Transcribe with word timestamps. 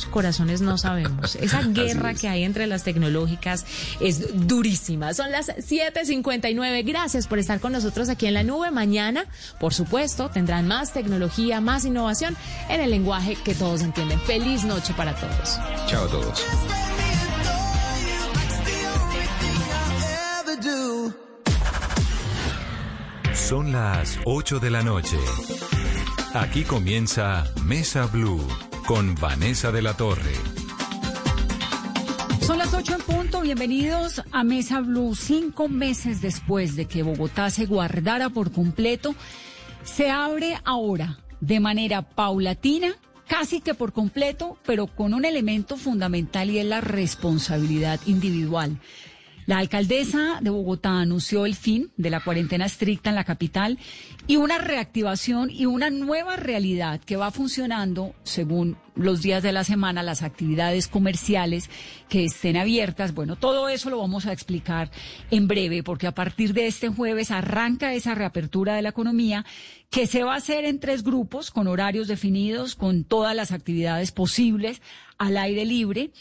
sabemos, 0.00 0.06
corazones 0.06 0.60
no 0.60 0.78
sabemos. 0.78 1.36
Esa 1.36 1.62
guerra 1.68 2.14
que 2.14 2.28
hay 2.28 2.44
entre 2.44 2.66
las 2.66 2.84
tecnológicas 2.84 3.64
es 4.00 4.46
durísima. 4.46 5.14
Son 5.14 5.30
las 5.30 5.48
7:59. 5.48 6.84
Gracias 6.84 7.26
por 7.26 7.38
estar 7.38 7.60
con 7.60 7.72
nosotros 7.72 8.08
aquí 8.08 8.26
en 8.26 8.34
la 8.34 8.42
nube. 8.42 8.70
Mañana, 8.70 9.24
por 9.58 9.74
supuesto, 9.74 10.30
tendrán 10.30 10.66
más 10.66 10.92
tecnología, 10.92 11.60
más 11.60 11.84
innovación 11.84 12.36
en 12.68 12.80
el 12.80 12.90
lenguaje 12.90 13.36
que 13.36 13.54
todos 13.54 13.82
entienden. 13.82 14.20
Feliz 14.20 14.64
noche 14.64 14.94
para 14.96 15.14
todos. 15.14 15.58
Chao 15.86 16.04
a 16.04 16.08
todos. 16.08 16.44
Son 23.34 23.72
las 23.72 24.18
8 24.26 24.60
de 24.60 24.70
la 24.70 24.82
noche. 24.82 25.16
Aquí 26.34 26.62
comienza 26.62 27.44
Mesa 27.64 28.06
Blue 28.06 28.46
con 28.90 29.14
Vanessa 29.14 29.70
de 29.70 29.82
la 29.82 29.94
Torre. 29.96 30.32
Son 32.40 32.58
las 32.58 32.74
8 32.74 32.96
en 32.96 33.02
punto. 33.02 33.40
Bienvenidos 33.40 34.20
a 34.32 34.42
Mesa 34.42 34.80
Blue. 34.80 35.14
Cinco 35.14 35.68
meses 35.68 36.20
después 36.20 36.74
de 36.74 36.86
que 36.86 37.04
Bogotá 37.04 37.50
se 37.50 37.66
guardara 37.66 38.30
por 38.30 38.50
completo, 38.50 39.14
se 39.84 40.10
abre 40.10 40.58
ahora 40.64 41.20
de 41.40 41.60
manera 41.60 42.02
paulatina 42.02 42.96
casi 43.28 43.60
que 43.60 43.74
por 43.74 43.92
completo, 43.92 44.58
pero 44.66 44.88
con 44.88 45.14
un 45.14 45.24
elemento 45.24 45.76
fundamental 45.76 46.50
y 46.50 46.58
es 46.58 46.66
la 46.66 46.80
responsabilidad 46.80 48.00
individual. 48.06 48.80
La 49.50 49.58
alcaldesa 49.58 50.38
de 50.40 50.50
Bogotá 50.50 51.00
anunció 51.00 51.44
el 51.44 51.56
fin 51.56 51.90
de 51.96 52.08
la 52.08 52.22
cuarentena 52.22 52.66
estricta 52.66 53.10
en 53.10 53.16
la 53.16 53.24
capital 53.24 53.80
y 54.28 54.36
una 54.36 54.58
reactivación 54.58 55.50
y 55.50 55.66
una 55.66 55.90
nueva 55.90 56.36
realidad 56.36 57.00
que 57.00 57.16
va 57.16 57.32
funcionando 57.32 58.14
según 58.22 58.76
los 58.94 59.22
días 59.22 59.42
de 59.42 59.50
la 59.50 59.64
semana, 59.64 60.04
las 60.04 60.22
actividades 60.22 60.86
comerciales 60.86 61.68
que 62.08 62.26
estén 62.26 62.56
abiertas. 62.56 63.12
Bueno, 63.12 63.34
todo 63.34 63.68
eso 63.68 63.90
lo 63.90 63.98
vamos 63.98 64.26
a 64.26 64.32
explicar 64.32 64.92
en 65.32 65.48
breve 65.48 65.82
porque 65.82 66.06
a 66.06 66.14
partir 66.14 66.54
de 66.54 66.68
este 66.68 66.88
jueves 66.88 67.32
arranca 67.32 67.92
esa 67.92 68.14
reapertura 68.14 68.76
de 68.76 68.82
la 68.82 68.90
economía 68.90 69.44
que 69.90 70.06
se 70.06 70.22
va 70.22 70.34
a 70.34 70.36
hacer 70.36 70.64
en 70.64 70.78
tres 70.78 71.02
grupos 71.02 71.50
con 71.50 71.66
horarios 71.66 72.06
definidos, 72.06 72.76
con 72.76 73.02
todas 73.02 73.34
las 73.34 73.50
actividades 73.50 74.12
posibles 74.12 74.80
al 75.18 75.36
aire 75.36 75.64
libre 75.64 76.12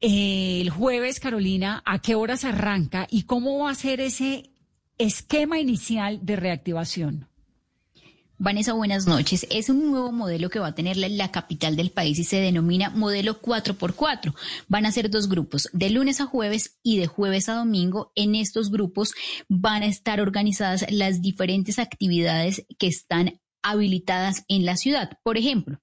el 0.00 0.70
jueves, 0.70 1.20
Carolina, 1.20 1.82
¿a 1.84 2.00
qué 2.00 2.14
horas 2.14 2.44
arranca 2.44 3.06
y 3.10 3.24
cómo 3.24 3.58
va 3.58 3.70
a 3.70 3.74
ser 3.74 4.00
ese 4.00 4.50
esquema 4.96 5.58
inicial 5.58 6.20
de 6.24 6.36
reactivación? 6.36 7.28
Vanessa, 8.40 8.72
buenas 8.72 9.08
noches. 9.08 9.48
Es 9.50 9.68
un 9.68 9.90
nuevo 9.90 10.12
modelo 10.12 10.48
que 10.48 10.60
va 10.60 10.68
a 10.68 10.74
tener 10.74 10.96
la, 10.96 11.32
capital 11.32 11.74
del 11.74 11.90
país 11.90 12.20
y 12.20 12.24
se 12.24 12.40
denomina 12.40 12.88
modelo 12.90 13.42
4x4. 13.42 14.32
Van 14.68 14.86
a 14.86 14.92
ser 14.92 15.10
dos 15.10 15.28
grupos, 15.28 15.68
de 15.72 15.90
lunes 15.90 16.20
a 16.20 16.26
jueves 16.26 16.78
y 16.84 16.98
de 16.98 17.08
jueves 17.08 17.48
a 17.48 17.54
domingo. 17.54 18.12
En 18.14 18.36
estos 18.36 18.70
grupos 18.70 19.12
van 19.48 19.82
a 19.82 19.86
estar 19.86 20.20
organizadas 20.20 20.86
las 20.88 21.20
diferentes 21.20 21.80
actividades 21.80 22.64
que 22.78 22.86
están 22.86 23.40
habilitadas 23.62 24.44
en 24.46 24.64
la 24.64 24.76
ciudad. 24.76 25.18
Por 25.24 25.36
ejemplo, 25.36 25.80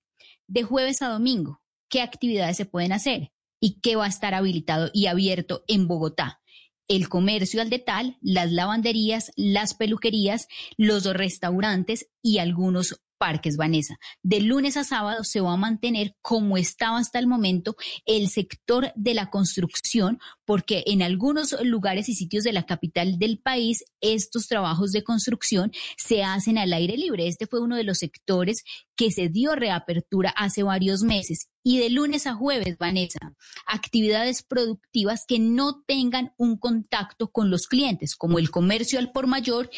de 0.48 0.64
jueves 0.64 1.02
a 1.02 1.10
domingo, 1.10 1.62
¿qué 1.90 2.02
actividades 2.02 2.56
se 2.56 2.66
pueden 2.66 2.94
hacer? 2.94 3.34
Y 3.66 3.80
qué 3.82 3.96
va 3.96 4.06
a 4.06 4.10
estar 4.10 4.36
habilitado 4.36 4.92
y 4.94 5.08
abierto 5.08 5.64
en 5.68 5.88
Bogotá. 5.88 6.40
El 6.88 7.10
comercio 7.10 7.64
al 7.64 7.72
detal, 7.72 8.20
las 8.22 8.52
lavanderías, 8.52 9.32
las 9.36 9.74
peluquerías, 9.74 10.48
los 10.78 11.06
restaurantes 11.06 12.08
y 12.22 12.38
algunos 12.38 13.02
Parques 13.18 13.58
Vanessa. 13.58 13.98
De 14.24 14.42
lunes 14.42 14.78
a 14.78 14.84
sábado 14.84 15.24
se 15.24 15.42
va 15.42 15.54
a 15.54 15.58
mantener 15.58 16.16
como 16.22 16.58
estaba 16.58 16.98
hasta 16.98 17.20
el 17.20 17.28
momento 17.28 17.76
el 18.06 18.30
sector 18.30 18.92
de 18.96 19.14
la 19.14 19.30
construcción, 19.30 20.20
porque 20.46 20.84
en 20.88 21.02
algunos 21.02 21.56
lugares 21.64 22.10
y 22.10 22.16
sitios 22.16 22.44
de 22.44 22.54
la 22.54 22.66
capital 22.66 23.18
del 23.18 23.40
país 23.40 23.84
estos 24.02 24.48
trabajos 24.48 24.92
de 24.92 25.04
construcción 25.04 25.72
se 25.98 26.24
hacen 26.24 26.58
al 26.58 26.74
aire 26.74 26.98
libre. 26.98 27.28
Este 27.28 27.48
fue 27.48 27.62
uno 27.62 27.76
de 27.76 27.84
los 27.84 28.00
sectores 28.00 28.64
que 28.96 29.12
se 29.12 29.30
dio 29.30 29.56
reapertura 29.56 30.34
hace 30.36 30.64
varios 30.64 31.04
meses. 31.04 31.50
Y 31.64 31.80
de 31.80 31.90
lunes 31.90 32.28
a 32.28 32.36
jueves, 32.36 32.78
Vanessa, 32.78 33.34
actividades 33.66 34.44
productivas 34.44 35.26
que 35.28 35.40
no 35.40 35.84
tengan 35.88 36.34
un 36.38 36.58
contacto 36.58 37.32
con 37.32 37.50
los 37.50 37.68
clientes, 37.68 38.16
como 38.16 38.38
el 38.38 38.52
comercio 38.52 39.00
al 39.00 39.12
por 39.12 39.28
mayor 39.28 39.70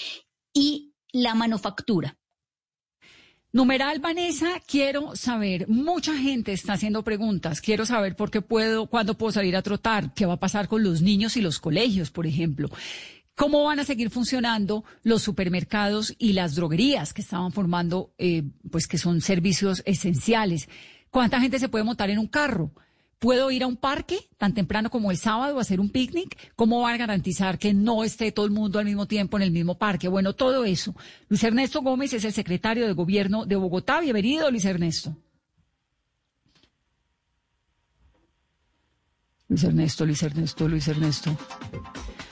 y 0.53 0.93
la 1.11 1.35
manufactura. 1.35 2.17
Numeral 3.53 3.99
Vanessa, 3.99 4.59
quiero 4.67 5.15
saber, 5.15 5.69
mucha 5.69 6.17
gente 6.17 6.51
está 6.51 6.73
haciendo 6.73 7.01
preguntas, 7.03 7.61
quiero 7.61 7.85
saber 7.85 8.17
por 8.17 8.29
qué 8.29 8.41
puedo, 8.41 8.87
cuándo 8.87 9.17
puedo 9.17 9.31
salir 9.31 9.55
a 9.55 9.61
trotar, 9.61 10.13
qué 10.13 10.25
va 10.25 10.33
a 10.33 10.39
pasar 10.39 10.67
con 10.67 10.83
los 10.83 11.01
niños 11.01 11.37
y 11.37 11.41
los 11.41 11.57
colegios, 11.59 12.11
por 12.11 12.27
ejemplo. 12.27 12.69
¿Cómo 13.35 13.63
van 13.63 13.79
a 13.79 13.85
seguir 13.85 14.09
funcionando 14.09 14.83
los 15.03 15.21
supermercados 15.21 16.13
y 16.17 16.33
las 16.33 16.55
droguerías 16.55 17.13
que 17.13 17.21
estaban 17.21 17.53
formando, 17.53 18.13
eh, 18.17 18.43
pues 18.69 18.85
que 18.85 18.97
son 18.97 19.21
servicios 19.21 19.81
esenciales? 19.85 20.67
¿Cuánta 21.09 21.39
gente 21.39 21.57
se 21.57 21.69
puede 21.69 21.85
montar 21.85 22.09
en 22.09 22.19
un 22.19 22.27
carro? 22.27 22.73
¿Puedo 23.19 23.49
ir 23.49 23.63
a 23.63 23.67
un 23.67 23.77
parque 23.77 24.19
tan 24.37 24.53
temprano 24.53 24.91
como 24.91 25.09
el 25.09 25.17
sábado 25.17 25.57
a 25.57 25.61
hacer 25.61 25.79
un 25.79 25.89
picnic? 25.89 26.53
¿Cómo 26.55 26.81
van 26.81 26.93
a 26.93 26.97
garantizar 26.97 27.57
que 27.57 27.73
no 27.73 28.03
esté 28.03 28.31
todo 28.31 28.45
el 28.45 28.51
mundo 28.51 28.77
al 28.77 28.85
mismo 28.85 29.07
tiempo 29.07 29.37
en 29.37 29.43
el 29.43 29.51
mismo 29.51 29.75
parque? 29.75 30.07
Bueno, 30.07 30.33
todo 30.33 30.65
eso. 30.65 30.95
Luis 31.27 31.43
Ernesto 31.43 31.81
Gómez 31.81 32.13
es 32.13 32.25
el 32.25 32.33
secretario 32.33 32.85
de 32.85 32.93
Gobierno 32.93 33.45
de 33.45 33.55
Bogotá. 33.55 34.01
Bienvenido, 34.01 34.51
Luis 34.51 34.65
Ernesto. 34.65 35.17
Luis 39.49 39.63
Ernesto, 39.63 40.05
Luis 40.05 40.21
Ernesto, 40.21 40.67
Luis 40.67 40.87
Ernesto. 40.87 41.35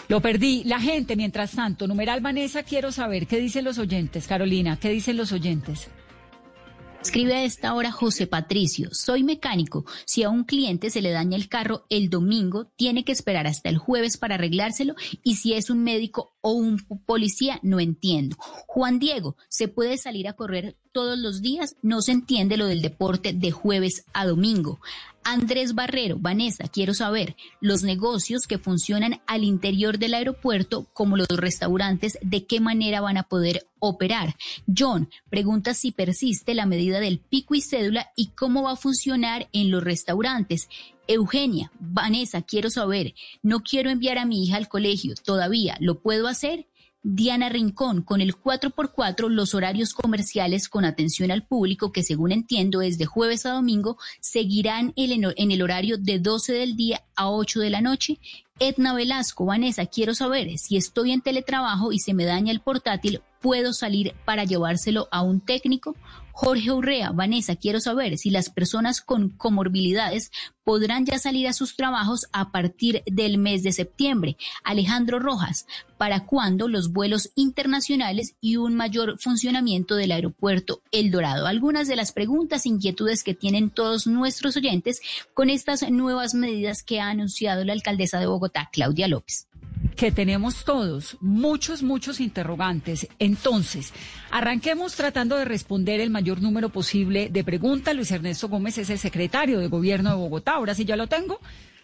Lo 0.07 0.21
perdí. 0.21 0.65
La 0.65 0.79
gente, 0.79 1.15
mientras 1.15 1.53
tanto, 1.53 1.87
numeral 1.87 2.21
Vanessa, 2.21 2.61
quiero 2.61 2.91
saber 2.91 3.25
qué 3.25 3.39
dicen 3.39 3.65
los 3.65 3.79
oyentes. 3.79 4.27
Carolina, 4.27 4.77
¿qué 4.77 4.89
dicen 4.89 5.17
los 5.17 5.31
oyentes? 5.31 5.89
Escribe 7.05 7.35
a 7.35 7.43
esta 7.43 7.75
hora 7.75 7.91
José 7.91 8.25
Patricio, 8.25 8.89
soy 8.91 9.21
mecánico. 9.21 9.85
Si 10.07 10.23
a 10.23 10.31
un 10.31 10.43
cliente 10.43 10.89
se 10.89 11.03
le 11.03 11.11
daña 11.11 11.37
el 11.37 11.49
carro 11.49 11.85
el 11.89 12.09
domingo, 12.09 12.65
tiene 12.77 13.05
que 13.05 13.11
esperar 13.11 13.45
hasta 13.45 13.69
el 13.69 13.77
jueves 13.77 14.17
para 14.17 14.35
arreglárselo 14.35 14.95
y 15.21 15.35
si 15.35 15.53
es 15.53 15.69
un 15.69 15.83
médico 15.83 16.33
o 16.41 16.53
un 16.53 16.79
policía, 17.05 17.59
no 17.61 17.79
entiendo. 17.79 18.37
Juan 18.65 18.97
Diego, 18.97 19.37
¿se 19.49 19.67
puede 19.67 19.99
salir 19.99 20.27
a 20.27 20.33
correr 20.33 20.77
todos 20.91 21.15
los 21.15 21.43
días? 21.43 21.75
No 21.83 22.01
se 22.01 22.11
entiende 22.11 22.57
lo 22.57 22.65
del 22.65 22.81
deporte 22.81 23.33
de 23.33 23.51
jueves 23.51 24.05
a 24.11 24.25
domingo. 24.25 24.79
Andrés 25.27 25.73
Barrero, 25.73 26.17
Vanessa, 26.19 26.67
quiero 26.67 26.93
saber, 26.93 27.35
los 27.59 27.81
negocios 27.81 28.45
que 28.47 28.59
funcionan 28.59 29.21
al 29.25 29.43
interior 29.43 29.97
del 29.97 30.13
aeropuerto, 30.13 30.85
como 30.93 31.17
los 31.17 31.27
restaurantes, 31.27 32.19
¿de 32.21 32.45
qué 32.45 32.59
manera 32.59 33.01
van 33.01 33.17
a 33.17 33.23
poder 33.23 33.67
operar? 33.79 34.35
John, 34.67 35.09
pregunta 35.31 35.73
si 35.73 35.91
persiste 35.91 36.53
la 36.53 36.67
medida 36.67 36.99
del 36.99 37.17
pico 37.17 37.55
y 37.55 37.61
cédula 37.61 38.11
y 38.15 38.27
cómo 38.35 38.61
va 38.61 38.73
a 38.73 38.77
funcionar 38.77 39.49
en 39.51 39.71
los 39.71 39.83
restaurantes. 39.83 40.69
Eugenia, 41.07 41.71
Vanessa, 41.79 42.43
quiero 42.43 42.69
saber, 42.69 43.15
no 43.41 43.61
quiero 43.61 43.89
enviar 43.89 44.19
a 44.19 44.25
mi 44.25 44.43
hija 44.43 44.57
al 44.57 44.67
colegio, 44.67 45.15
todavía, 45.15 45.75
¿lo 45.79 46.01
puedo 46.01 46.27
hacer? 46.27 46.67
Diana 47.07 47.49
Rincón, 47.49 48.01
con 48.01 48.19
el 48.19 48.35
4x4 48.35 49.29
los 49.29 49.53
horarios 49.53 49.93
comerciales 49.93 50.67
con 50.67 50.85
atención 50.85 51.29
al 51.29 51.45
público, 51.45 51.91
que 51.91 52.01
según 52.01 52.31
entiendo 52.31 52.81
es 52.81 52.97
de 52.97 53.05
jueves 53.05 53.45
a 53.45 53.51
domingo, 53.51 53.99
seguirán 54.21 54.91
en 54.95 55.51
el 55.51 55.61
horario 55.61 55.99
de 55.99 56.17
12 56.17 56.53
del 56.53 56.75
día 56.75 57.03
a 57.15 57.29
8 57.29 57.59
de 57.59 57.69
la 57.69 57.81
noche. 57.81 58.17
Edna 58.57 58.93
Velasco, 58.93 59.45
Vanessa, 59.45 59.85
quiero 59.85 60.15
saber 60.15 60.57
si 60.57 60.77
estoy 60.77 61.11
en 61.11 61.19
teletrabajo 61.19 61.91
y 61.91 61.99
se 61.99 62.13
me 62.13 62.23
daña 62.23 62.53
el 62.53 62.61
portátil, 62.61 63.21
¿puedo 63.41 63.73
salir 63.73 64.15
para 64.23 64.45
llevárselo 64.45 65.09
a 65.11 65.23
un 65.23 65.41
técnico? 65.41 65.93
Jorge 66.37 66.71
Urrea, 66.71 67.11
Vanessa, 67.11 67.55
quiero 67.55 67.79
saber 67.79 68.17
si 68.17 68.29
las 68.29 68.49
personas 68.49 68.99
con 68.99 69.29
comorbilidades 69.29 70.31
podrán 70.65 71.05
ya 71.05 71.17
salir 71.17 71.47
a 71.47 71.53
sus 71.53 71.77
trabajos 71.77 72.25
a 72.33 72.51
partir 72.51 73.03
del 73.05 73.37
mes 73.37 73.63
de 73.63 73.71
septiembre. 73.71 74.35
Alejandro 74.63 75.19
Rojas, 75.19 75.65
¿para 75.97 76.25
cuándo 76.25 76.67
los 76.67 76.91
vuelos 76.91 77.31
internacionales 77.35 78.35
y 78.41 78.57
un 78.57 78.75
mayor 78.75 79.17
funcionamiento 79.17 79.95
del 79.95 80.11
aeropuerto 80.11 80.81
El 80.91 81.09
Dorado? 81.09 81.47
Algunas 81.47 81.87
de 81.87 81.95
las 81.95 82.11
preguntas, 82.11 82.65
inquietudes 82.65 83.23
que 83.23 83.33
tienen 83.33 83.69
todos 83.69 84.05
nuestros 84.05 84.57
oyentes 84.57 84.99
con 85.33 85.49
estas 85.49 85.89
nuevas 85.89 86.33
medidas 86.33 86.83
que 86.83 86.99
ha 86.99 87.09
anunciado 87.09 87.63
la 87.63 87.71
alcaldesa 87.71 88.19
de 88.19 88.25
Bogotá, 88.25 88.44
Claudia 88.71 89.07
López 89.07 89.47
que 89.95 90.11
tenemos 90.11 90.65
todos 90.65 91.17
muchos, 91.21 91.81
muchos 91.81 92.19
interrogantes. 92.19 93.07
Entonces, 93.19 93.93
arranquemos 94.29 94.95
tratando 94.95 95.37
de 95.37 95.45
responder 95.45 96.01
el 96.01 96.09
mayor 96.09 96.41
número 96.41 96.69
posible 96.69 97.29
de 97.29 97.43
preguntas. 97.43 97.95
Luis 97.95 98.11
Ernesto 98.11 98.49
Gómez 98.49 98.77
es 98.77 98.89
el 98.89 98.97
secretario 98.97 99.59
de 99.59 99.67
Gobierno 99.67 100.09
de 100.09 100.17
Bogotá. 100.17 100.53
Ahora 100.53 100.73
sí 100.73 100.85
ya 100.85 100.95
lo 100.95 101.07
tengo. 101.07 101.39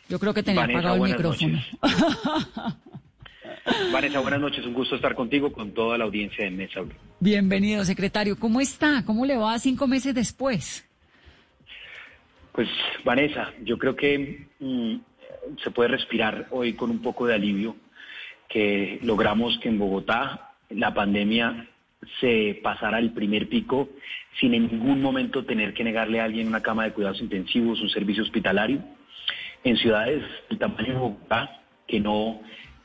Yo 0.10 0.20
creo 0.20 0.34
que 0.34 0.44
tenía 0.44 0.64
apagado 0.64 1.06
el 1.06 1.12
micrófono. 1.12 1.62
Vanessa, 3.94 4.20
buenas 4.20 4.42
noches. 4.42 4.66
Un 4.66 4.74
gusto 4.74 4.96
estar 4.96 5.16
contigo, 5.16 5.54
con 5.54 5.72
toda 5.72 5.98
la 5.98 6.04
audiencia 6.04 6.44
de 6.44 6.52
Mesa 6.52 6.82
Bienvenido, 7.20 7.86
secretario. 7.86 8.38
¿Cómo 8.38 8.60
está? 8.60 9.06
¿Cómo 9.06 9.26
le 9.26 9.38
va 9.38 9.58
cinco 9.60 9.88
meses 9.88 10.14
después? 10.14 10.86
Pues 12.52 12.68
Vanessa, 13.06 13.54
yo 13.64 13.78
creo 13.78 13.96
que 13.96 14.48
mm, 14.60 14.96
se 15.64 15.72
puede 15.72 15.90
respirar 15.90 16.48
hoy 16.52 16.74
con 16.74 16.90
un 16.90 17.02
poco 17.02 17.28
de 17.28 17.34
alivio, 17.34 17.76
que 18.48 19.00
logramos 19.04 19.58
que 19.60 19.70
en 19.70 19.80
Bogotá 19.80 20.54
la 20.70 20.94
pandemia 20.94 21.68
se 22.20 22.60
pasara 22.64 23.00
el 23.00 23.12
primer 23.12 23.48
pico 23.48 23.90
sin 24.40 24.54
en 24.54 24.68
ningún 24.68 25.02
momento 25.02 25.46
tener 25.46 25.74
que 25.74 25.84
negarle 25.84 26.20
a 26.20 26.26
alguien 26.26 26.48
una 26.48 26.62
cama 26.62 26.84
de 26.84 26.94
cuidados 26.94 27.22
intensivos, 27.22 27.82
un 27.82 27.90
servicio 27.90 28.24
hospitalario. 28.24 28.80
En 29.64 29.78
ciudades 29.78 30.24
del 30.50 30.58
tamaño 30.58 30.94
de 30.94 31.00
Bogotá, 31.00 31.62
que 31.88 32.00
no 32.00 32.42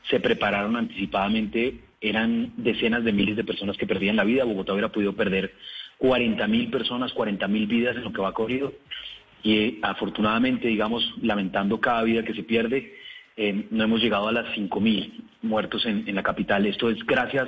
se 0.09 0.19
prepararon 0.19 0.75
anticipadamente, 0.75 1.79
eran 2.01 2.53
decenas 2.57 3.03
de 3.03 3.13
miles 3.13 3.35
de 3.35 3.43
personas 3.43 3.77
que 3.77 3.87
perdían 3.87 4.15
la 4.15 4.23
vida. 4.23 4.43
Bogotá 4.43 4.73
hubiera 4.73 4.91
podido 4.91 5.13
perder 5.13 5.53
40 5.97 6.47
mil 6.47 6.69
personas, 6.69 7.13
40 7.13 7.47
mil 7.47 7.65
vidas 7.65 7.95
en 7.95 8.03
lo 8.03 8.13
que 8.13 8.21
va 8.21 8.33
corrido. 8.33 8.73
Y 9.47 9.79
afortunadamente, 9.81 10.67
digamos, 10.67 11.13
lamentando 11.21 11.79
cada 11.79 12.03
vida 12.03 12.21
que 12.21 12.33
se 12.33 12.43
pierde, 12.43 12.97
eh, 13.37 13.65
no 13.71 13.85
hemos 13.85 14.01
llegado 14.01 14.27
a 14.27 14.33
las 14.33 14.53
5 14.53 14.81
mil 14.81 15.23
muertos 15.41 15.85
en, 15.85 16.03
en 16.05 16.15
la 16.15 16.21
capital. 16.21 16.65
Esto 16.65 16.89
es 16.89 17.01
gracias 17.05 17.47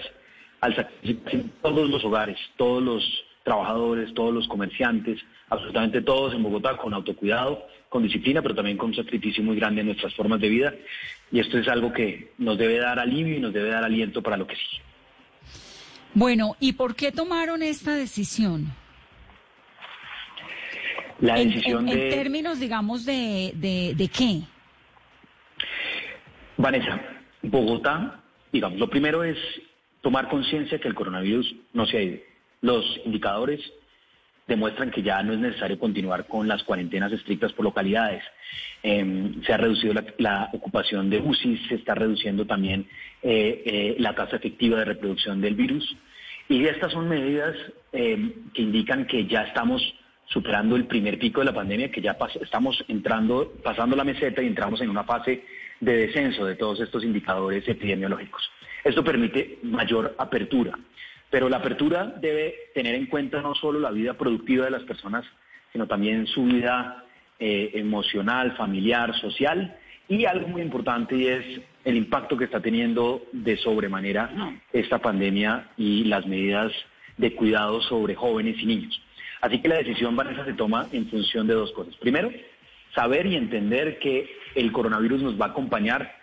al 0.61 0.77
sacrificio 0.77 1.39
de 1.39 1.49
todos 1.61 1.89
los 1.89 2.01
hogares, 2.05 2.37
todos 2.55 2.81
los 2.81 3.03
trabajadores, 3.43 4.13
todos 4.13 4.33
los 4.33 4.47
comerciantes, 4.47 5.19
absolutamente 5.49 6.01
todos 6.01 6.33
en 6.33 6.41
Bogotá 6.41 6.77
con 6.77 6.93
autocuidado, 6.93 7.67
con 7.89 8.03
disciplina, 8.03 8.41
pero 8.41 8.55
también 8.55 8.77
con 8.77 8.91
un 8.91 8.95
sacrificio 8.95 9.43
muy 9.43 9.57
grande 9.57 9.81
en 9.81 9.87
nuestras 9.87 10.13
formas 10.15 10.39
de 10.39 10.47
vida. 10.47 10.73
Y 11.33 11.41
esto 11.41 11.57
es 11.57 11.67
algo 11.67 11.91
que 11.91 12.31
nos 12.37 12.57
debe 12.57 12.77
dar 12.77 12.97
alivio 12.97 13.35
y 13.35 13.41
nos 13.41 13.51
debe 13.51 13.71
dar 13.71 13.83
aliento 13.83 14.23
para 14.23 14.37
lo 14.37 14.47
que 14.47 14.55
sigue. 14.55 14.81
Bueno, 16.13 16.55
¿y 16.61 16.71
por 16.71 16.95
qué 16.95 17.11
tomaron 17.11 17.61
esta 17.61 17.93
decisión? 17.93 18.71
La 21.21 21.35
decisión 21.35 21.87
en, 21.87 21.95
de... 21.95 22.03
en 22.05 22.09
términos, 22.09 22.59
digamos, 22.59 23.05
de, 23.05 23.51
de, 23.55 23.93
de 23.95 24.07
qué? 24.07 24.41
Vanessa, 26.57 27.01
Bogotá, 27.41 28.21
digamos, 28.51 28.79
lo 28.79 28.89
primero 28.89 29.23
es 29.23 29.37
tomar 30.01 30.29
conciencia 30.29 30.79
que 30.79 30.87
el 30.87 30.95
coronavirus 30.95 31.55
no 31.73 31.85
se 31.85 31.97
ha 31.97 32.01
ido. 32.01 32.19
Los 32.61 32.85
indicadores 33.05 33.61
demuestran 34.49 34.91
que 34.91 35.03
ya 35.03 35.23
no 35.23 35.31
es 35.31 35.39
necesario 35.39 35.79
continuar 35.79 36.27
con 36.27 36.47
las 36.47 36.63
cuarentenas 36.63 37.13
estrictas 37.13 37.53
por 37.53 37.63
localidades. 37.63 38.23
Eh, 38.83 39.31
se 39.45 39.53
ha 39.53 39.57
reducido 39.57 39.93
la, 39.93 40.03
la, 40.17 40.49
ocupación 40.51 41.09
de 41.09 41.19
UCI, 41.19 41.57
se 41.69 41.75
está 41.75 41.95
reduciendo 41.95 42.45
también 42.45 42.87
eh, 43.21 43.63
eh, 43.65 43.95
la 43.99 44.15
tasa 44.15 44.37
efectiva 44.37 44.79
de 44.79 44.85
reproducción 44.85 45.39
del 45.39 45.55
virus. 45.55 45.95
Y 46.49 46.65
estas 46.65 46.91
son 46.91 47.07
medidas 47.07 47.55
que 47.91 48.61
indican 48.61 49.05
que 49.05 49.25
ya 49.27 49.43
estamos 49.43 49.81
superando 50.29 50.75
el 50.75 50.85
primer 50.85 51.17
pico 51.17 51.41
de 51.41 51.45
la 51.45 51.53
pandemia, 51.53 51.91
que 51.91 52.01
ya 52.01 52.15
estamos 52.41 52.83
entrando, 52.87 53.53
pasando 53.63 53.95
la 53.95 54.03
meseta 54.03 54.41
y 54.41 54.47
entramos 54.47 54.79
en 54.81 54.89
una 54.89 55.03
fase 55.03 55.43
de 55.79 55.97
descenso 55.97 56.45
de 56.45 56.55
todos 56.55 56.79
estos 56.79 57.03
indicadores 57.03 57.67
epidemiológicos. 57.67 58.49
Esto 58.83 59.03
permite 59.03 59.59
mayor 59.63 60.15
apertura, 60.17 60.77
pero 61.29 61.49
la 61.49 61.57
apertura 61.57 62.05
debe 62.05 62.55
tener 62.73 62.95
en 62.95 63.07
cuenta 63.07 63.41
no 63.41 63.55
solo 63.55 63.79
la 63.79 63.91
vida 63.91 64.13
productiva 64.13 64.65
de 64.65 64.71
las 64.71 64.83
personas, 64.83 65.25
sino 65.73 65.87
también 65.87 66.27
su 66.27 66.43
vida 66.43 67.03
eh, 67.39 67.71
emocional, 67.73 68.55
familiar, 68.55 69.15
social 69.19 69.77
y 70.07 70.25
algo 70.25 70.47
muy 70.47 70.61
importante 70.61 71.15
y 71.15 71.27
es 71.27 71.61
el 71.85 71.95
impacto 71.95 72.37
que 72.37 72.45
está 72.45 72.59
teniendo 72.59 73.25
de 73.31 73.57
sobremanera 73.57 74.59
esta 74.73 74.99
pandemia 74.99 75.69
y 75.77 76.03
las 76.05 76.25
medidas 76.25 76.71
de 77.17 77.33
cuidado 77.35 77.81
sobre 77.81 78.15
jóvenes 78.15 78.57
y 78.59 78.65
niños. 78.65 79.01
Así 79.41 79.61
que 79.61 79.67
la 79.67 79.77
decisión, 79.77 80.15
Vanessa, 80.15 80.45
se 80.45 80.53
toma 80.53 80.87
en 80.91 81.07
función 81.07 81.47
de 81.47 81.53
dos 81.53 81.71
cosas. 81.71 81.95
Primero, 81.95 82.31
saber 82.93 83.25
y 83.25 83.35
entender 83.35 83.99
que 83.99 84.29
el 84.55 84.71
coronavirus 84.71 85.21
nos 85.21 85.39
va 85.39 85.47
a 85.47 85.49
acompañar 85.49 86.19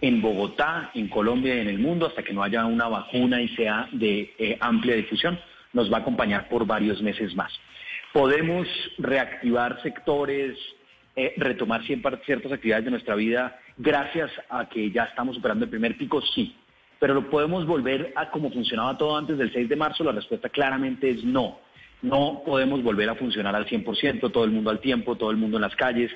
en 0.00 0.20
Bogotá, 0.20 0.90
en 0.94 1.08
Colombia 1.08 1.54
y 1.54 1.60
en 1.60 1.68
el 1.68 1.78
mundo 1.78 2.06
hasta 2.06 2.22
que 2.22 2.32
no 2.32 2.42
haya 2.42 2.66
una 2.66 2.88
vacuna 2.88 3.40
y 3.40 3.48
sea 3.50 3.88
de 3.92 4.34
eh, 4.38 4.56
amplia 4.60 4.96
difusión. 4.96 5.38
Nos 5.72 5.92
va 5.92 5.98
a 5.98 6.00
acompañar 6.00 6.48
por 6.48 6.66
varios 6.66 7.00
meses 7.02 7.34
más. 7.34 7.52
Podemos 8.12 8.66
reactivar 8.98 9.80
sectores, 9.82 10.56
eh, 11.14 11.34
retomar 11.36 11.82
ciertas 11.84 12.52
actividades 12.52 12.84
de 12.84 12.90
nuestra 12.90 13.14
vida 13.14 13.58
gracias 13.76 14.30
a 14.48 14.68
que 14.68 14.90
ya 14.90 15.04
estamos 15.04 15.36
superando 15.36 15.64
el 15.64 15.70
primer 15.70 15.96
pico, 15.96 16.22
sí. 16.34 16.56
Pero 16.98 17.14
lo 17.14 17.28
podemos 17.28 17.66
volver 17.66 18.12
a 18.16 18.30
como 18.30 18.50
funcionaba 18.50 18.96
todo 18.96 19.16
antes 19.16 19.36
del 19.36 19.52
6 19.52 19.68
de 19.68 19.76
marzo. 19.76 20.02
La 20.02 20.12
respuesta 20.12 20.48
claramente 20.48 21.10
es 21.10 21.22
no. 21.24 21.58
No 22.02 22.42
podemos 22.44 22.82
volver 22.82 23.08
a 23.08 23.14
funcionar 23.14 23.54
al 23.54 23.66
100%, 23.66 24.30
todo 24.30 24.44
el 24.44 24.50
mundo 24.50 24.70
al 24.70 24.80
tiempo, 24.80 25.16
todo 25.16 25.30
el 25.30 25.36
mundo 25.36 25.56
en 25.56 25.62
las 25.62 25.76
calles, 25.76 26.10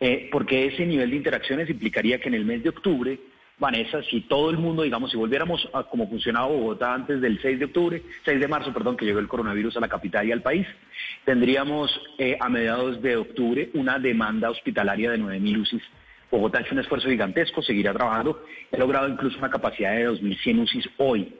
eh, 0.00 0.28
porque 0.30 0.66
ese 0.66 0.86
nivel 0.86 1.10
de 1.10 1.16
interacciones 1.16 1.70
implicaría 1.70 2.20
que 2.20 2.28
en 2.28 2.34
el 2.34 2.44
mes 2.44 2.62
de 2.62 2.68
octubre, 2.68 3.18
Vanessa, 3.58 4.02
si 4.02 4.22
todo 4.22 4.50
el 4.50 4.58
mundo, 4.58 4.82
digamos, 4.82 5.10
si 5.10 5.16
volviéramos 5.16 5.68
a 5.72 5.84
como 5.84 6.08
funcionaba 6.08 6.46
Bogotá 6.46 6.92
antes 6.92 7.20
del 7.20 7.40
6 7.40 7.58
de 7.58 7.64
octubre, 7.66 8.02
6 8.24 8.40
de 8.40 8.48
marzo, 8.48 8.72
perdón, 8.72 8.96
que 8.96 9.04
llegó 9.04 9.20
el 9.20 9.28
coronavirus 9.28 9.76
a 9.76 9.80
la 9.80 9.88
capital 9.88 10.26
y 10.26 10.32
al 10.32 10.42
país, 10.42 10.66
tendríamos 11.24 11.90
eh, 12.18 12.36
a 12.40 12.48
mediados 12.48 13.00
de 13.00 13.16
octubre 13.16 13.70
una 13.74 13.98
demanda 13.98 14.50
hospitalaria 14.50 15.12
de 15.12 15.18
9.000 15.18 15.60
UCIs. 15.60 15.82
Bogotá 16.30 16.58
ha 16.58 16.62
hecho 16.62 16.74
un 16.74 16.80
esfuerzo 16.80 17.08
gigantesco, 17.08 17.62
seguirá 17.62 17.92
trabajando, 17.92 18.44
ha 18.72 18.76
logrado 18.76 19.08
incluso 19.08 19.38
una 19.38 19.50
capacidad 19.50 19.94
de 19.94 20.10
2.100 20.10 20.62
UCIs 20.62 20.90
hoy. 20.98 21.32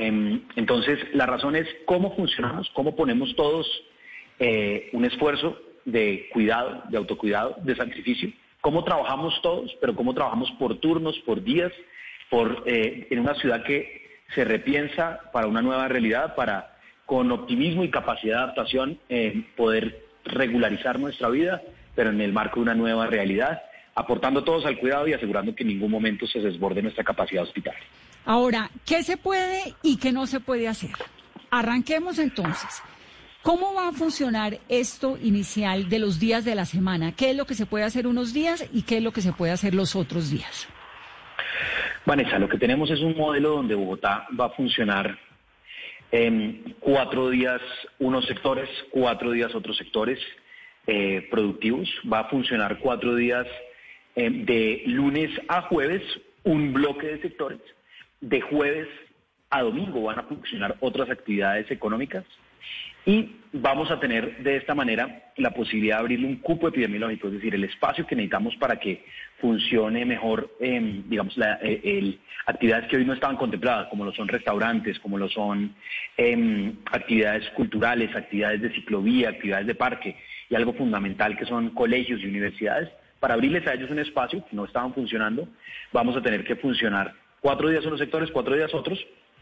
Eh, 0.00 0.40
entonces, 0.56 0.98
la 1.12 1.26
razón 1.26 1.56
es 1.56 1.66
cómo 1.84 2.14
funcionamos, 2.16 2.70
cómo 2.74 2.96
ponemos 2.96 3.34
todos 3.36 3.66
eh, 4.38 4.88
un 4.92 5.04
esfuerzo 5.04 5.60
de 5.84 6.28
cuidado, 6.32 6.82
de 6.88 6.96
autocuidado, 6.96 7.56
de 7.62 7.76
sacrificio, 7.76 8.30
cómo 8.60 8.84
trabajamos 8.84 9.40
todos, 9.42 9.70
pero 9.80 9.94
cómo 9.94 10.14
trabajamos 10.14 10.50
por 10.52 10.76
turnos, 10.78 11.18
por 11.20 11.42
días, 11.42 11.72
por 12.30 12.62
eh, 12.66 13.06
en 13.10 13.18
una 13.18 13.34
ciudad 13.34 13.62
que 13.64 14.20
se 14.34 14.44
repiensa 14.44 15.20
para 15.32 15.46
una 15.46 15.60
nueva 15.60 15.88
realidad, 15.88 16.34
para 16.34 16.76
con 17.04 17.30
optimismo 17.32 17.82
y 17.82 17.90
capacidad 17.90 18.36
de 18.36 18.42
adaptación 18.44 18.98
eh, 19.08 19.44
poder 19.56 20.06
regularizar 20.24 20.98
nuestra 20.98 21.28
vida, 21.28 21.60
pero 21.94 22.10
en 22.10 22.20
el 22.20 22.32
marco 22.32 22.56
de 22.56 22.62
una 22.62 22.74
nueva 22.74 23.06
realidad, 23.08 23.62
aportando 23.94 24.44
todos 24.44 24.64
al 24.64 24.78
cuidado 24.78 25.08
y 25.08 25.12
asegurando 25.12 25.54
que 25.54 25.64
en 25.64 25.68
ningún 25.70 25.90
momento 25.90 26.26
se 26.26 26.40
desborde 26.40 26.82
nuestra 26.82 27.02
capacidad 27.02 27.42
hospitalaria. 27.42 27.86
Ahora, 28.24 28.70
¿qué 28.86 29.02
se 29.02 29.16
puede 29.16 29.74
y 29.82 29.96
qué 29.96 30.12
no 30.12 30.26
se 30.26 30.40
puede 30.40 30.68
hacer? 30.68 30.92
Arranquemos 31.50 32.18
entonces. 32.18 32.82
¿Cómo 33.42 33.72
va 33.72 33.88
a 33.88 33.92
funcionar 33.92 34.58
esto 34.68 35.18
inicial 35.22 35.88
de 35.88 35.98
los 35.98 36.20
días 36.20 36.44
de 36.44 36.54
la 36.54 36.66
semana? 36.66 37.12
¿Qué 37.12 37.30
es 37.30 37.36
lo 37.36 37.46
que 37.46 37.54
se 37.54 37.64
puede 37.64 37.84
hacer 37.84 38.06
unos 38.06 38.34
días 38.34 38.68
y 38.72 38.82
qué 38.82 38.98
es 38.98 39.02
lo 39.02 39.12
que 39.12 39.22
se 39.22 39.32
puede 39.32 39.52
hacer 39.52 39.74
los 39.74 39.96
otros 39.96 40.30
días? 40.30 40.68
Vanessa, 42.04 42.38
lo 42.38 42.48
que 42.48 42.58
tenemos 42.58 42.90
es 42.90 43.00
un 43.00 43.16
modelo 43.16 43.50
donde 43.50 43.74
Bogotá 43.74 44.26
va 44.38 44.46
a 44.46 44.50
funcionar 44.50 45.18
en 46.12 46.76
cuatro 46.80 47.30
días 47.30 47.62
unos 47.98 48.26
sectores, 48.26 48.68
cuatro 48.90 49.30
días 49.30 49.54
otros 49.54 49.76
sectores 49.78 50.18
eh, 50.86 51.26
productivos. 51.30 51.88
Va 52.12 52.20
a 52.20 52.24
funcionar 52.28 52.78
cuatro 52.78 53.14
días 53.14 53.46
eh, 54.16 54.28
de 54.30 54.82
lunes 54.86 55.30
a 55.48 55.62
jueves, 55.62 56.02
un 56.44 56.72
bloque 56.74 57.06
de 57.06 57.22
sectores. 57.22 57.60
De 58.20 58.40
jueves 58.40 58.88
a 59.50 59.62
domingo 59.62 60.02
van 60.02 60.18
a 60.18 60.24
funcionar 60.24 60.76
otras 60.80 61.10
actividades 61.10 61.70
económicas 61.70 62.24
y 63.06 63.36
vamos 63.52 63.90
a 63.90 63.98
tener 63.98 64.42
de 64.42 64.56
esta 64.56 64.74
manera 64.74 65.32
la 65.36 65.52
posibilidad 65.52 65.96
de 65.96 66.00
abrirle 66.00 66.26
un 66.26 66.36
cupo 66.36 66.68
epidemiológico, 66.68 67.28
es 67.28 67.34
decir, 67.34 67.54
el 67.54 67.64
espacio 67.64 68.06
que 68.06 68.14
necesitamos 68.14 68.54
para 68.56 68.78
que 68.78 69.04
funcione 69.40 70.04
mejor, 70.04 70.54
eh, 70.60 71.02
digamos, 71.06 71.36
la, 71.38 71.58
eh, 71.62 72.18
actividades 72.46 72.88
que 72.88 72.98
hoy 72.98 73.06
no 73.06 73.14
estaban 73.14 73.36
contempladas, 73.36 73.88
como 73.88 74.04
lo 74.04 74.12
son 74.12 74.28
restaurantes, 74.28 75.00
como 75.00 75.16
lo 75.16 75.28
son 75.30 75.74
eh, 76.16 76.72
actividades 76.92 77.48
culturales, 77.50 78.14
actividades 78.14 78.60
de 78.60 78.74
ciclovía, 78.74 79.30
actividades 79.30 79.66
de 79.66 79.74
parque, 79.74 80.16
y 80.50 80.54
algo 80.54 80.74
fundamental 80.74 81.38
que 81.38 81.46
son 81.46 81.70
colegios 81.70 82.20
y 82.20 82.26
universidades. 82.26 82.90
Para 83.18 83.34
abrirles 83.34 83.66
a 83.66 83.74
ellos 83.74 83.90
un 83.90 83.98
espacio 83.98 84.44
que 84.46 84.56
no 84.56 84.66
estaban 84.66 84.92
funcionando, 84.92 85.48
vamos 85.92 86.16
a 86.16 86.22
tener 86.22 86.44
que 86.44 86.56
funcionar 86.56 87.14
cuatro 87.40 87.68
días 87.68 87.84
unos 87.86 87.98
sectores, 87.98 88.30
cuatro 88.30 88.54
días 88.54 88.72
otros, 88.74 88.98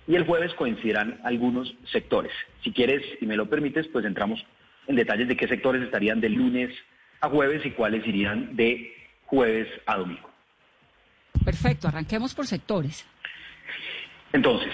y 0.06 0.14
el 0.14 0.24
jueves 0.24 0.54
coincidirán 0.54 1.20
algunos 1.24 1.74
sectores. 1.92 2.32
Si 2.62 2.72
quieres 2.72 3.02
y 3.20 3.26
me 3.26 3.36
lo 3.36 3.48
permites, 3.48 3.86
pues 3.88 4.04
entramos 4.04 4.44
en 4.86 4.96
detalles 4.96 5.28
de 5.28 5.36
qué 5.36 5.46
sectores 5.46 5.82
estarían 5.82 6.20
de 6.20 6.30
lunes 6.30 6.74
a 7.20 7.28
jueves 7.28 7.64
y 7.66 7.72
cuáles 7.72 8.06
irían 8.06 8.56
de 8.56 8.92
jueves 9.26 9.68
a 9.86 9.98
domingo. 9.98 10.30
Perfecto, 11.44 11.88
arranquemos 11.88 12.34
por 12.34 12.46
sectores. 12.46 13.06
Entonces, 14.32 14.72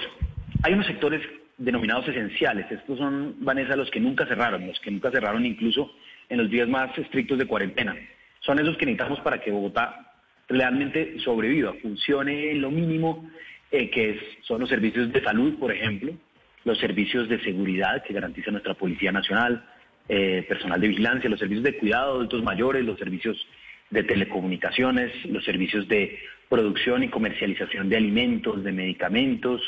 hay 0.62 0.72
unos 0.72 0.86
sectores 0.86 1.20
denominados 1.58 2.08
esenciales. 2.08 2.70
Estos 2.70 2.98
son, 2.98 3.36
Vanessa, 3.40 3.76
los 3.76 3.90
que 3.90 4.00
nunca 4.00 4.26
cerraron, 4.26 4.66
los 4.66 4.78
que 4.80 4.90
nunca 4.90 5.10
cerraron 5.10 5.44
incluso 5.44 5.90
en 6.28 6.38
los 6.38 6.50
días 6.50 6.68
más 6.68 6.96
estrictos 6.96 7.38
de 7.38 7.46
cuarentena. 7.46 7.96
Son 8.40 8.58
esos 8.58 8.76
que 8.76 8.86
necesitamos 8.86 9.20
para 9.20 9.40
que 9.40 9.50
Bogotá 9.50 10.13
realmente 10.48 11.18
sobreviva, 11.20 11.74
funcione 11.80 12.50
en 12.50 12.60
lo 12.60 12.70
mínimo 12.70 13.30
eh, 13.70 13.90
que 13.90 14.20
son 14.42 14.60
los 14.60 14.68
servicios 14.68 15.12
de 15.12 15.22
salud, 15.22 15.58
por 15.58 15.72
ejemplo, 15.72 16.12
los 16.64 16.78
servicios 16.78 17.28
de 17.28 17.42
seguridad 17.42 18.02
que 18.04 18.14
garantiza 18.14 18.50
nuestra 18.50 18.74
Policía 18.74 19.12
Nacional, 19.12 19.64
eh, 20.08 20.44
personal 20.48 20.80
de 20.80 20.88
vigilancia, 20.88 21.30
los 21.30 21.38
servicios 21.38 21.64
de 21.64 21.76
cuidado 21.78 22.12
de 22.12 22.16
adultos 22.16 22.42
mayores, 22.42 22.84
los 22.84 22.98
servicios 22.98 23.36
de 23.90 24.02
telecomunicaciones, 24.02 25.12
los 25.26 25.44
servicios 25.44 25.88
de 25.88 26.18
producción 26.48 27.02
y 27.02 27.08
comercialización 27.08 27.88
de 27.88 27.96
alimentos, 27.96 28.62
de 28.62 28.72
medicamentos. 28.72 29.60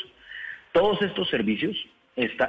Todos 0.71 1.01
estos 1.01 1.29
servicios, 1.29 1.75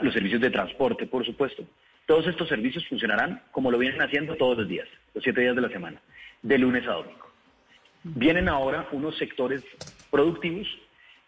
los 0.03 0.15
servicios 0.15 0.41
de 0.41 0.51
transporte, 0.51 1.07
por 1.07 1.25
supuesto, 1.25 1.65
todos 2.07 2.27
estos 2.27 2.49
servicios 2.49 2.87
funcionarán 2.89 3.43
como 3.51 3.71
lo 3.71 3.79
vienen 3.79 4.01
haciendo 4.01 4.35
todos 4.37 4.59
los 4.59 4.69
días, 4.69 4.89
los 5.15 5.23
siete 5.23 5.41
días 5.43 5.55
de 5.55 5.63
la 5.63 5.69
semana, 5.69 6.01
de 6.43 6.59
lunes 6.59 6.87
a 6.87 6.93
domingo. 6.93 7.28
Vienen 8.03 8.49
ahora 8.49 8.89
unos 8.93 9.17
sectores 9.17 9.63
productivos 10.11 10.67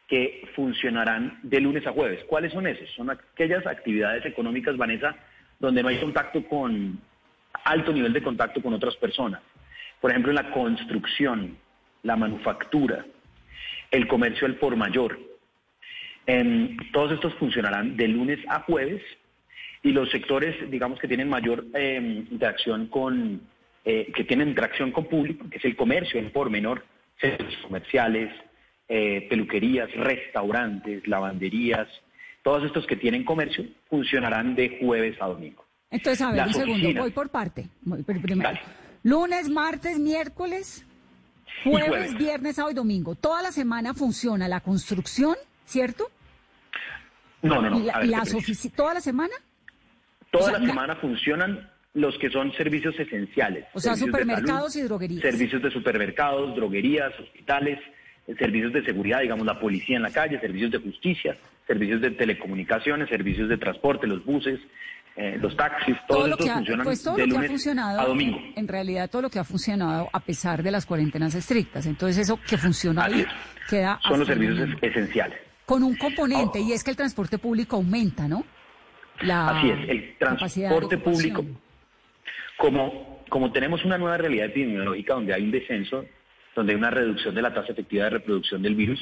que 0.08 0.48
funcionarán 0.56 1.38
de 1.42 1.60
lunes 1.60 1.86
a 1.86 1.92
jueves. 1.92 2.24
¿Cuáles 2.24 2.52
son 2.52 2.66
esos? 2.66 2.90
Son 2.90 3.10
aquellas 3.10 3.66
actividades 3.66 4.26
económicas, 4.26 4.76
Vanessa, 4.76 5.14
donde 5.58 5.82
no 5.82 5.88
hay 5.88 5.98
contacto 5.98 6.44
con 6.46 6.98
alto 7.64 7.92
nivel 7.92 8.12
de 8.12 8.22
contacto 8.22 8.60
con 8.62 8.74
otras 8.74 8.96
personas. 8.96 9.40
Por 10.00 10.10
ejemplo, 10.10 10.30
en 10.30 10.36
la 10.36 10.50
construcción, 10.50 11.56
la 12.02 12.16
manufactura, 12.16 13.04
el 13.90 14.08
comercio 14.08 14.46
al 14.46 14.56
por 14.56 14.76
mayor. 14.76 15.18
todos 16.92 17.12
estos 17.12 17.34
funcionarán 17.34 17.96
de 17.96 18.08
lunes 18.08 18.38
a 18.48 18.60
jueves 18.60 19.02
y 19.82 19.92
los 19.92 20.10
sectores, 20.10 20.70
digamos, 20.70 20.98
que 20.98 21.08
tienen 21.08 21.28
mayor 21.28 21.64
em, 21.74 22.26
interacción 22.30 22.86
con, 22.86 23.40
eh, 23.84 24.12
que 24.14 24.24
tienen 24.24 24.48
interacción 24.48 24.92
con 24.92 25.06
público, 25.06 25.48
que 25.48 25.58
es 25.58 25.64
el 25.64 25.76
comercio, 25.76 26.20
el 26.20 26.30
por 26.30 26.50
menor, 26.50 26.84
centros 27.20 27.54
comerciales, 27.62 28.30
eh, 28.88 29.26
peluquerías, 29.28 29.90
restaurantes, 29.94 31.06
lavanderías, 31.06 31.88
todos 32.42 32.64
estos 32.64 32.86
que 32.86 32.96
tienen 32.96 33.24
comercio 33.24 33.64
funcionarán 33.88 34.54
de 34.54 34.78
jueves 34.80 35.16
a 35.20 35.26
domingo. 35.26 35.64
Entonces, 35.90 36.20
a 36.22 36.32
ver, 36.32 36.46
un 36.46 36.54
segundo, 36.54 37.00
voy 37.00 37.10
por 37.10 37.28
parte. 37.30 37.68
Lunes, 39.02 39.48
martes, 39.48 39.98
miércoles, 39.98 40.86
jueves, 41.64 42.16
viernes, 42.16 42.56
sábado 42.56 42.72
y 42.72 42.74
domingo. 42.74 43.14
Toda 43.14 43.42
la 43.42 43.52
semana 43.52 43.94
funciona 43.94 44.48
la 44.48 44.60
construcción, 44.60 45.36
¿cierto? 45.64 46.10
No, 47.42 47.60
no, 47.60 47.70
no. 47.70 47.78
¿Y, 47.80 48.08
las 48.08 48.34
¿Toda 48.74 48.94
la 48.94 49.00
semana? 49.00 49.34
Toda 50.30 50.58
la 50.58 50.66
semana 50.66 50.96
funcionan 50.96 51.70
los 51.94 52.16
que 52.18 52.30
son 52.30 52.52
servicios 52.52 52.98
esenciales. 52.98 53.66
O 53.74 53.80
sea, 53.80 53.96
supermercados 53.96 54.76
y 54.76 54.82
droguerías. 54.82 55.22
Servicios 55.22 55.62
de 55.62 55.70
supermercados, 55.70 56.54
droguerías, 56.54 57.12
hospitales, 57.18 57.78
servicios 58.38 58.72
de 58.72 58.84
seguridad, 58.84 59.20
digamos 59.20 59.44
la 59.44 59.58
policía 59.58 59.96
en 59.96 60.02
la 60.02 60.10
calle, 60.10 60.38
servicios 60.40 60.70
de 60.70 60.78
justicia, 60.78 61.36
servicios 61.66 62.00
de 62.00 62.12
telecomunicaciones, 62.12 63.08
servicios 63.08 63.48
de 63.48 63.58
transporte, 63.58 64.06
los 64.06 64.24
buses, 64.24 64.60
eh, 65.16 65.36
los 65.40 65.56
taxis, 65.56 65.96
todo, 66.06 66.36
pues 66.84 67.02
todo 67.02 67.16
de 67.16 67.26
lo 67.26 67.34
lunes 67.34 67.40
que 67.40 67.46
ha 67.46 67.48
funcionado, 67.48 68.00
a 68.00 68.06
domingo. 68.06 68.38
En, 68.54 68.68
realidad 68.68 69.10
todo 69.10 69.22
lo 69.22 69.30
que 69.30 69.40
ha 69.40 69.44
funcionado 69.44 70.08
a 70.12 70.20
pesar 70.20 70.62
de 70.62 70.70
las 70.70 70.86
cuarentenas 70.86 71.34
estrictas. 71.34 71.86
Entonces 71.86 72.18
eso 72.18 72.38
que 72.48 72.56
funciona 72.56 73.04
ahí 73.04 73.26
queda... 73.68 73.98
Son 74.06 74.20
los 74.20 74.28
servicios 74.28 74.70
esenciales. 74.80 75.38
Con 75.66 75.82
un 75.82 75.96
componente, 75.96 76.60
y 76.60 76.72
es 76.72 76.82
que 76.82 76.90
el 76.90 76.96
transporte 76.96 77.38
público 77.38 77.76
aumenta, 77.76 78.26
¿no? 78.28 78.44
La 79.22 79.48
Así 79.48 79.70
es, 79.70 79.88
el 79.88 80.16
transporte 80.18 80.96
público, 80.98 81.44
como, 82.60 83.52
tenemos 83.52 83.84
una 83.84 83.98
nueva 83.98 84.18
realidad 84.18 84.46
epidemiológica 84.46 85.14
donde 85.14 85.34
hay 85.34 85.42
un 85.42 85.50
descenso 85.50 86.04
donde 86.54 86.72
hay 86.72 86.78
una 86.78 86.90
reducción 86.90 87.34
de 87.34 87.42
la 87.42 87.54
tasa 87.54 87.72
efectiva 87.72 88.04
de 88.04 88.10
reproducción 88.10 88.60
del 88.60 88.74
virus. 88.74 89.00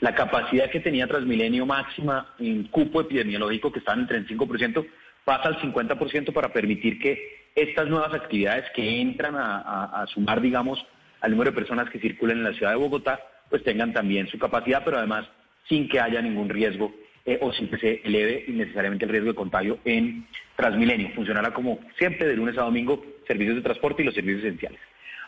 La 0.00 0.14
capacidad 0.14 0.68
que 0.68 0.80
tenía 0.80 1.06
Transmilenio 1.06 1.64
máxima 1.64 2.34
en 2.38 2.64
cupo 2.64 3.00
epidemiológico, 3.00 3.72
que 3.72 3.78
estaba 3.78 3.98
en 3.98 4.06
el 4.08 4.26
35%, 4.28 4.86
pasa 5.24 5.48
al 5.48 5.60
50% 5.60 6.32
para 6.32 6.52
permitir 6.52 6.98
que 6.98 7.48
estas 7.54 7.88
nuevas 7.88 8.12
actividades 8.12 8.64
que 8.74 9.00
entran 9.00 9.36
a, 9.38 10.04
sumar, 10.12 10.40
digamos, 10.40 10.84
al 11.20 11.30
número 11.30 11.52
de 11.52 11.56
personas 11.56 11.88
que 11.88 12.00
circulan 12.00 12.38
en 12.38 12.44
la 12.44 12.52
ciudad 12.52 12.72
de 12.72 12.76
Bogotá, 12.76 13.20
pues 13.48 13.62
tengan 13.62 13.94
también 13.94 14.26
su 14.26 14.38
capacidad, 14.38 14.82
pero 14.84 14.98
además 14.98 15.24
sin 15.68 15.88
que 15.88 16.00
haya 16.00 16.20
ningún 16.20 16.50
riesgo 16.50 16.92
eh, 17.26 17.38
o 17.40 17.52
sin 17.52 17.68
que 17.68 17.78
se 17.78 18.00
eleve 18.04 18.44
innecesariamente 18.48 19.04
el 19.04 19.10
riesgo 19.10 19.30
de 19.30 19.36
contagio 19.36 19.78
en 19.84 20.26
Transmilenio. 20.56 21.10
Funcionará 21.14 21.52
como 21.52 21.80
siempre 21.98 22.26
de 22.26 22.36
lunes 22.36 22.56
a 22.56 22.62
domingo 22.62 23.04
servicios 23.26 23.56
de 23.56 23.62
transporte 23.62 24.02
y 24.02 24.06
los 24.06 24.14
servicios 24.14 24.44
esenciales. 24.44 24.80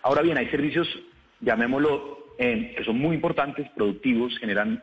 Ahora 0.03 0.23
bien, 0.23 0.39
hay 0.39 0.47
servicios 0.47 0.89
llamémoslo, 1.41 2.35
eh, 2.39 2.75
que 2.77 2.85
son 2.85 2.99
muy 2.99 3.15
importantes, 3.15 3.69
productivos, 3.71 4.39
generan 4.39 4.83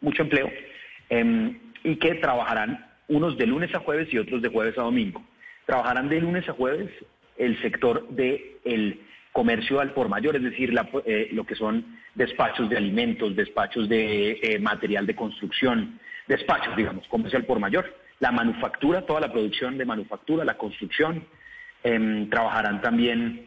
mucho 0.00 0.22
empleo 0.22 0.50
em, 1.08 1.58
y 1.82 1.96
que 1.96 2.14
trabajarán 2.14 2.86
unos 3.08 3.36
de 3.36 3.46
lunes 3.46 3.74
a 3.74 3.80
jueves 3.80 4.12
y 4.12 4.18
otros 4.18 4.42
de 4.42 4.48
jueves 4.48 4.78
a 4.78 4.82
domingo. 4.82 5.22
Trabajarán 5.66 6.08
de 6.08 6.20
lunes 6.20 6.48
a 6.48 6.52
jueves 6.52 6.90
el 7.36 7.60
sector 7.62 8.08
del 8.10 9.00
comercio 9.32 9.80
al 9.80 9.92
por 9.92 10.08
mayor, 10.08 10.36
es 10.36 10.42
decir, 10.42 10.72
eh, 11.04 11.28
lo 11.32 11.44
que 11.44 11.54
son 11.54 11.98
despachos 12.14 12.70
de 12.70 12.76
alimentos, 12.76 13.34
despachos 13.34 13.88
de 13.88 14.38
eh, 14.42 14.58
material 14.60 15.06
de 15.06 15.16
construcción, 15.16 15.98
despachos, 16.26 16.76
digamos, 16.76 17.06
comercio 17.08 17.38
al 17.38 17.44
por 17.44 17.58
mayor. 17.58 17.94
La 18.20 18.32
manufactura, 18.32 19.02
toda 19.02 19.20
la 19.20 19.32
producción 19.32 19.76
de 19.78 19.84
manufactura, 19.84 20.44
la 20.44 20.56
construcción, 20.56 21.24
em, 21.82 22.28
trabajarán 22.30 22.80
también 22.80 23.46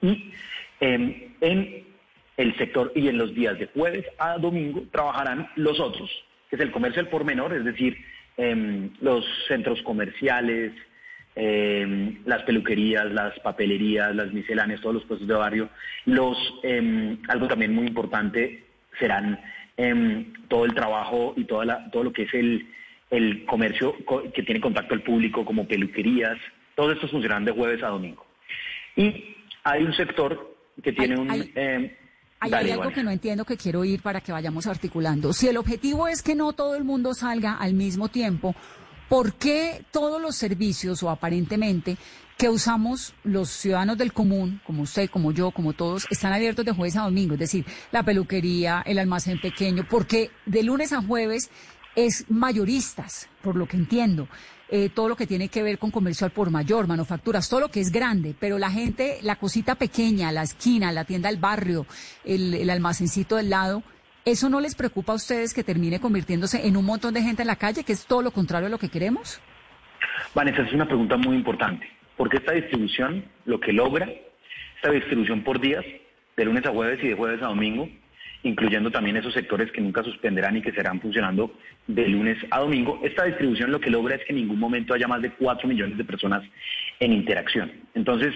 y 0.00 0.32
em, 0.80 1.34
en 1.40 1.84
el 2.36 2.56
sector 2.56 2.92
y 2.94 3.08
en 3.08 3.18
los 3.18 3.34
días 3.34 3.58
de 3.58 3.66
jueves 3.66 4.04
a 4.18 4.38
domingo 4.38 4.82
trabajarán 4.90 5.48
los 5.56 5.78
otros, 5.78 6.10
que 6.50 6.56
es 6.56 6.62
el 6.62 6.72
comercio 6.72 7.00
al 7.00 7.08
por 7.08 7.24
menor, 7.24 7.54
es 7.54 7.64
decir, 7.64 7.96
em, 8.36 8.90
los 9.00 9.24
centros 9.48 9.80
comerciales, 9.82 10.72
las 11.34 12.42
peluquerías, 12.42 13.10
las 13.10 13.38
papelerías, 13.40 14.14
las 14.14 14.32
misceláneas, 14.32 14.80
todos 14.80 14.96
los 14.96 15.04
puestos 15.04 15.26
de 15.26 15.34
barrio. 15.34 15.70
Los, 16.04 16.36
em, 16.62 17.18
algo 17.28 17.48
también 17.48 17.74
muy 17.74 17.86
importante 17.86 18.64
serán 18.98 19.40
todo 20.48 20.64
el 20.64 20.74
trabajo 20.74 21.34
y 21.36 21.44
toda 21.44 21.64
la, 21.64 21.90
todo 21.90 22.04
lo 22.04 22.12
que 22.12 22.22
es 22.22 22.34
el, 22.34 22.68
el 23.10 23.44
comercio 23.46 23.94
que 24.34 24.42
tiene 24.42 24.60
contacto 24.60 24.94
al 24.94 25.02
público, 25.02 25.44
como 25.44 25.66
peluquerías. 25.66 26.38
Todos 26.74 26.94
estos 26.94 27.10
funcionarán 27.10 27.44
de 27.44 27.52
jueves 27.52 27.82
a 27.82 27.88
domingo. 27.88 28.24
Y 28.96 29.36
hay 29.64 29.82
un 29.82 29.94
sector 29.94 30.56
que 30.82 30.92
tiene 30.92 31.18
un... 31.18 31.30
Hay, 32.40 32.52
algo 32.54 32.90
que 32.90 33.04
no 33.04 33.12
entiendo 33.12 33.44
que 33.44 33.56
quiero 33.56 33.84
ir 33.84 34.02
para 34.02 34.20
que 34.20 34.32
vayamos 34.32 34.66
articulando. 34.66 35.32
Si 35.32 35.46
el 35.46 35.56
objetivo 35.56 36.08
es 36.08 36.22
que 36.22 36.34
no 36.34 36.52
todo 36.52 36.74
el 36.74 36.82
mundo 36.82 37.14
salga 37.14 37.54
al 37.54 37.74
mismo 37.74 38.08
tiempo, 38.08 38.56
¿por 39.08 39.34
qué 39.34 39.84
todos 39.92 40.20
los 40.20 40.34
servicios 40.34 41.04
o 41.04 41.10
aparentemente 41.10 41.96
que 42.42 42.48
usamos 42.48 43.14
los 43.22 43.50
ciudadanos 43.50 43.96
del 43.96 44.12
común, 44.12 44.60
como 44.66 44.82
usted, 44.82 45.08
como 45.08 45.30
yo, 45.30 45.52
como 45.52 45.74
todos, 45.74 46.08
están 46.10 46.32
abiertos 46.32 46.64
de 46.64 46.72
jueves 46.72 46.96
a 46.96 47.02
domingo? 47.02 47.34
Es 47.34 47.38
decir, 47.38 47.64
la 47.92 48.02
peluquería, 48.02 48.82
el 48.84 48.98
almacén 48.98 49.40
pequeño, 49.40 49.86
porque 49.88 50.32
de 50.44 50.64
lunes 50.64 50.92
a 50.92 51.00
jueves 51.00 51.52
es 51.94 52.28
mayoristas, 52.28 53.28
por 53.42 53.54
lo 53.54 53.66
que 53.66 53.76
entiendo. 53.76 54.26
Eh, 54.68 54.88
todo 54.88 55.08
lo 55.08 55.14
que 55.14 55.28
tiene 55.28 55.50
que 55.50 55.62
ver 55.62 55.78
con 55.78 55.92
comercio 55.92 56.24
al 56.24 56.32
por 56.32 56.50
mayor, 56.50 56.88
manufacturas, 56.88 57.48
todo 57.48 57.60
lo 57.60 57.68
que 57.68 57.78
es 57.78 57.92
grande, 57.92 58.34
pero 58.36 58.58
la 58.58 58.72
gente, 58.72 59.20
la 59.22 59.36
cosita 59.36 59.76
pequeña, 59.76 60.32
la 60.32 60.42
esquina, 60.42 60.90
la 60.90 61.04
tienda 61.04 61.28
del 61.28 61.38
barrio, 61.38 61.86
el, 62.24 62.54
el 62.54 62.70
almacencito 62.70 63.36
del 63.36 63.50
lado, 63.50 63.84
¿eso 64.24 64.48
no 64.48 64.58
les 64.58 64.74
preocupa 64.74 65.12
a 65.12 65.14
ustedes 65.14 65.54
que 65.54 65.62
termine 65.62 66.00
convirtiéndose 66.00 66.66
en 66.66 66.76
un 66.76 66.86
montón 66.86 67.14
de 67.14 67.22
gente 67.22 67.42
en 67.42 67.46
la 67.46 67.54
calle, 67.54 67.84
que 67.84 67.92
es 67.92 68.04
todo 68.04 68.20
lo 68.20 68.32
contrario 68.32 68.66
a 68.66 68.70
lo 68.70 68.78
que 68.78 68.88
queremos? 68.88 69.40
Vanessa, 70.34 70.62
es 70.62 70.72
una 70.72 70.86
pregunta 70.86 71.16
muy 71.16 71.36
importante, 71.36 71.86
porque 72.16 72.38
esta 72.38 72.52
distribución, 72.52 73.24
lo 73.44 73.60
que 73.60 73.72
logra, 73.72 74.08
esta 74.76 74.90
distribución 74.90 75.42
por 75.42 75.60
días, 75.60 75.84
de 76.36 76.44
lunes 76.44 76.64
a 76.66 76.70
jueves 76.70 76.98
y 77.02 77.08
de 77.08 77.14
jueves 77.14 77.42
a 77.42 77.46
domingo, 77.46 77.88
incluyendo 78.42 78.90
también 78.90 79.16
esos 79.16 79.34
sectores 79.34 79.70
que 79.70 79.80
nunca 79.80 80.02
suspenderán 80.02 80.56
y 80.56 80.62
que 80.62 80.72
serán 80.72 81.00
funcionando 81.00 81.54
de 81.86 82.08
lunes 82.08 82.38
a 82.50 82.60
domingo. 82.60 83.00
Esta 83.02 83.24
distribución 83.24 83.70
lo 83.70 83.80
que 83.80 83.90
logra 83.90 84.16
es 84.16 84.24
que 84.24 84.32
en 84.32 84.36
ningún 84.36 84.58
momento 84.58 84.94
haya 84.94 85.06
más 85.06 85.22
de 85.22 85.30
4 85.30 85.68
millones 85.68 85.96
de 85.96 86.04
personas 86.04 86.42
en 86.98 87.12
interacción. 87.12 87.70
Entonces, 87.94 88.34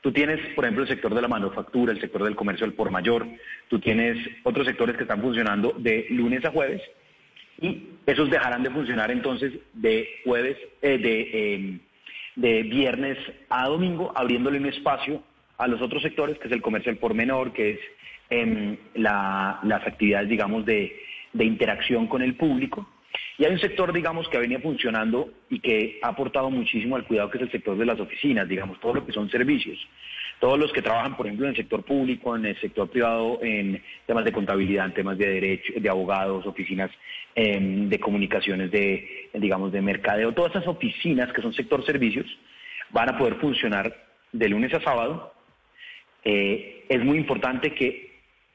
tú 0.00 0.12
tienes, 0.12 0.38
por 0.54 0.64
ejemplo, 0.64 0.82
el 0.84 0.88
sector 0.88 1.14
de 1.14 1.22
la 1.22 1.28
manufactura, 1.28 1.92
el 1.92 2.00
sector 2.00 2.22
del 2.22 2.36
comercio 2.36 2.66
al 2.66 2.72
por 2.72 2.90
mayor, 2.90 3.26
tú 3.68 3.80
tienes 3.80 4.16
otros 4.44 4.66
sectores 4.66 4.96
que 4.96 5.02
están 5.02 5.20
funcionando 5.20 5.74
de 5.78 6.06
lunes 6.10 6.44
a 6.44 6.50
jueves 6.50 6.82
y 7.60 7.88
esos 8.06 8.30
dejarán 8.30 8.62
de 8.62 8.70
funcionar 8.70 9.10
entonces 9.10 9.52
de 9.72 10.08
jueves, 10.24 10.56
eh, 10.80 10.98
de, 10.98 11.54
em, 11.54 11.80
de 12.38 12.62
viernes 12.62 13.18
a 13.48 13.66
domingo, 13.66 14.12
abriéndole 14.14 14.58
un 14.58 14.66
espacio 14.66 15.20
a 15.58 15.66
los 15.66 15.82
otros 15.82 16.02
sectores, 16.02 16.38
que 16.38 16.46
es 16.46 16.52
el 16.52 16.62
comercio 16.62 16.92
al 16.92 16.98
por 16.98 17.12
menor, 17.12 17.52
que 17.52 17.72
es 17.72 17.80
en 18.30 18.78
las 18.94 19.86
actividades, 19.86 20.28
digamos, 20.28 20.64
de, 20.64 20.96
interacción 21.34 22.06
con 22.06 22.22
el 22.22 22.36
público. 22.36 22.88
Y 23.38 23.44
hay 23.44 23.52
un 23.52 23.58
sector, 23.58 23.92
digamos, 23.92 24.28
que 24.28 24.38
venido 24.38 24.60
funcionando 24.60 25.30
y 25.50 25.58
que 25.58 25.98
ha 26.02 26.08
aportado 26.08 26.48
muchísimo 26.48 26.94
al 26.94 27.04
cuidado, 27.04 27.28
que 27.30 27.38
es 27.38 27.42
el 27.42 27.50
sector 27.50 27.76
de 27.76 27.86
las 27.86 27.98
oficinas, 27.98 28.48
digamos, 28.48 28.78
todo 28.78 28.94
lo 28.94 29.06
que 29.06 29.12
son 29.12 29.28
servicios. 29.30 29.78
Todos 30.40 30.58
los 30.58 30.72
que 30.72 30.82
trabajan, 30.82 31.16
por 31.16 31.26
ejemplo, 31.26 31.46
en 31.46 31.50
el 31.50 31.56
sector 31.56 31.82
público, 31.84 32.36
en 32.36 32.46
el 32.46 32.60
sector 32.60 32.88
privado, 32.88 33.40
en 33.42 33.82
temas 34.06 34.24
de 34.24 34.32
contabilidad, 34.32 34.86
en 34.86 34.94
temas 34.94 35.18
de 35.18 35.28
derecho, 35.28 35.72
de 35.76 35.88
abogados, 35.88 36.46
oficinas 36.46 36.90
em, 37.34 37.88
de 37.88 37.98
comunicaciones, 37.98 38.70
de, 38.70 39.30
digamos, 39.34 39.72
de 39.72 39.82
mercadeo, 39.82 40.32
todas 40.32 40.52
esas 40.52 40.68
oficinas 40.68 41.32
que 41.32 41.42
son 41.42 41.52
sector 41.52 41.84
servicios, 41.84 42.26
van 42.90 43.08
a 43.08 43.18
poder 43.18 43.34
funcionar 43.36 43.94
de 44.32 44.48
lunes 44.48 44.72
a 44.74 44.80
sábado. 44.80 45.34
Eh, 46.24 46.84
es 46.88 47.04
muy 47.04 47.18
importante 47.18 47.74
que 47.74 48.07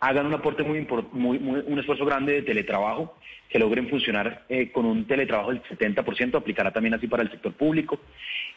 hagan 0.04 0.26
un 0.26 0.34
aporte 0.34 0.64
muy, 0.64 0.86
muy, 1.14 1.38
un 1.38 1.80
esfuerzo 1.80 2.04
grande 2.04 2.34
de 2.34 2.42
teletrabajo, 2.42 3.18
que 3.48 3.58
logren 3.58 3.88
funcionar 3.88 4.44
eh, 4.50 4.70
con 4.70 4.86
un 4.86 5.06
teletrabajo 5.06 5.52
del 5.52 5.64
70%, 5.64 6.36
aplicará 6.36 6.72
también 6.72 6.94
así 6.94 7.08
para 7.08 7.24
el 7.24 7.32
sector 7.32 7.54
público, 7.54 8.00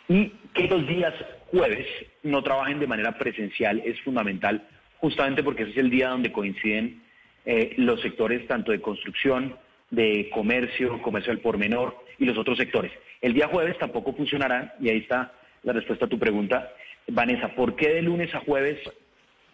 y 0.09 0.33
que 0.53 0.67
los 0.67 0.87
días 0.89 1.15
jueves 1.53 1.87
no 2.25 2.43
trabajen 2.43 2.81
de 2.81 2.89
manera 2.89 3.17
presencial 3.17 3.81
es 3.85 4.01
fundamental, 4.01 4.67
justamente 4.99 5.45
porque 5.45 5.63
ese 5.63 5.73
es 5.73 5.79
el 5.79 5.91
día 5.91 6.09
donde 6.09 6.33
coinciden 6.33 7.03
eh, 7.45 7.75
los 7.77 8.01
sectores 8.01 8.45
tanto 8.49 8.73
de 8.73 8.81
construcción, 8.81 9.57
de 9.91 10.29
comercio, 10.31 11.01
comercio 11.01 11.31
al 11.33 11.39
por 11.39 11.59
menor 11.59 11.97
y 12.19 12.25
los 12.25 12.37
otros 12.39 12.59
sectores. 12.59 12.91
El 13.21 13.35
día 13.35 13.47
jueves 13.47 13.79
tampoco 13.79 14.15
funcionará, 14.15 14.75
y 14.81 14.89
ahí 14.89 14.99
está 14.99 15.33
la 15.63 15.73
respuesta 15.73 16.07
a 16.07 16.09
tu 16.09 16.19
pregunta, 16.19 16.73
Vanessa, 17.07 17.55
¿por 17.55 17.77
qué 17.77 17.91
de 17.91 18.03
lunes 18.03 18.35
a 18.35 18.41
jueves 18.41 18.81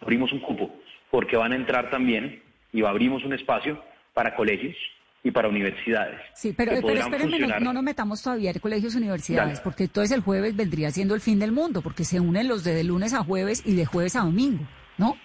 abrimos 0.00 0.32
un 0.32 0.40
cupo? 0.40 0.74
Porque 1.12 1.36
van 1.36 1.52
a 1.52 1.56
entrar 1.56 1.90
también 1.90 2.42
y 2.72 2.82
abrimos 2.82 3.22
un 3.24 3.34
espacio 3.34 3.80
para 4.14 4.34
colegios 4.34 4.74
y 5.22 5.30
para 5.30 5.48
universidades. 5.48 6.20
Sí, 6.34 6.52
pero, 6.56 6.72
pero 6.84 7.00
espérenme, 7.00 7.38
no, 7.60 7.72
nos 7.72 7.82
metamos 7.82 8.20
todavía 8.20 8.50
en 8.50 8.58
colegios 8.58 8.94
y 8.94 8.98
universidades, 8.98 9.60
porque 9.60 9.84
entonces 9.84 10.10
el 10.16 10.22
jueves 10.22 10.56
vendría 10.56 10.90
siendo 10.90 11.14
el 11.14 11.20
fin 11.20 11.38
del 11.38 11.52
mundo, 11.52 11.80
porque 11.80 12.02
se 12.04 12.18
unen 12.18 12.48
los 12.48 12.64
de, 12.64 12.74
de 12.74 12.82
lunes 12.82 13.14
a 13.14 13.22
jueves 13.22 13.62
y 13.64 13.76
de 13.76 13.86
jueves 13.86 14.16
a 14.16 14.20
domingo, 14.22 14.66
¿no? 14.98 15.16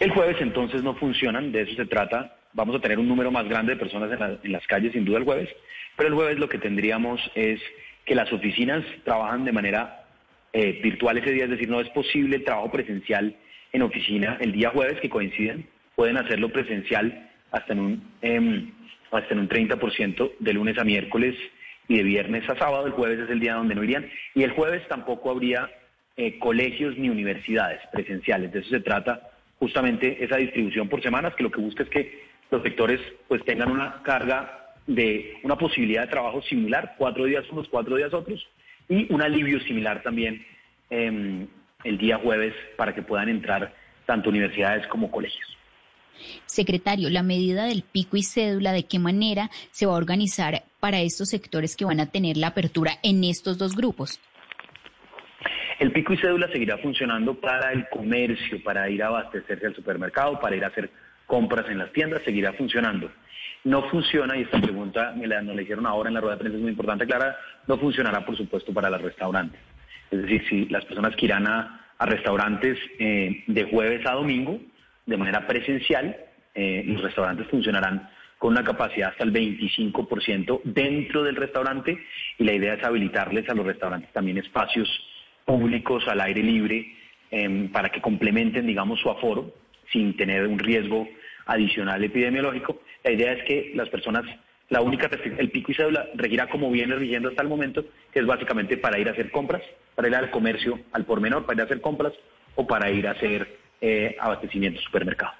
El 0.00 0.10
jueves 0.10 0.36
entonces 0.40 0.82
no 0.82 0.94
funcionan, 0.94 1.52
de 1.52 1.62
eso 1.62 1.74
se 1.74 1.86
trata. 1.86 2.36
Vamos 2.52 2.76
a 2.76 2.80
tener 2.80 2.98
un 2.98 3.08
número 3.08 3.30
más 3.30 3.46
grande 3.48 3.74
de 3.74 3.78
personas 3.78 4.10
en, 4.42 4.52
las 4.52 4.66
calles, 4.66 4.92
sin 4.92 5.04
duda, 5.04 5.18
el 5.18 5.24
jueves. 5.24 5.48
Pero 5.96 6.08
el 6.08 6.14
jueves 6.14 6.38
lo 6.38 6.48
que 6.48 6.58
tendríamos 6.58 7.20
es 7.34 7.60
que 8.04 8.14
las 8.14 8.32
oficinas 8.32 8.84
trabajan 9.04 9.44
de 9.44 9.52
manera 9.52 10.04
eh, 10.52 10.80
virtual 10.82 11.18
ese 11.18 11.32
día, 11.32 11.44
es 11.44 11.50
decir, 11.50 11.68
no 11.68 11.80
es 11.80 11.88
posible 11.90 12.36
el 12.36 12.44
trabajo 12.44 12.70
presencial 12.70 13.36
en 13.72 13.82
oficina 13.82 14.38
el 14.40 14.52
día 14.52 14.70
jueves, 14.70 15.00
que 15.00 15.10
coinciden, 15.10 15.66
pueden 15.94 16.16
hacerlo 16.16 16.50
presencial 16.50 17.30
hasta 17.50 17.72
en 17.72 17.80
un, 17.80 18.02
eh, 18.22 18.64
hasta 19.10 19.34
en 19.34 19.40
un 19.40 19.48
30% 19.48 20.32
de 20.38 20.52
lunes 20.52 20.78
a 20.78 20.84
miércoles 20.84 21.34
y 21.88 21.96
de 21.96 22.02
viernes 22.02 22.48
a 22.48 22.56
sábado. 22.56 22.86
El 22.86 22.92
jueves 22.92 23.20
es 23.20 23.30
el 23.30 23.40
día 23.40 23.54
donde 23.54 23.74
no 23.74 23.84
irían. 23.84 24.08
Y 24.34 24.42
el 24.42 24.50
jueves 24.52 24.86
tampoco 24.88 25.30
habría 25.30 25.70
eh, 26.16 26.38
colegios 26.38 26.96
ni 26.96 27.08
universidades 27.08 27.80
presenciales. 27.92 28.52
De 28.52 28.60
eso 28.60 28.70
se 28.70 28.80
trata 28.80 29.30
justamente 29.58 30.22
esa 30.22 30.36
distribución 30.36 30.88
por 30.88 31.02
semanas, 31.02 31.34
que 31.34 31.42
lo 31.42 31.50
que 31.50 31.60
busca 31.60 31.82
es 31.82 31.88
que 31.88 32.26
los 32.50 32.62
sectores 32.62 33.00
pues 33.28 33.44
tengan 33.44 33.70
una 33.70 34.02
carga 34.02 34.74
de 34.86 35.38
una 35.42 35.56
posibilidad 35.56 36.02
de 36.02 36.10
trabajo 36.10 36.42
similar, 36.42 36.94
cuatro 36.98 37.24
días 37.24 37.44
unos, 37.50 37.68
cuatro 37.68 37.96
días 37.96 38.14
otros, 38.14 38.46
y 38.88 39.12
un 39.12 39.20
alivio 39.20 39.58
similar 39.60 40.02
también 40.02 40.44
em, 40.90 41.48
el 41.84 41.98
día 41.98 42.18
jueves 42.18 42.54
para 42.76 42.94
que 42.94 43.02
puedan 43.02 43.28
entrar 43.28 43.74
tanto 44.06 44.30
universidades 44.30 44.86
como 44.86 45.10
colegios. 45.10 45.56
Secretario, 46.46 47.10
la 47.10 47.22
medida 47.22 47.64
del 47.64 47.82
pico 47.82 48.16
y 48.16 48.22
cédula, 48.22 48.72
¿de 48.72 48.84
qué 48.84 48.98
manera 48.98 49.50
se 49.70 49.86
va 49.86 49.92
a 49.92 49.96
organizar 49.96 50.62
para 50.80 51.00
estos 51.00 51.28
sectores 51.28 51.76
que 51.76 51.84
van 51.84 52.00
a 52.00 52.06
tener 52.06 52.36
la 52.36 52.48
apertura 52.48 52.92
en 53.02 53.22
estos 53.24 53.58
dos 53.58 53.74
grupos? 53.74 54.20
El 55.78 55.92
pico 55.92 56.14
y 56.14 56.16
cédula 56.16 56.48
seguirá 56.50 56.78
funcionando 56.78 57.34
para 57.34 57.70
el 57.72 57.86
comercio, 57.90 58.62
para 58.62 58.88
ir 58.88 59.02
a 59.02 59.08
abastecerse 59.08 59.66
al 59.66 59.74
supermercado, 59.74 60.40
para 60.40 60.56
ir 60.56 60.64
a 60.64 60.68
hacer 60.68 60.90
compras 61.26 61.66
en 61.68 61.78
las 61.78 61.92
tiendas, 61.92 62.22
seguirá 62.24 62.54
funcionando. 62.54 63.10
No 63.64 63.82
funciona, 63.90 64.38
y 64.38 64.42
esta 64.42 64.60
pregunta 64.60 65.12
me 65.14 65.26
la, 65.26 65.42
nos 65.42 65.54
la 65.54 65.62
hicieron 65.62 65.86
ahora 65.86 66.08
en 66.08 66.14
la 66.14 66.20
rueda 66.20 66.36
de 66.36 66.40
prensa, 66.40 66.56
es 66.56 66.62
muy 66.62 66.70
importante 66.70 67.04
aclarar, 67.04 67.36
no 67.66 67.76
funcionará, 67.76 68.24
por 68.24 68.36
supuesto, 68.36 68.72
para 68.72 68.88
los 68.88 69.02
restaurantes. 69.02 69.60
Es 70.10 70.22
decir, 70.22 70.44
si 70.48 70.64
las 70.66 70.84
personas 70.84 71.14
que 71.16 71.26
irán 71.26 71.46
a, 71.46 71.82
restaurantes 71.98 72.78
eh, 72.98 73.42
de 73.46 73.64
jueves 73.64 74.04
a 74.06 74.12
domingo, 74.12 74.60
de 75.06 75.16
manera 75.16 75.46
presencial, 75.46 76.14
eh, 76.54 76.82
los 76.86 77.00
restaurantes 77.00 77.46
funcionarán 77.46 78.10
con 78.38 78.52
una 78.52 78.64
capacidad 78.64 79.10
hasta 79.10 79.24
el 79.24 79.32
25% 79.32 80.60
dentro 80.64 81.22
del 81.22 81.36
restaurante 81.36 81.98
y 82.38 82.44
la 82.44 82.52
idea 82.52 82.74
es 82.74 82.84
habilitarles 82.84 83.48
a 83.48 83.54
los 83.54 83.64
restaurantes 83.64 84.12
también 84.12 84.38
espacios 84.38 84.88
públicos 85.44 86.06
al 86.08 86.20
aire 86.20 86.42
libre 86.42 86.94
em, 87.30 87.68
para 87.70 87.88
que 87.88 88.02
complementen, 88.02 88.66
digamos, 88.66 89.00
su 89.00 89.08
aforo 89.08 89.54
sin 89.90 90.16
tener 90.16 90.46
un 90.46 90.58
riesgo 90.58 91.08
adicional 91.46 92.02
epidemiológico. 92.02 92.82
La 93.04 93.12
idea 93.12 93.32
es 93.32 93.44
que 93.44 93.72
las 93.74 93.88
personas, 93.88 94.24
la 94.68 94.80
única 94.80 95.08
el 95.38 95.50
pico 95.50 95.72
y 95.72 95.74
cédula 95.74 96.06
regirá 96.14 96.48
como 96.48 96.70
viene 96.70 96.96
rigiendo 96.96 97.28
hasta 97.28 97.42
el 97.42 97.48
momento, 97.48 97.84
que 98.12 98.20
es 98.20 98.26
básicamente 98.26 98.76
para 98.76 98.98
ir 98.98 99.08
a 99.08 99.12
hacer 99.12 99.30
compras, 99.30 99.62
para 99.94 100.08
ir 100.08 100.14
al 100.14 100.30
comercio 100.30 100.80
al 100.92 101.04
por 101.04 101.20
menor, 101.20 101.46
para 101.46 101.56
ir 101.56 101.60
a 101.62 101.64
hacer 101.64 101.80
compras 101.80 102.12
o 102.54 102.66
para 102.66 102.90
ir 102.90 103.06
a 103.06 103.12
hacer 103.12 103.58
eh, 103.80 104.16
abastecimiento 104.18 104.80
supermercado. 104.80 105.32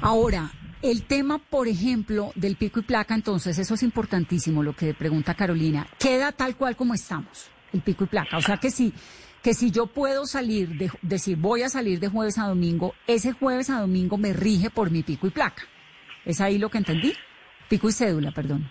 Ahora, 0.00 0.50
el 0.82 1.04
tema, 1.04 1.38
por 1.38 1.68
ejemplo, 1.68 2.32
del 2.34 2.56
pico 2.56 2.80
y 2.80 2.82
placa, 2.82 3.14
entonces, 3.14 3.58
eso 3.58 3.74
es 3.74 3.82
importantísimo, 3.82 4.62
lo 4.62 4.74
que 4.74 4.94
pregunta 4.94 5.34
Carolina, 5.34 5.86
queda 5.98 6.32
tal 6.32 6.56
cual 6.56 6.76
como 6.76 6.94
estamos 6.94 7.50
el 7.72 7.80
pico 7.80 8.04
y 8.04 8.06
placa. 8.06 8.36
O 8.36 8.42
sea 8.42 8.56
que 8.56 8.70
si, 8.70 8.92
que 9.42 9.54
si 9.54 9.70
yo 9.70 9.86
puedo 9.86 10.26
salir, 10.26 10.76
de, 10.76 10.90
decir 11.02 11.36
voy 11.36 11.62
a 11.62 11.68
salir 11.68 12.00
de 12.00 12.08
jueves 12.08 12.38
a 12.38 12.48
domingo, 12.48 12.94
ese 13.06 13.32
jueves 13.32 13.70
a 13.70 13.80
domingo 13.80 14.16
me 14.16 14.32
rige 14.32 14.70
por 14.70 14.90
mi 14.90 15.02
pico 15.02 15.26
y 15.26 15.30
placa. 15.30 15.64
¿Es 16.24 16.40
ahí 16.40 16.58
lo 16.58 16.70
que 16.70 16.78
entendí? 16.78 17.12
Pico 17.68 17.88
y 17.88 17.92
cédula, 17.92 18.30
perdón. 18.30 18.70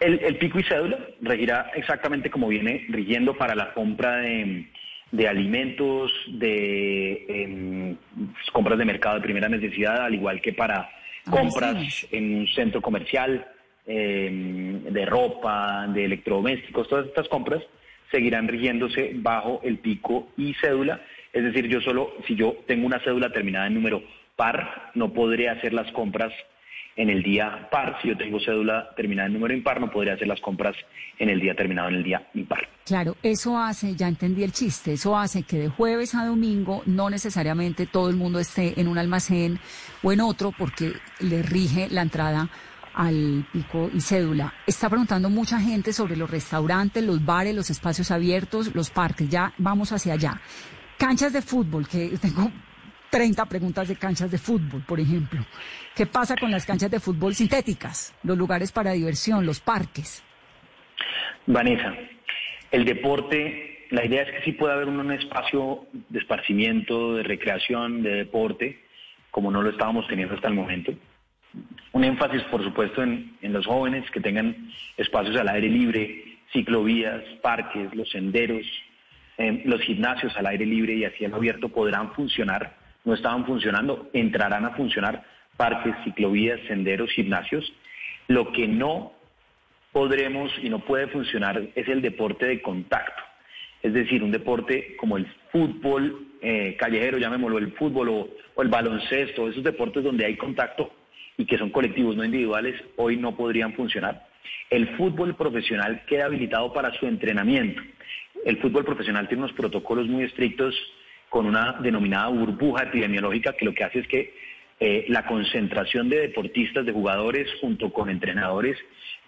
El, 0.00 0.36
pico 0.36 0.58
y 0.58 0.64
cédula 0.64 0.98
regirá 1.20 1.70
exactamente 1.76 2.28
como 2.28 2.48
viene 2.48 2.86
rigiendo 2.88 3.36
para 3.36 3.54
la 3.54 3.72
compra 3.72 4.16
de, 4.16 5.28
alimentos, 5.28 6.10
de 6.26 7.24
em, 7.28 7.96
compras 8.52 8.78
de 8.78 8.84
mercado 8.84 9.16
de 9.16 9.20
primera 9.20 9.48
necesidad, 9.48 10.04
al 10.04 10.14
igual 10.14 10.40
que 10.40 10.52
para 10.52 10.80
ah, 10.80 10.90
compras 11.30 12.04
en 12.10 12.34
un 12.34 12.48
centro 12.48 12.82
comercial, 12.82 13.46
Em, 13.84 14.84
de 14.84 15.04
ropa, 15.06 15.88
de 15.88 16.04
electrodomésticos, 16.04 16.88
todas 16.88 17.06
estas 17.06 17.28
compras 17.28 17.60
seguirán 18.12 18.46
rigiéndose 18.46 19.10
bajo 19.16 19.60
el 19.64 19.78
pico 19.78 20.28
y 20.36 20.54
cédula. 20.54 21.00
Es 21.32 21.42
decir, 21.42 21.66
yo 21.66 21.80
solo, 21.80 22.12
si 22.28 22.36
yo 22.36 22.58
tengo 22.68 22.86
una 22.86 23.00
cédula 23.00 23.32
terminada 23.32 23.66
en 23.66 23.74
número 23.74 24.04
par, 24.36 24.92
no 24.94 25.12
podré 25.12 25.48
hacer 25.48 25.72
las 25.72 25.90
compras 25.90 26.32
en 26.96 27.10
el 27.10 27.22
día 27.22 27.68
par. 27.70 27.96
Si 28.02 28.08
yo 28.08 28.16
tengo 28.16 28.38
cédula 28.40 28.90
terminada 28.96 29.26
en 29.26 29.34
número 29.34 29.54
impar, 29.54 29.80
no 29.80 29.90
podría 29.90 30.14
hacer 30.14 30.28
las 30.28 30.40
compras 30.40 30.76
en 31.18 31.28
el 31.28 31.40
día 31.40 31.54
terminado 31.54 31.88
en 31.88 31.96
el 31.96 32.04
día 32.04 32.28
impar. 32.34 32.68
Claro, 32.84 33.16
eso 33.22 33.58
hace, 33.58 33.94
ya 33.94 34.08
entendí 34.08 34.42
el 34.42 34.52
chiste, 34.52 34.94
eso 34.94 35.16
hace 35.16 35.44
que 35.44 35.58
de 35.58 35.68
jueves 35.68 36.14
a 36.14 36.26
domingo 36.26 36.82
no 36.86 37.10
necesariamente 37.10 37.86
todo 37.86 38.10
el 38.10 38.16
mundo 38.16 38.38
esté 38.38 38.80
en 38.80 38.88
un 38.88 38.98
almacén 38.98 39.58
o 40.02 40.12
en 40.12 40.20
otro 40.20 40.52
porque 40.56 40.92
le 41.20 41.42
rige 41.42 41.88
la 41.90 42.02
entrada 42.02 42.48
al 42.94 43.46
pico 43.52 43.90
y 43.92 44.00
cédula. 44.00 44.52
Está 44.66 44.88
preguntando 44.88 45.30
mucha 45.30 45.58
gente 45.58 45.92
sobre 45.92 46.16
los 46.16 46.30
restaurantes, 46.30 47.02
los 47.02 47.24
bares, 47.24 47.54
los 47.54 47.70
espacios 47.70 48.10
abiertos, 48.10 48.74
los 48.74 48.90
parques. 48.90 49.28
Ya 49.28 49.52
vamos 49.58 49.92
hacia 49.92 50.14
allá. 50.14 50.40
Canchas 50.98 51.32
de 51.32 51.42
fútbol, 51.42 51.88
que 51.88 52.08
tengo 52.20 52.50
30 53.12 53.44
preguntas 53.46 53.86
de 53.86 53.96
canchas 53.96 54.30
de 54.30 54.38
fútbol, 54.38 54.82
por 54.86 54.98
ejemplo. 54.98 55.44
¿Qué 55.94 56.06
pasa 56.06 56.34
con 56.34 56.50
las 56.50 56.66
canchas 56.66 56.90
de 56.90 56.98
fútbol 56.98 57.34
sintéticas, 57.34 58.12
los 58.24 58.36
lugares 58.36 58.72
para 58.72 58.92
diversión, 58.92 59.46
los 59.46 59.60
parques? 59.60 60.24
Vanessa, 61.46 61.94
el 62.70 62.84
deporte, 62.84 63.86
la 63.90 64.04
idea 64.04 64.22
es 64.22 64.30
que 64.30 64.44
sí 64.44 64.52
puede 64.52 64.72
haber 64.72 64.88
un 64.88 65.12
espacio 65.12 65.86
de 66.08 66.18
esparcimiento, 66.18 67.16
de 67.16 67.22
recreación, 67.22 68.02
de 68.02 68.14
deporte, 68.14 68.82
como 69.30 69.50
no 69.50 69.62
lo 69.62 69.70
estábamos 69.70 70.08
teniendo 70.08 70.34
hasta 70.34 70.48
el 70.48 70.54
momento 70.54 70.92
un 71.92 72.04
énfasis, 72.04 72.42
por 72.44 72.62
supuesto, 72.64 73.02
en, 73.02 73.36
los 73.42 73.66
jóvenes 73.66 74.10
que 74.10 74.20
tengan 74.20 74.70
espacios 74.96 75.36
al 75.36 75.48
aire 75.48 75.68
libre, 75.68 76.38
ciclovías, 76.52 77.22
parques, 77.42 77.94
los 77.94 78.10
senderos, 78.10 78.66
em, 79.36 79.62
los 79.64 79.80
gimnasios 79.82 80.34
al 80.36 80.46
aire 80.46 80.66
libre 80.66 80.94
y 80.94 81.04
a 81.04 81.10
cielo 81.10 81.36
abierto 81.36 81.68
podrán 81.68 82.12
funcionar. 82.12 82.76
No 83.04 83.14
estaban 83.14 83.44
funcionando, 83.46 84.10
entrarán 84.12 84.64
a 84.64 84.70
funcionar 84.70 85.24
parques, 85.56 85.94
ciclovías, 86.04 86.60
senderos, 86.66 87.10
gimnasios. 87.10 87.72
Lo 88.28 88.52
que 88.52 88.68
no 88.68 89.12
podremos 89.92 90.50
y 90.62 90.68
no 90.70 90.80
puede 90.80 91.06
funcionar 91.08 91.62
es 91.74 91.88
el 91.88 92.00
deporte 92.00 92.46
de 92.46 92.62
contacto. 92.62 93.22
Es 93.82 93.92
decir, 93.92 94.22
un 94.22 94.30
deporte 94.30 94.96
como 94.96 95.16
el 95.16 95.26
fútbol 95.50 96.28
eh, 96.40 96.76
callejero, 96.78 97.18
llamémoslo 97.18 97.58
el 97.58 97.72
fútbol 97.72 98.08
o, 98.08 98.28
o 98.54 98.62
el 98.62 98.68
baloncesto, 98.68 99.48
esos 99.48 99.64
deportes 99.64 100.04
donde 100.04 100.24
hay 100.24 100.36
contacto, 100.36 100.92
y 101.36 101.46
que 101.46 101.58
son 101.58 101.70
colectivos, 101.70 102.16
no 102.16 102.24
individuales, 102.24 102.80
hoy 102.96 103.16
no 103.16 103.36
podrían 103.36 103.74
funcionar. 103.74 104.26
El 104.70 104.96
fútbol 104.96 105.34
profesional 105.34 106.04
queda 106.06 106.26
habilitado 106.26 106.72
para 106.72 106.92
su 106.98 107.06
entrenamiento. 107.06 107.82
El 108.44 108.58
fútbol 108.58 108.84
profesional 108.84 109.28
tiene 109.28 109.44
unos 109.44 109.56
protocolos 109.56 110.06
muy 110.06 110.24
estrictos 110.24 110.74
con 111.32 111.46
una 111.46 111.78
denominada 111.80 112.28
burbuja 112.28 112.82
epidemiológica 112.82 113.54
que 113.54 113.64
lo 113.64 113.72
que 113.72 113.84
hace 113.84 114.00
es 114.00 114.06
que 114.06 114.34
eh, 114.78 115.06
la 115.08 115.24
concentración 115.24 116.10
de 116.10 116.18
deportistas, 116.18 116.84
de 116.84 116.92
jugadores 116.92 117.48
junto 117.58 117.90
con 117.90 118.10
entrenadores, 118.10 118.76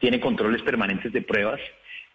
tiene 0.01 0.21
controles 0.21 0.61
permanentes 0.61 1.14
de 1.14 1.23
pruebas 1.23 1.59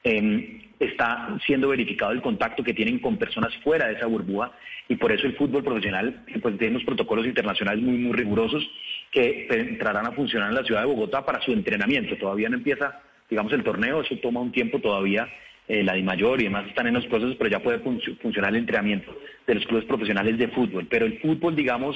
em, 0.03 0.61
está 0.79 1.35
siendo 1.43 1.69
verificado 1.69 2.11
el 2.11 2.21
contacto 2.21 2.63
que 2.63 2.75
tienen 2.75 2.99
con 2.99 3.17
personas 3.17 3.51
fuera 3.63 3.87
de 3.87 3.95
esa 3.95 4.05
burbuja 4.05 4.51
y 4.87 4.95
por 4.95 5.11
eso 5.11 5.25
el 5.25 5.35
fútbol 5.35 5.63
profesional 5.63 6.23
pues, 6.39 6.55
tiene 6.59 6.75
unos 6.75 6.85
protocolos 6.85 7.25
internacionales 7.25 7.83
muy, 7.83 7.97
muy 7.97 8.13
rigurosos 8.13 8.63
que 9.11 9.47
entrarán 9.49 10.05
a 10.05 10.11
funcionar 10.11 10.49
en 10.49 10.55
la 10.55 10.63
ciudad 10.63 10.81
de 10.81 10.87
Bogotá 10.87 11.25
para 11.25 11.41
su 11.41 11.51
entrenamiento. 11.51 12.15
Todavía 12.15 12.49
no 12.49 12.57
empieza, 12.57 13.01
digamos, 13.27 13.51
el 13.53 13.63
torneo, 13.63 14.01
eso 14.01 14.15
toma 14.21 14.39
un 14.39 14.51
tiempo 14.51 14.79
todavía. 14.79 15.27
Eh, 15.69 15.83
la 15.83 15.93
DIMAYOR 15.93 16.41
y 16.41 16.45
demás 16.45 16.67
están 16.67 16.87
en 16.87 16.95
los 16.95 17.05
procesos, 17.05 17.35
pero 17.35 17.51
ya 17.51 17.59
puede 17.59 17.77
funcionar 17.77 18.49
el 18.49 18.57
entrenamiento 18.57 19.15
de 19.45 19.53
los 19.53 19.65
clubes 19.67 19.85
profesionales 19.85 20.35
de 20.39 20.47
fútbol. 20.47 20.87
Pero 20.89 21.05
el 21.05 21.19
fútbol, 21.19 21.55
digamos, 21.55 21.95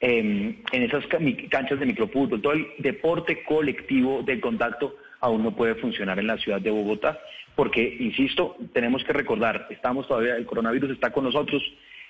em, 0.00 0.56
en 0.72 0.82
esas 0.82 1.06
canchas 1.06 1.78
de 1.78 1.86
microfútbol, 1.86 2.42
todo 2.42 2.54
el 2.54 2.66
deporte 2.78 3.44
colectivo 3.44 4.24
de 4.24 4.40
contacto 4.40 4.96
aún 5.20 5.44
no 5.44 5.54
puede 5.54 5.76
funcionar 5.76 6.18
en 6.18 6.26
la 6.26 6.38
ciudad 6.38 6.60
de 6.60 6.72
Bogotá, 6.72 7.20
porque, 7.54 7.96
insisto, 8.00 8.56
tenemos 8.72 9.04
que 9.04 9.12
recordar, 9.12 9.68
estamos 9.70 10.08
todavía, 10.08 10.34
el 10.36 10.44
coronavirus 10.44 10.90
está 10.90 11.12
con 11.12 11.22
nosotros, 11.22 11.62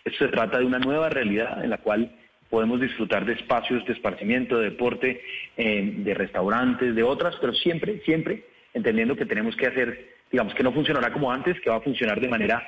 esto 0.06 0.24
se 0.24 0.32
trata 0.32 0.58
de 0.58 0.64
una 0.64 0.78
nueva 0.78 1.10
realidad 1.10 1.62
en 1.62 1.68
la 1.68 1.78
cual 1.78 2.12
podemos 2.48 2.80
disfrutar 2.80 3.26
de 3.26 3.34
espacios 3.34 3.84
de 3.84 3.92
esparcimiento, 3.92 4.58
de 4.58 4.70
deporte, 4.70 5.20
eh, 5.58 5.92
de 5.98 6.14
restaurantes, 6.14 6.94
de 6.94 7.02
otras, 7.02 7.36
pero 7.42 7.52
siempre, 7.52 8.00
siempre 8.06 8.44
entendiendo 8.72 9.16
que 9.16 9.26
tenemos 9.26 9.54
que 9.54 9.66
hacer, 9.66 10.13
digamos, 10.34 10.52
que 10.52 10.64
no 10.64 10.72
funcionará 10.72 11.12
como 11.12 11.30
antes, 11.30 11.60
que 11.60 11.70
va 11.70 11.76
a 11.76 11.80
funcionar 11.80 12.20
de 12.20 12.26
manera, 12.26 12.60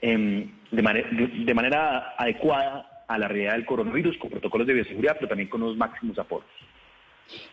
em, 0.00 0.50
de, 0.72 1.54
manera 1.54 2.16
adecuada 2.18 3.04
a 3.06 3.16
la 3.16 3.28
realidad 3.28 3.52
del 3.52 3.64
coronavirus, 3.64 4.18
con 4.18 4.28
protocolos 4.28 4.66
de 4.66 4.74
bioseguridad, 4.74 5.14
pero 5.14 5.28
también 5.28 5.48
con 5.48 5.60
los 5.60 5.76
máximos 5.76 6.18
apoyos. 6.18 6.50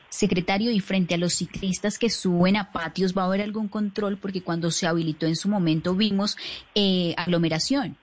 Secretario, 0.09 0.71
y 0.71 0.79
frente 0.79 1.13
a 1.13 1.19
los 1.19 1.35
ciclistas 1.35 1.99
que 1.99 2.09
suben 2.09 2.55
a 2.55 2.71
patios, 2.71 3.15
¿va 3.15 3.21
a 3.21 3.25
haber 3.25 3.41
algún 3.41 3.67
control? 3.67 4.17
Porque 4.17 4.41
cuando 4.41 4.71
se 4.71 4.87
habilitó 4.87 5.27
en 5.27 5.35
su 5.35 5.49
momento 5.49 5.93
vimos 5.93 6.35
eh, 6.73 7.13
aglomeración. 7.15 7.95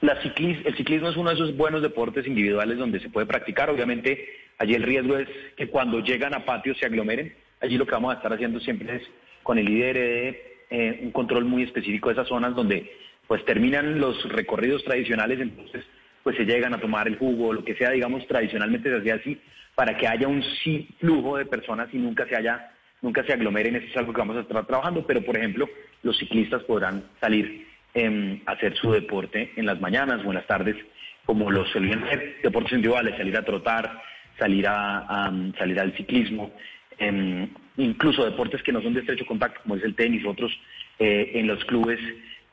La 0.00 0.14
el 0.14 0.76
ciclismo 0.78 1.10
es 1.10 1.18
uno 1.18 1.28
de 1.28 1.36
esos 1.36 1.54
buenos 1.54 1.82
deportes 1.82 2.26
individuales 2.26 2.78
donde 2.78 2.98
se 3.00 3.10
puede 3.10 3.26
practicar. 3.26 3.68
Obviamente, 3.68 4.26
allí 4.56 4.72
el 4.72 4.84
riesgo 4.84 5.18
es 5.18 5.28
que 5.54 5.68
cuando 5.68 6.00
llegan 6.00 6.32
a 6.32 6.46
patios 6.46 6.78
se 6.78 6.86
aglomeren. 6.86 7.34
Allí 7.60 7.76
lo 7.76 7.84
que 7.84 7.92
vamos 7.92 8.14
a 8.14 8.16
estar 8.16 8.32
haciendo 8.32 8.58
siempre 8.58 8.96
es 8.96 9.02
con 9.42 9.58
el 9.58 9.66
de 9.66 10.60
eh, 10.70 11.00
un 11.02 11.10
control 11.10 11.44
muy 11.44 11.62
específico 11.62 12.08
de 12.08 12.14
esas 12.14 12.28
zonas 12.28 12.54
donde 12.54 12.90
pues 13.26 13.44
terminan 13.44 13.98
los 14.00 14.28
recorridos 14.28 14.84
tradicionales, 14.84 15.40
entonces 15.40 15.84
pues 16.22 16.36
se 16.36 16.44
llegan 16.44 16.74
a 16.74 16.80
tomar 16.80 17.08
el 17.08 17.16
jugo, 17.16 17.52
lo 17.52 17.64
que 17.64 17.74
sea, 17.74 17.90
digamos, 17.90 18.26
tradicionalmente 18.26 18.90
se 18.90 18.96
hacía 18.96 19.14
así, 19.14 19.40
para 19.74 19.96
que 19.96 20.06
haya 20.06 20.28
un 20.28 20.42
sí 20.42 20.88
flujo 20.98 21.38
de 21.38 21.46
personas 21.46 21.88
y 21.92 21.98
nunca 21.98 22.26
se 22.26 22.36
haya, 22.36 22.72
nunca 23.00 23.24
se 23.24 23.32
aglomeren, 23.32 23.76
eso 23.76 23.86
es 23.86 23.96
algo 23.96 24.12
que 24.12 24.20
vamos 24.20 24.36
a 24.36 24.40
estar 24.40 24.66
trabajando, 24.66 25.06
pero 25.06 25.22
por 25.22 25.36
ejemplo, 25.36 25.68
los 26.02 26.18
ciclistas 26.18 26.62
podrán 26.64 27.04
salir 27.20 27.66
eh, 27.94 28.42
hacer 28.46 28.76
su 28.76 28.92
deporte 28.92 29.52
en 29.56 29.66
las 29.66 29.80
mañanas 29.80 30.20
o 30.24 30.28
en 30.28 30.34
las 30.34 30.46
tardes, 30.46 30.76
como 31.24 31.50
los 31.50 31.68
solían 31.70 32.04
hacer, 32.04 32.38
deportes 32.42 32.72
individuales, 32.72 33.16
salir 33.16 33.36
a 33.36 33.44
trotar, 33.44 34.02
salir 34.38 34.66
a, 34.68 35.32
salir 35.58 35.78
al 35.80 35.92
ciclismo, 35.96 36.52
em, 36.98 37.48
incluso 37.76 38.24
deportes 38.24 38.62
que 38.62 38.72
no 38.72 38.82
son 38.82 38.94
de 38.94 39.00
estrecho 39.00 39.26
contacto, 39.26 39.60
como 39.62 39.76
es 39.76 39.84
el 39.84 39.94
tenis, 39.94 40.24
otros 40.26 40.52
eh, 40.98 41.32
en 41.34 41.46
los 41.46 41.64
clubes, 41.64 41.98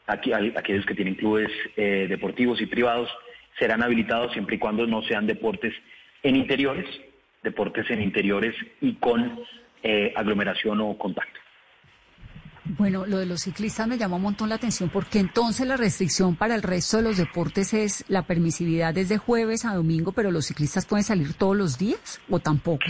aquí, 0.05 0.31
aquellos 0.33 0.85
que 0.85 0.95
tienen 0.95 1.15
clubes 1.15 1.49
eh, 1.75 2.07
deportivos 2.09 2.61
y 2.61 2.65
privados, 2.65 3.09
serán 3.59 3.83
habilitados 3.83 4.31
siempre 4.33 4.55
y 4.55 4.59
cuando 4.59 4.85
no 4.85 5.01
sean 5.03 5.27
deportes 5.27 5.73
en 6.23 6.35
interiores, 6.35 6.85
deportes 7.43 7.89
en 7.89 8.01
interiores 8.01 8.55
y 8.81 8.93
con 8.95 9.39
eh, 9.83 10.13
aglomeración 10.15 10.81
o 10.81 10.97
contacto. 10.97 11.39
Bueno, 12.77 13.05
lo 13.05 13.17
de 13.17 13.25
los 13.25 13.41
ciclistas 13.41 13.87
me 13.87 13.97
llamó 13.97 14.17
un 14.17 14.23
montón 14.23 14.49
la 14.49 14.55
atención 14.55 14.89
porque 14.89 15.19
entonces 15.19 15.65
la 15.65 15.77
restricción 15.77 16.35
para 16.35 16.53
el 16.53 16.61
resto 16.61 16.97
de 16.97 17.03
los 17.03 17.17
deportes 17.17 17.73
es 17.73 18.03
la 18.09 18.23
permisividad 18.23 18.93
desde 18.93 19.17
jueves 19.17 19.63
a 19.63 19.73
domingo, 19.73 20.11
pero 20.11 20.31
los 20.31 20.47
ciclistas 20.47 20.85
pueden 20.85 21.05
salir 21.05 21.33
todos 21.33 21.55
los 21.55 21.77
días 21.77 22.19
o 22.29 22.39
tampoco. 22.39 22.85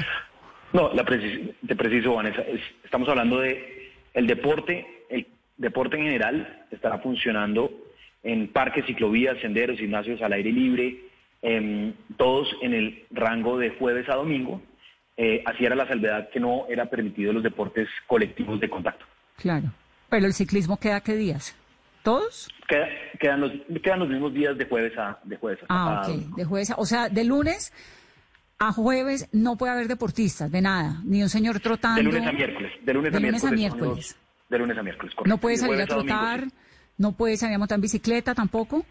No, 0.73 0.93
la 0.93 1.03
te 1.05 1.75
preciso, 1.75 2.15
Vanessa, 2.15 2.43
estamos 2.83 3.07
hablando 3.09 3.39
de 3.39 3.91
el 4.13 4.27
deporte, 4.27 4.85
el 5.09 5.27
deporte 5.57 5.97
en 5.97 6.03
general 6.03 6.65
estará 6.71 6.99
funcionando 6.99 7.71
en 8.23 8.47
parques, 8.49 8.85
ciclovías, 8.85 9.39
senderos, 9.39 9.79
gimnasios 9.79 10.21
al 10.21 10.33
aire 10.33 10.51
libre, 10.51 10.97
em, 11.41 11.93
todos 12.17 12.49
en 12.61 12.73
el 12.73 13.05
rango 13.11 13.57
de 13.57 13.69
jueves 13.71 14.09
a 14.09 14.15
domingo. 14.15 14.61
Eh, 15.15 15.41
así 15.45 15.65
era 15.65 15.75
la 15.75 15.87
salvedad 15.87 16.29
que 16.29 16.39
no 16.39 16.65
era 16.67 16.85
permitido 16.87 17.33
los 17.33 17.43
deportes 17.43 17.87
colectivos 18.05 18.59
de 18.59 18.69
contacto. 18.69 19.05
Claro. 19.37 19.71
Pero 20.09 20.25
el 20.25 20.33
ciclismo 20.33 20.77
queda 20.77 21.01
qué 21.01 21.15
días? 21.15 21.55
¿Todos? 22.03 22.49
quedan, 23.19 23.41
los, 23.41 23.51
quedan 23.81 23.99
los 23.99 24.09
mismos 24.09 24.33
días 24.33 24.57
de 24.57 24.65
jueves 24.65 24.97
a 24.97 25.19
de 25.23 25.37
jueves 25.37 25.59
Ah, 25.69 26.03
ok. 26.05 26.35
De 26.35 26.45
jueves 26.45 26.73
o 26.77 26.85
sea, 26.85 27.09
de 27.09 27.23
lunes 27.23 27.73
a 28.59 28.71
jueves 28.71 29.29
no 29.31 29.57
puede 29.57 29.73
haber 29.73 29.87
deportistas, 29.87 30.51
de 30.51 30.61
nada, 30.61 31.01
ni 31.03 31.21
un 31.21 31.29
señor 31.29 31.59
trotando. 31.59 31.97
De 31.97 32.03
lunes 32.03 32.27
a 32.27 32.31
miércoles. 32.31 32.71
De 32.83 32.93
lunes, 32.93 33.13
a, 33.13 33.19
miércoles. 33.19 34.17
de 34.49 34.57
lunes 34.57 34.77
a 34.77 34.83
miércoles, 34.83 35.15
No 35.25 35.37
puede 35.37 35.57
salir 35.57 35.81
a 35.81 35.85
trotar, 35.85 36.45
no 36.97 37.11
puede 37.11 37.37
salir 37.37 37.55
a 37.55 37.59
montar 37.59 37.77
en 37.77 37.81
bicicleta 37.81 38.33
tampoco. 38.33 38.85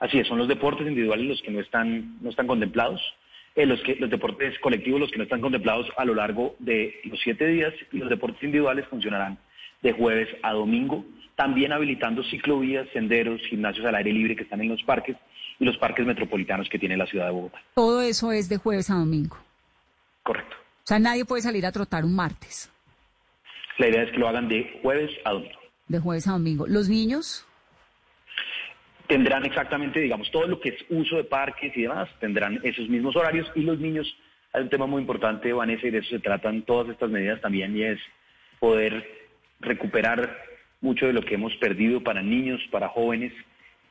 Así 0.00 0.18
es, 0.18 0.26
son 0.26 0.38
los 0.38 0.48
deportes 0.48 0.86
individuales 0.86 1.26
los 1.26 1.42
que 1.42 1.52
no 1.52 1.60
están, 1.60 2.18
no 2.20 2.30
están 2.30 2.48
contemplados. 2.48 3.00
Eh, 3.54 3.66
los, 3.66 3.80
que, 3.82 3.96
los 3.96 4.10
deportes 4.10 4.58
colectivos, 4.60 4.98
los 4.98 5.10
que 5.10 5.18
no 5.18 5.24
están 5.24 5.40
contemplados 5.40 5.86
a 5.96 6.04
lo 6.04 6.14
largo 6.14 6.56
de 6.58 7.00
los 7.04 7.20
siete 7.20 7.46
días, 7.46 7.72
y 7.92 7.98
los 7.98 8.08
deportes 8.08 8.42
individuales 8.42 8.86
funcionarán 8.88 9.38
de 9.82 9.92
jueves 9.92 10.28
a 10.42 10.52
domingo, 10.52 11.04
también 11.36 11.72
habilitando 11.72 12.24
ciclovías, 12.24 12.88
senderos, 12.92 13.40
gimnasios 13.42 13.86
al 13.86 13.94
aire 13.94 14.12
libre 14.12 14.34
que 14.34 14.42
están 14.42 14.60
en 14.60 14.70
los 14.70 14.82
parques 14.82 15.16
y 15.62 15.64
los 15.64 15.78
parques 15.78 16.04
metropolitanos 16.04 16.68
que 16.68 16.76
tiene 16.76 16.96
la 16.96 17.06
ciudad 17.06 17.26
de 17.26 17.32
Bogotá. 17.32 17.62
Todo 17.74 18.02
eso 18.02 18.32
es 18.32 18.48
de 18.48 18.56
jueves 18.56 18.90
a 18.90 18.94
domingo. 18.94 19.38
Correcto. 20.24 20.56
O 20.56 20.86
sea, 20.86 20.98
nadie 20.98 21.24
puede 21.24 21.42
salir 21.42 21.64
a 21.64 21.70
trotar 21.70 22.04
un 22.04 22.16
martes. 22.16 22.68
La 23.78 23.86
idea 23.86 24.02
es 24.02 24.10
que 24.10 24.18
lo 24.18 24.28
hagan 24.28 24.48
de 24.48 24.80
jueves 24.82 25.12
a 25.24 25.30
domingo. 25.30 25.58
De 25.86 26.00
jueves 26.00 26.26
a 26.26 26.32
domingo. 26.32 26.66
¿Los 26.66 26.88
niños? 26.88 27.46
tendrán 29.06 29.44
exactamente, 29.44 30.00
digamos, 30.00 30.30
todo 30.30 30.46
lo 30.46 30.58
que 30.58 30.70
es 30.70 30.86
uso 30.88 31.16
de 31.16 31.24
parques 31.24 31.76
y 31.76 31.82
demás, 31.82 32.08
tendrán 32.18 32.60
esos 32.62 32.88
mismos 32.88 33.14
horarios 33.14 33.46
y 33.54 33.60
los 33.60 33.78
niños, 33.78 34.16
hay 34.54 34.62
un 34.62 34.70
tema 34.70 34.86
muy 34.86 35.02
importante, 35.02 35.52
Vanessa, 35.52 35.86
y 35.86 35.90
de 35.90 35.98
eso 35.98 36.08
se 36.08 36.18
tratan 36.18 36.62
todas 36.62 36.88
estas 36.88 37.10
medidas 37.10 37.38
también, 37.42 37.76
y 37.76 37.82
es 37.82 37.98
poder 38.58 39.06
recuperar 39.60 40.34
mucho 40.80 41.06
de 41.06 41.12
lo 41.12 41.20
que 41.20 41.34
hemos 41.34 41.54
perdido 41.56 42.02
para 42.02 42.22
niños, 42.22 42.60
para 42.70 42.88
jóvenes, 42.88 43.34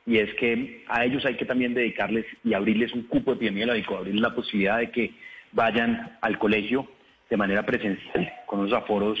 y 0.06 0.18
es 0.18 0.32
que 0.34 0.84
a 0.88 1.04
ellos 1.04 1.24
hay 1.24 1.36
que 1.36 1.44
también 1.44 1.74
dedicarles 1.74 2.26
y 2.44 2.54
abrirles 2.54 2.92
un 2.92 3.04
cupo 3.04 3.32
epidemiológico, 3.32 3.96
abrirles 3.96 4.22
la 4.22 4.34
posibilidad 4.34 4.78
de 4.78 4.90
que 4.90 5.12
vayan 5.52 6.18
al 6.20 6.38
colegio 6.38 6.88
de 7.30 7.36
manera 7.36 7.64
presencial, 7.64 8.32
con 8.46 8.60
unos 8.60 8.72
aforos 8.72 9.18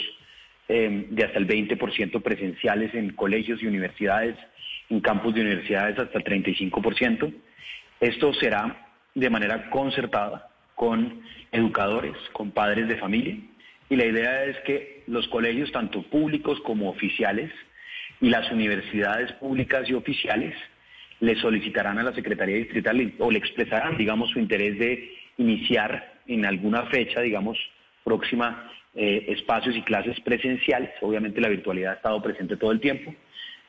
eh, 0.68 1.06
de 1.10 1.24
hasta 1.24 1.38
el 1.38 1.46
20% 1.46 2.22
presenciales 2.22 2.94
en 2.94 3.10
colegios 3.10 3.62
y 3.62 3.66
universidades, 3.66 4.36
en 4.90 5.00
campus 5.00 5.34
de 5.34 5.42
universidades 5.42 5.98
hasta 5.98 6.18
el 6.18 6.24
35%. 6.24 7.32
Esto 8.00 8.34
será 8.34 8.88
de 9.14 9.30
manera 9.30 9.70
concertada 9.70 10.48
con 10.74 11.22
educadores, 11.52 12.16
con 12.32 12.50
padres 12.50 12.88
de 12.88 12.96
familia, 12.96 13.36
y 13.88 13.96
la 13.96 14.06
idea 14.06 14.44
es 14.44 14.56
que 14.60 15.04
los 15.06 15.28
colegios, 15.28 15.70
tanto 15.70 16.02
públicos 16.02 16.58
como 16.60 16.88
oficiales, 16.88 17.52
y 18.20 18.30
las 18.30 18.50
universidades 18.50 19.32
públicas 19.32 19.88
y 19.88 19.94
oficiales, 19.94 20.54
le 21.22 21.36
solicitarán 21.36 21.98
a 22.00 22.02
la 22.02 22.12
Secretaría 22.12 22.56
Distrital 22.56 23.14
o 23.20 23.30
le 23.30 23.38
expresarán, 23.38 23.96
digamos, 23.96 24.30
su 24.30 24.40
interés 24.40 24.76
de 24.76 25.12
iniciar 25.38 26.14
en 26.26 26.44
alguna 26.44 26.86
fecha, 26.86 27.20
digamos, 27.20 27.56
próxima, 28.02 28.68
eh, 28.96 29.26
espacios 29.28 29.76
y 29.76 29.82
clases 29.82 30.18
presenciales. 30.20 30.90
Obviamente 31.00 31.40
la 31.40 31.48
virtualidad 31.48 31.92
ha 31.92 31.96
estado 31.96 32.20
presente 32.20 32.56
todo 32.56 32.72
el 32.72 32.80
tiempo 32.80 33.14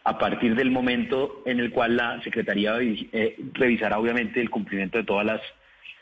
a 0.04 0.18
partir 0.18 0.56
del 0.56 0.72
momento 0.72 1.44
en 1.46 1.60
el 1.60 1.70
cual 1.70 1.96
la 1.96 2.20
Secretaría 2.24 2.76
eh, 2.82 3.38
revisará 3.54 4.00
obviamente 4.00 4.42
el 4.42 4.50
cumplimiento 4.50 4.98
de 4.98 5.04
todas 5.04 5.26
las 5.26 5.42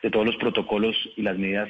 de 0.02 0.10
todos 0.10 0.26
los 0.26 0.38
protocolos 0.38 0.96
y 1.18 1.22
las 1.22 1.38
medidas 1.38 1.70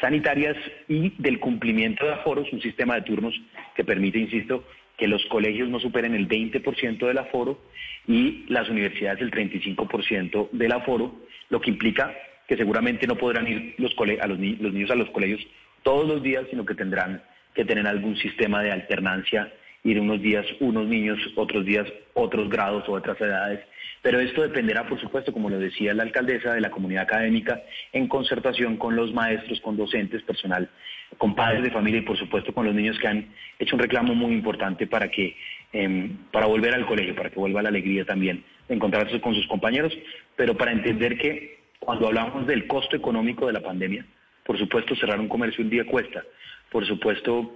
sanitarias 0.00 0.56
y 0.88 1.14
del 1.22 1.38
cumplimiento 1.38 2.04
de 2.04 2.14
aforos, 2.14 2.52
un 2.52 2.60
sistema 2.60 2.96
de 2.96 3.02
turnos 3.02 3.34
que 3.74 3.84
permite, 3.84 4.18
insisto, 4.18 4.64
que 5.00 5.08
los 5.08 5.24
colegios 5.26 5.70
no 5.70 5.80
superen 5.80 6.14
el 6.14 6.28
20% 6.28 7.06
del 7.06 7.16
aforo 7.16 7.58
y 8.06 8.44
las 8.48 8.68
universidades 8.68 9.22
el 9.22 9.30
35% 9.30 10.50
del 10.52 10.72
aforo, 10.72 11.22
lo 11.48 11.58
que 11.58 11.70
implica 11.70 12.14
que 12.46 12.58
seguramente 12.58 13.06
no 13.06 13.16
podrán 13.16 13.48
ir 13.48 13.74
los, 13.78 13.96
a 14.20 14.26
los 14.26 14.38
niños 14.38 14.90
a 14.90 14.94
los 14.94 15.08
colegios 15.08 15.40
todos 15.82 16.06
los 16.06 16.22
días, 16.22 16.44
sino 16.50 16.66
que 16.66 16.74
tendrán 16.74 17.22
que 17.54 17.64
tener 17.64 17.86
algún 17.86 18.14
sistema 18.18 18.62
de 18.62 18.72
alternancia 18.72 19.50
ir 19.84 19.98
unos 19.98 20.20
días 20.20 20.44
unos 20.60 20.86
niños, 20.86 21.18
otros 21.34 21.64
días 21.64 21.90
otros 22.12 22.50
grados 22.50 22.86
o 22.86 22.92
otras 22.92 23.18
edades. 23.18 23.60
Pero 24.02 24.20
esto 24.20 24.42
dependerá, 24.42 24.86
por 24.86 25.00
supuesto, 25.00 25.32
como 25.32 25.48
lo 25.48 25.58
decía 25.58 25.94
la 25.94 26.02
alcaldesa, 26.02 26.52
de 26.52 26.60
la 26.60 26.70
comunidad 26.70 27.04
académica, 27.04 27.62
en 27.94 28.06
concertación 28.06 28.76
con 28.76 28.96
los 28.96 29.14
maestros, 29.14 29.62
con 29.62 29.78
docentes, 29.78 30.22
personal 30.24 30.68
con 31.18 31.34
padres 31.34 31.62
de 31.62 31.70
familia 31.70 32.00
y 32.00 32.04
por 32.04 32.18
supuesto 32.18 32.52
con 32.52 32.66
los 32.66 32.74
niños 32.74 32.98
que 32.98 33.08
han 33.08 33.26
hecho 33.58 33.76
un 33.76 33.82
reclamo 33.82 34.14
muy 34.14 34.32
importante 34.32 34.86
para 34.86 35.10
que 35.10 35.36
em, 35.72 36.16
para 36.30 36.46
volver 36.46 36.74
al 36.74 36.86
colegio, 36.86 37.14
para 37.14 37.30
que 37.30 37.38
vuelva 37.38 37.62
la 37.62 37.68
alegría 37.68 38.04
también 38.04 38.44
de 38.68 38.74
encontrarse 38.74 39.20
con 39.20 39.34
sus 39.34 39.46
compañeros, 39.46 39.92
pero 40.36 40.56
para 40.56 40.72
entender 40.72 41.18
que 41.18 41.60
cuando 41.78 42.06
hablamos 42.06 42.46
del 42.46 42.66
costo 42.66 42.96
económico 42.96 43.46
de 43.46 43.52
la 43.52 43.60
pandemia, 43.60 44.04
por 44.44 44.58
supuesto 44.58 44.94
cerrar 44.96 45.20
un 45.20 45.28
comercio 45.28 45.64
un 45.64 45.70
día 45.70 45.84
cuesta, 45.84 46.22
por 46.70 46.86
supuesto 46.86 47.52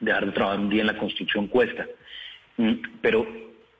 dejar 0.00 0.26
de 0.26 0.32
trabajar 0.32 0.60
un 0.60 0.68
día 0.68 0.82
en 0.82 0.86
la 0.86 0.98
construcción 0.98 1.46
cuesta, 1.46 1.86
mm, 2.56 2.72
pero 3.00 3.26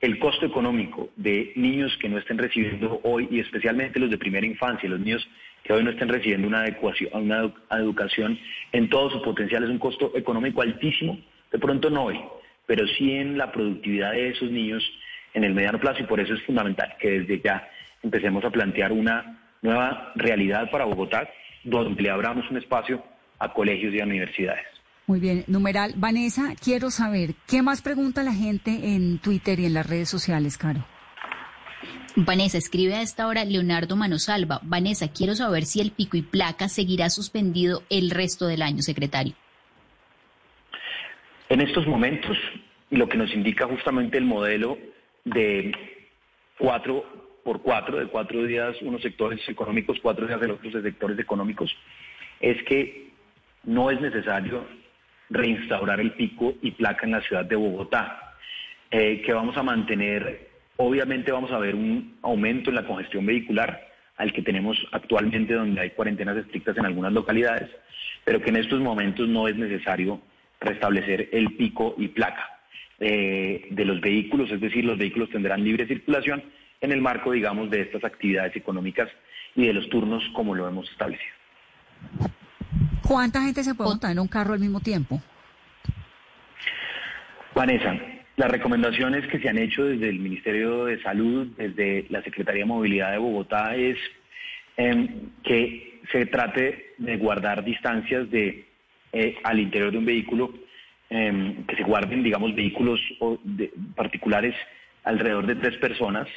el 0.01 0.19
costo 0.19 0.47
económico 0.47 1.11
de 1.17 1.53
niños 1.57 1.97
que 1.99 2.09
no 2.09 2.19
estén 2.19 2.39
recibiendo 2.39 3.01
hoy, 3.03 3.29
y 3.31 3.41
especialmente 3.41 3.99
los 3.99 4.11
de 4.11 4.19
primera 4.19 4.47
infancia, 4.47 4.89
los 4.89 5.01
niños 5.01 5.27
que 5.67 5.73
hoy 5.73 5.83
no 5.83 5.91
estén 5.91 6.09
recibiendo 6.09 6.47
una, 6.47 6.61
adecuación, 6.61 7.11
una 7.13 7.53
educación 7.71 8.39
en 8.73 8.89
todo 8.89 9.11
su 9.11 9.23
potencial, 9.23 9.65
es 9.65 9.71
un 9.71 9.79
costo 9.79 10.13
económico 10.15 10.63
altísimo, 10.63 11.19
de 11.51 11.59
pronto 11.59 11.91
no 11.91 12.05
hoy, 12.05 12.21
pero 12.67 12.87
sí 12.87 13.13
en 13.13 13.37
la 13.37 13.51
productividad 13.51 14.13
de 14.13 14.31
esos 14.31 14.51
niños 14.51 14.83
en 15.35 15.45
el 15.45 15.55
mediano 15.55 15.79
plazo, 15.79 16.03
y 16.03 16.07
por 16.07 16.21
eso 16.21 16.35
es 16.35 16.43
fundamental 16.43 16.95
que 16.99 17.21
desde 17.21 17.41
ya 17.41 17.69
empecemos 18.03 18.45
a 18.45 18.51
plantear 18.51 18.93
una 18.93 19.41
nueva 19.61 20.13
realidad 20.15 20.71
para 20.71 20.85
Bogotá, 20.85 21.29
donde 21.65 22.03
le 22.03 22.11
abramos 22.11 22.49
un 22.51 22.59
espacio 22.59 23.03
a 23.39 23.53
colegios 23.53 23.93
y 23.93 24.01
a 24.01 24.05
universidades. 24.05 24.67
Muy 25.07 25.21
bien, 25.21 25.45
numeral. 25.47 25.95
Vanessa, 25.97 26.55
quiero 26.63 26.91
saber, 26.91 27.35
¿qué 27.47 27.63
más 27.63 27.83
pregunta 27.83 28.23
la 28.23 28.33
gente 28.33 28.95
en 28.95 29.19
Twitter 29.19 29.59
y 29.61 29.67
en 29.67 29.75
las 29.75 29.89
redes 29.89 30.09
sociales, 30.09 30.59
Caro? 30.59 30.85
Vanessa, 32.19 32.57
escribe 32.57 32.95
a 32.95 33.03
esta 33.03 33.27
hora 33.27 33.45
Leonardo 33.45 33.95
Manosalva. 33.95 34.61
Vanessa, 34.63 35.13
quiero 35.13 35.35
saber 35.35 35.65
si 35.65 35.81
el 35.81 35.91
pico 35.91 36.17
y 36.17 36.23
placa 36.23 36.67
seguirá 36.69 37.11
suspendido 37.11 37.83
el 37.91 38.11
resto 38.11 38.47
del 38.47 38.63
año, 38.63 38.81
secretario. 38.81 39.35
En 41.51 41.61
estos 41.61 41.87
momentos, 41.87 42.39
lo 42.89 43.07
que 43.07 43.19
nos 43.19 43.33
indica 43.35 43.67
justamente 43.67 44.17
el 44.17 44.25
modelo 44.25 44.79
de 45.25 45.73
cuatro 46.59 47.05
por 47.45 47.61
cuatro, 47.61 47.99
de 47.99 48.07
cuatro 48.07 48.43
días 48.45 48.77
unos 48.81 49.03
sectores 49.03 49.47
económicos, 49.47 49.99
cuatro 50.03 50.27
días 50.27 50.41
de 50.41 50.49
los 50.49 50.59
otros 50.59 50.83
sectores 50.83 51.19
económicos, 51.19 51.71
es 52.41 52.63
que 52.63 53.11
no 53.65 53.91
es 53.91 54.01
necesario 54.01 54.67
reinstaurar 55.29 56.01
el 56.01 56.13
pico 56.13 56.55
y 56.63 56.71
placa 56.71 57.05
en 57.05 57.13
la 57.13 57.21
ciudad 57.21 57.45
de 57.45 57.57
Bogotá, 57.57 58.35
eh, 58.91 59.21
que 59.21 59.33
vamos 59.35 59.57
a 59.57 59.63
mantener, 59.63 60.46
obviamente 60.77 61.33
vamos 61.33 61.51
a 61.53 61.59
ver 61.59 61.75
un 61.75 62.17
aumento 62.23 62.71
en 62.71 62.77
la 62.77 62.87
congestión 62.87 63.27
vehicular 63.27 63.89
al 64.17 64.33
que 64.33 64.43
tenemos 64.43 64.77
actualmente 64.93 65.55
donde 65.55 65.81
hay 65.81 65.91
cuarentenas 65.91 66.37
estrictas 66.37 66.77
en 66.77 66.87
algunas 66.87 67.13
localidades, 67.13 67.71
pero 68.25 68.41
que 68.41 68.51
en 68.51 68.57
estos 68.57 68.81
momentos 68.81 69.29
no 69.29 69.49
es 69.49 69.57
necesario 69.57 70.21
restablecer 70.61 71.29
el 71.33 71.55
pico 71.57 71.95
y 71.99 72.09
placa 72.09 72.49
eh, 72.99 73.69
de 73.71 73.85
los 73.85 74.01
vehículos, 74.01 74.51
es 74.51 74.61
decir, 74.61 74.85
los 74.85 74.97
vehículos 74.97 75.31
tendrán 75.31 75.63
libre 75.63 75.87
circulación 75.87 76.43
en 76.81 76.93
el 76.93 77.01
marco, 77.01 77.33
digamos, 77.33 77.71
de 77.71 77.83
estas 77.83 78.05
actividades 78.05 78.57
económicas 78.57 79.09
y 79.55 79.67
de 79.67 79.73
los 79.73 79.89
turnos 79.89 80.23
como 80.35 80.55
lo 80.55 80.67
hemos 80.67 80.91
establecido. 80.91 81.35
¿Cuánta 83.07 83.43
gente 83.43 83.63
se 83.63 83.75
puede 83.75 83.91
montar 83.91 84.13
en 84.13 84.19
un 84.19 84.29
carro 84.29 84.55
al 84.55 84.61
mismo 84.61 84.81
tiempo? 84.81 85.21
Vanessa, 87.55 87.97
las 88.37 88.51
recomendaciones 88.51 89.27
que 89.29 89.39
se 89.39 89.49
han 89.49 89.59
hecho 89.59 89.85
desde 89.85 90.09
el 90.09 90.19
Ministerio 90.19 90.85
de 90.85 91.01
Salud, 91.03 91.49
desde 91.57 92.07
la 92.11 92.23
Secretaría 92.23 92.63
de 92.63 92.67
Movilidad 92.67 93.13
de 93.13 93.19
Bogotá, 93.19 93.75
es 93.75 93.97
em, 94.77 95.31
que 95.43 96.01
se 96.13 96.27
trate 96.27 96.95
de 96.99 97.17
guardar 97.17 97.65
distancias 97.65 98.31
de 98.31 98.67
eh, 99.13 99.37
al 99.43 99.59
interior 99.59 99.91
de 99.91 99.99
un 99.99 100.05
vehículo, 100.05 100.53
em, 101.09 101.65
que 101.65 101.77
se 101.77 101.83
guarden, 101.83 102.23
digamos, 102.23 102.55
vehículos 102.55 103.01
particulares 103.95 104.55
alrededor 105.05 105.47
de 105.47 105.55
tres 105.55 105.77
personas, 105.79 106.29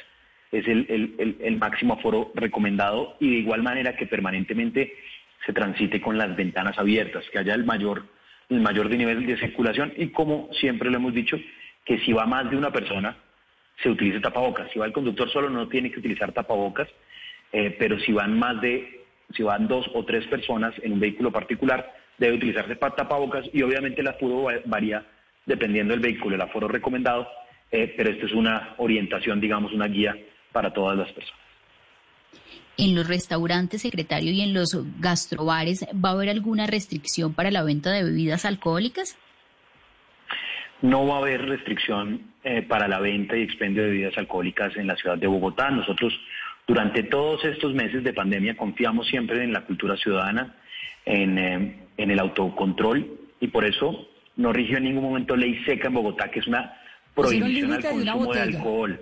es 0.52 0.66
el 0.66 1.56
máximo 1.58 1.94
aforo 1.94 2.32
recomendado, 2.34 3.16
y 3.20 3.30
de 3.30 3.36
igual 3.36 3.62
manera 3.62 3.96
que 3.96 4.06
permanentemente 4.06 4.94
se 5.44 5.52
transite 5.52 6.00
con 6.00 6.18
las 6.18 6.34
ventanas 6.36 6.78
abiertas, 6.78 7.24
que 7.30 7.38
haya 7.38 7.54
el 7.54 7.64
mayor, 7.64 8.04
el 8.48 8.60
mayor 8.60 8.90
nivel 8.90 9.26
de 9.26 9.38
circulación. 9.38 9.92
Y 9.96 10.08
como 10.08 10.48
siempre 10.52 10.90
lo 10.90 10.96
hemos 10.96 11.14
dicho, 11.14 11.38
que 11.84 11.98
si 12.00 12.12
va 12.12 12.26
más 12.26 12.50
de 12.50 12.56
una 12.56 12.70
persona, 12.70 13.16
se 13.82 13.88
utilice 13.88 14.20
tapabocas. 14.20 14.70
Si 14.72 14.78
va 14.78 14.86
el 14.86 14.92
conductor 14.92 15.30
solo 15.30 15.48
no 15.48 15.68
tiene 15.68 15.90
que 15.90 16.00
utilizar 16.00 16.32
tapabocas, 16.32 16.88
eh, 17.52 17.74
pero 17.78 17.98
si 18.00 18.12
van 18.12 18.38
más 18.38 18.60
de, 18.60 19.04
si 19.34 19.42
van 19.42 19.66
dos 19.66 19.86
o 19.94 20.04
tres 20.04 20.26
personas 20.26 20.74
en 20.82 20.92
un 20.92 21.00
vehículo 21.00 21.32
particular, 21.32 21.94
debe 22.18 22.36
utilizarse 22.36 22.76
tapabocas 22.76 23.46
y 23.52 23.62
obviamente 23.62 24.02
el 24.02 24.08
aforo 24.08 24.46
varía 24.66 25.04
dependiendo 25.46 25.94
del 25.94 26.00
vehículo, 26.00 26.36
el 26.36 26.42
aforo 26.42 26.68
recomendado, 26.68 27.26
eh, 27.70 27.94
pero 27.96 28.10
esto 28.10 28.26
es 28.26 28.32
una 28.32 28.74
orientación, 28.76 29.40
digamos, 29.40 29.72
una 29.72 29.86
guía 29.86 30.16
para 30.52 30.72
todas 30.72 30.98
las 30.98 31.10
personas 31.12 31.40
en 32.80 32.94
los 32.94 33.06
restaurantes, 33.06 33.82
secretario, 33.82 34.32
y 34.32 34.40
en 34.40 34.54
los 34.54 34.76
gastrobares, 35.00 35.84
¿va 35.92 36.10
a 36.10 36.12
haber 36.12 36.30
alguna 36.30 36.66
restricción 36.66 37.34
para 37.34 37.50
la 37.50 37.62
venta 37.62 37.90
de 37.90 38.04
bebidas 38.04 38.44
alcohólicas? 38.44 39.16
No 40.82 41.06
va 41.06 41.16
a 41.16 41.18
haber 41.18 41.46
restricción 41.46 42.32
eh, 42.42 42.62
para 42.62 42.88
la 42.88 43.00
venta 43.00 43.36
y 43.36 43.42
expendio 43.42 43.82
de 43.82 43.90
bebidas 43.90 44.16
alcohólicas 44.16 44.76
en 44.76 44.86
la 44.86 44.96
ciudad 44.96 45.18
de 45.18 45.26
Bogotá. 45.26 45.70
Nosotros, 45.70 46.12
durante 46.66 47.02
todos 47.02 47.44
estos 47.44 47.74
meses 47.74 48.02
de 48.02 48.12
pandemia, 48.12 48.56
confiamos 48.56 49.06
siempre 49.08 49.42
en 49.44 49.52
la 49.52 49.64
cultura 49.64 49.96
ciudadana, 49.96 50.56
en, 51.04 51.38
eh, 51.38 51.76
en 51.96 52.10
el 52.10 52.18
autocontrol, 52.18 53.06
y 53.40 53.48
por 53.48 53.64
eso 53.64 54.08
no 54.36 54.52
rigió 54.52 54.78
en 54.78 54.84
ningún 54.84 55.04
momento 55.04 55.36
ley 55.36 55.62
seca 55.64 55.88
en 55.88 55.94
Bogotá, 55.94 56.30
que 56.30 56.40
es 56.40 56.46
una 56.46 56.74
prohibición 57.14 57.72
al 57.72 57.82
consumo 57.82 58.32
de 58.32 58.40
alcohol 58.40 59.00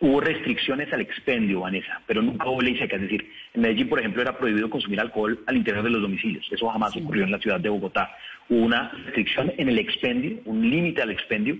hubo 0.00 0.20
restricciones 0.20 0.92
al 0.92 1.00
expendio, 1.00 1.60
Vanessa, 1.60 2.00
pero 2.06 2.22
nunca 2.22 2.48
hubo 2.48 2.60
ley 2.60 2.76
seca. 2.78 2.96
Es 2.96 3.02
decir, 3.02 3.30
en 3.54 3.62
Medellín, 3.62 3.88
por 3.88 3.98
ejemplo, 3.98 4.22
era 4.22 4.36
prohibido 4.36 4.68
consumir 4.68 5.00
alcohol 5.00 5.42
al 5.46 5.56
interior 5.56 5.82
de 5.82 5.90
los 5.90 6.02
domicilios. 6.02 6.46
Eso 6.50 6.68
jamás 6.68 6.94
ocurrió 6.96 7.24
en 7.24 7.32
la 7.32 7.38
ciudad 7.38 7.60
de 7.60 7.68
Bogotá. 7.68 8.10
Una 8.48 8.90
restricción 8.90 9.52
en 9.56 9.68
el 9.68 9.78
expendio, 9.78 10.40
un 10.44 10.68
límite 10.68 11.02
al 11.02 11.10
expendio. 11.10 11.56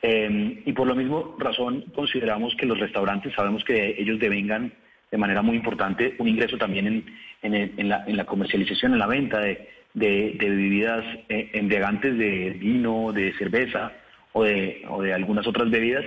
Eh, 0.00 0.62
y 0.64 0.72
por 0.72 0.86
lo 0.86 0.94
mismo 0.94 1.36
razón 1.38 1.84
consideramos 1.94 2.54
que 2.54 2.66
los 2.66 2.78
restaurantes, 2.78 3.34
sabemos 3.34 3.64
que 3.64 3.96
ellos 3.98 4.20
devengan 4.20 4.72
de 5.10 5.18
manera 5.18 5.42
muy 5.42 5.56
importante 5.56 6.14
un 6.18 6.28
ingreso 6.28 6.56
también 6.56 7.04
en, 7.42 7.88
la, 7.88 8.24
comercialización, 8.24 8.92
en 8.92 8.98
la 8.98 9.06
venta 9.06 9.40
de, 9.40 9.68
bebidas 9.94 11.04
eh, 11.28 11.50
embriagantes, 11.54 12.16
de 12.16 12.50
vino, 12.50 13.12
de 13.12 13.32
cerveza 13.38 13.92
o 14.32 14.44
de, 14.44 14.82
o 14.88 15.02
de 15.02 15.14
algunas 15.14 15.46
otras 15.46 15.70
bebidas 15.70 16.04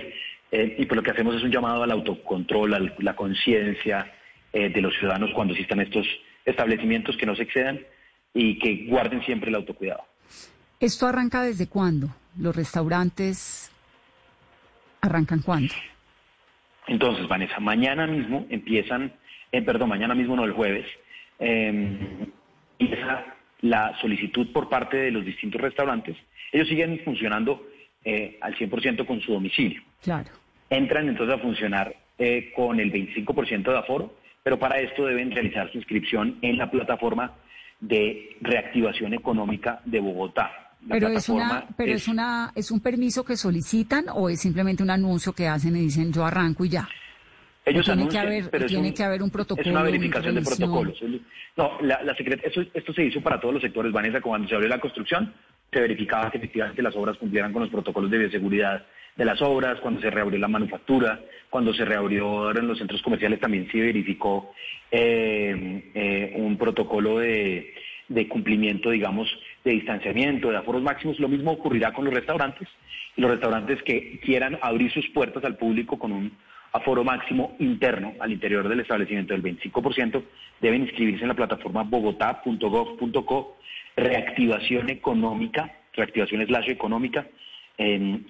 eh, 0.52 0.76
y 0.78 0.84
pues 0.84 0.96
lo 0.96 1.02
que 1.02 1.10
hacemos 1.10 1.34
es 1.34 1.42
un 1.42 1.50
llamado 1.50 1.82
al 1.82 1.90
autocontrol, 1.90 2.74
a 2.74 2.92
la 2.98 3.16
conciencia 3.16 4.12
eh, 4.52 4.68
de 4.68 4.82
los 4.82 4.94
ciudadanos 4.98 5.30
cuando 5.34 5.54
existan 5.54 5.80
estos 5.80 6.06
establecimientos 6.44 7.16
que 7.16 7.24
no 7.24 7.34
se 7.34 7.44
excedan 7.44 7.80
y 8.34 8.58
que 8.58 8.86
guarden 8.86 9.22
siempre 9.24 9.48
el 9.48 9.56
autocuidado. 9.56 10.04
¿Esto 10.80 11.06
arranca 11.06 11.42
desde 11.42 11.68
cuándo? 11.68 12.08
¿Los 12.38 12.56
restaurantes 12.56 13.70
arrancan 15.00 15.42
cuándo? 15.42 15.72
Entonces, 16.86 17.28
Vanessa, 17.28 17.60
mañana 17.60 18.06
mismo 18.06 18.46
empiezan, 18.50 19.12
eh, 19.52 19.62
perdón, 19.62 19.88
mañana 19.90 20.14
mismo 20.14 20.34
no 20.34 20.44
el 20.44 20.52
jueves, 20.52 20.86
em, 21.38 22.26
empieza 22.78 23.24
la 23.60 23.96
solicitud 24.00 24.50
por 24.52 24.68
parte 24.68 24.96
de 24.96 25.10
los 25.12 25.24
distintos 25.24 25.60
restaurantes. 25.60 26.16
Ellos 26.50 26.68
siguen 26.68 27.00
funcionando 27.04 27.68
al 28.40 28.56
100% 28.56 29.06
con 29.06 29.20
su 29.20 29.32
domicilio. 29.32 29.80
Claro 30.02 30.42
entran 30.72 31.08
entonces 31.08 31.36
a 31.36 31.38
funcionar 31.38 31.94
eh, 32.18 32.50
con 32.56 32.80
el 32.80 32.90
25% 32.90 33.70
de 33.70 33.78
aforo, 33.78 34.14
pero 34.42 34.58
para 34.58 34.80
esto 34.80 35.04
deben 35.04 35.30
realizar 35.30 35.70
su 35.70 35.78
inscripción 35.78 36.38
en 36.40 36.56
la 36.56 36.70
plataforma 36.70 37.34
de 37.82 38.36
reactivación 38.40 39.12
económica 39.12 39.80
de 39.84 40.00
Bogotá. 40.00 40.50
pero 40.88 41.08
es 41.08 41.28
una, 41.28 41.66
pero 41.76 41.92
es, 41.92 42.08
una, 42.08 42.52
es 42.54 42.70
un 42.70 42.80
permiso 42.80 43.24
que 43.24 43.36
solicitan 43.36 44.06
o 44.14 44.28
es 44.28 44.40
simplemente 44.40 44.82
un 44.82 44.90
anuncio 44.90 45.32
que 45.32 45.48
hacen 45.48 45.76
y 45.76 45.80
dicen 45.80 46.12
yo 46.12 46.24
arranco 46.24 46.64
y 46.64 46.70
ya. 46.70 46.88
Ellos 47.64 47.84
tiene 47.84 48.08
que 48.08 48.18
haber, 48.18 48.50
pero 48.50 48.66
tiene 48.66 48.94
que 48.94 49.04
haber 49.04 49.22
un 49.22 49.30
protocolo. 49.30 49.66
Es 49.66 49.72
una 49.72 49.82
verificación 49.82 50.34
de 50.34 50.42
protocolos. 50.42 50.98
No, 51.56 51.80
la, 51.82 52.02
la 52.02 52.12
esto, 52.12 52.62
esto 52.72 52.92
se 52.92 53.04
hizo 53.04 53.20
para 53.20 53.40
todos 53.40 53.54
los 53.54 53.62
sectores. 53.62 53.92
Vanessa, 53.92 54.20
cuando 54.20 54.48
se 54.48 54.54
abrió 54.54 54.68
la 54.68 54.80
construcción, 54.80 55.32
se 55.72 55.80
verificaba 55.80 56.30
que 56.30 56.38
efectivamente 56.38 56.82
las 56.82 56.96
obras 56.96 57.16
cumplieran 57.18 57.52
con 57.52 57.62
los 57.62 57.70
protocolos 57.70 58.10
de 58.10 58.18
bioseguridad 58.18 58.84
de 59.16 59.24
las 59.24 59.40
obras, 59.42 59.80
cuando 59.80 60.00
se 60.00 60.10
reabrió 60.10 60.38
la 60.38 60.48
manufactura, 60.48 61.20
cuando 61.50 61.74
se 61.74 61.84
reabrieron 61.84 62.66
los 62.66 62.78
centros 62.78 63.02
comerciales 63.02 63.38
también 63.38 63.70
se 63.70 63.78
verificó 63.78 64.52
eh, 64.90 65.90
eh, 65.94 66.32
un 66.36 66.56
protocolo 66.56 67.18
de, 67.18 67.74
cumplimiento, 68.28 68.90
digamos, 68.90 69.28
de 69.64 69.72
distanciamiento, 69.72 70.50
de 70.50 70.56
aforos 70.56 70.82
máximos. 70.82 71.18
Lo 71.20 71.28
mismo 71.28 71.52
ocurrirá 71.52 71.92
con 71.92 72.04
los 72.04 72.14
restaurantes. 72.14 72.68
Los 73.16 73.30
restaurantes 73.30 73.82
que 73.82 74.18
quieran 74.20 74.58
abrir 74.62 74.90
sus 74.92 75.06
puertas 75.10 75.44
al 75.44 75.56
público 75.56 75.98
con 75.98 76.12
un 76.12 76.32
aforo 76.72 77.04
máximo 77.04 77.54
interno 77.58 78.14
al 78.18 78.32
interior 78.32 78.66
del 78.66 78.80
establecimiento 78.80 79.34
del 79.34 79.42
25%, 79.42 80.22
deben 80.60 80.82
inscribirse 80.82 81.22
en 81.22 81.28
la 81.28 81.34
plataforma 81.34 81.82
bogotá.gov.co, 81.82 83.58
reactivación 83.94 84.88
económica, 84.88 85.70
reactivación 85.92 86.46
slash 86.46 86.70
económica, 86.70 87.26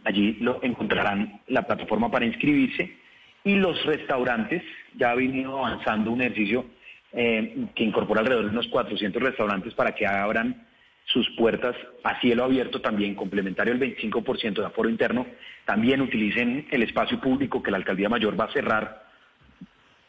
allí 0.04 0.36
lo 0.40 0.60
encontrarán 0.62 1.40
la 1.48 1.62
plataforma 1.62 2.10
para 2.10 2.24
inscribirse 2.24 2.96
y 3.44 3.56
los 3.56 3.84
restaurantes, 3.84 4.62
ya 4.94 5.10
ha 5.10 5.14
venido 5.14 5.58
avanzando 5.58 6.10
un 6.12 6.22
ejercicio 6.22 6.66
eh, 7.12 7.66
que 7.74 7.84
incorpora 7.84 8.20
alrededor 8.20 8.46
de 8.46 8.50
unos 8.52 8.68
400 8.68 9.22
restaurantes 9.22 9.74
para 9.74 9.94
que 9.94 10.06
abran 10.06 10.66
sus 11.04 11.28
puertas 11.30 11.74
a 12.04 12.20
cielo 12.20 12.44
abierto 12.44 12.80
también, 12.80 13.14
complementario 13.14 13.72
al 13.72 13.80
25% 13.80 14.54
de 14.54 14.66
aforo 14.66 14.88
interno, 14.88 15.26
también 15.64 16.00
utilicen 16.00 16.68
el 16.70 16.82
espacio 16.82 17.20
público 17.20 17.62
que 17.62 17.72
la 17.72 17.78
Alcaldía 17.78 18.08
Mayor 18.08 18.38
va 18.38 18.44
a 18.44 18.52
cerrar, 18.52 19.08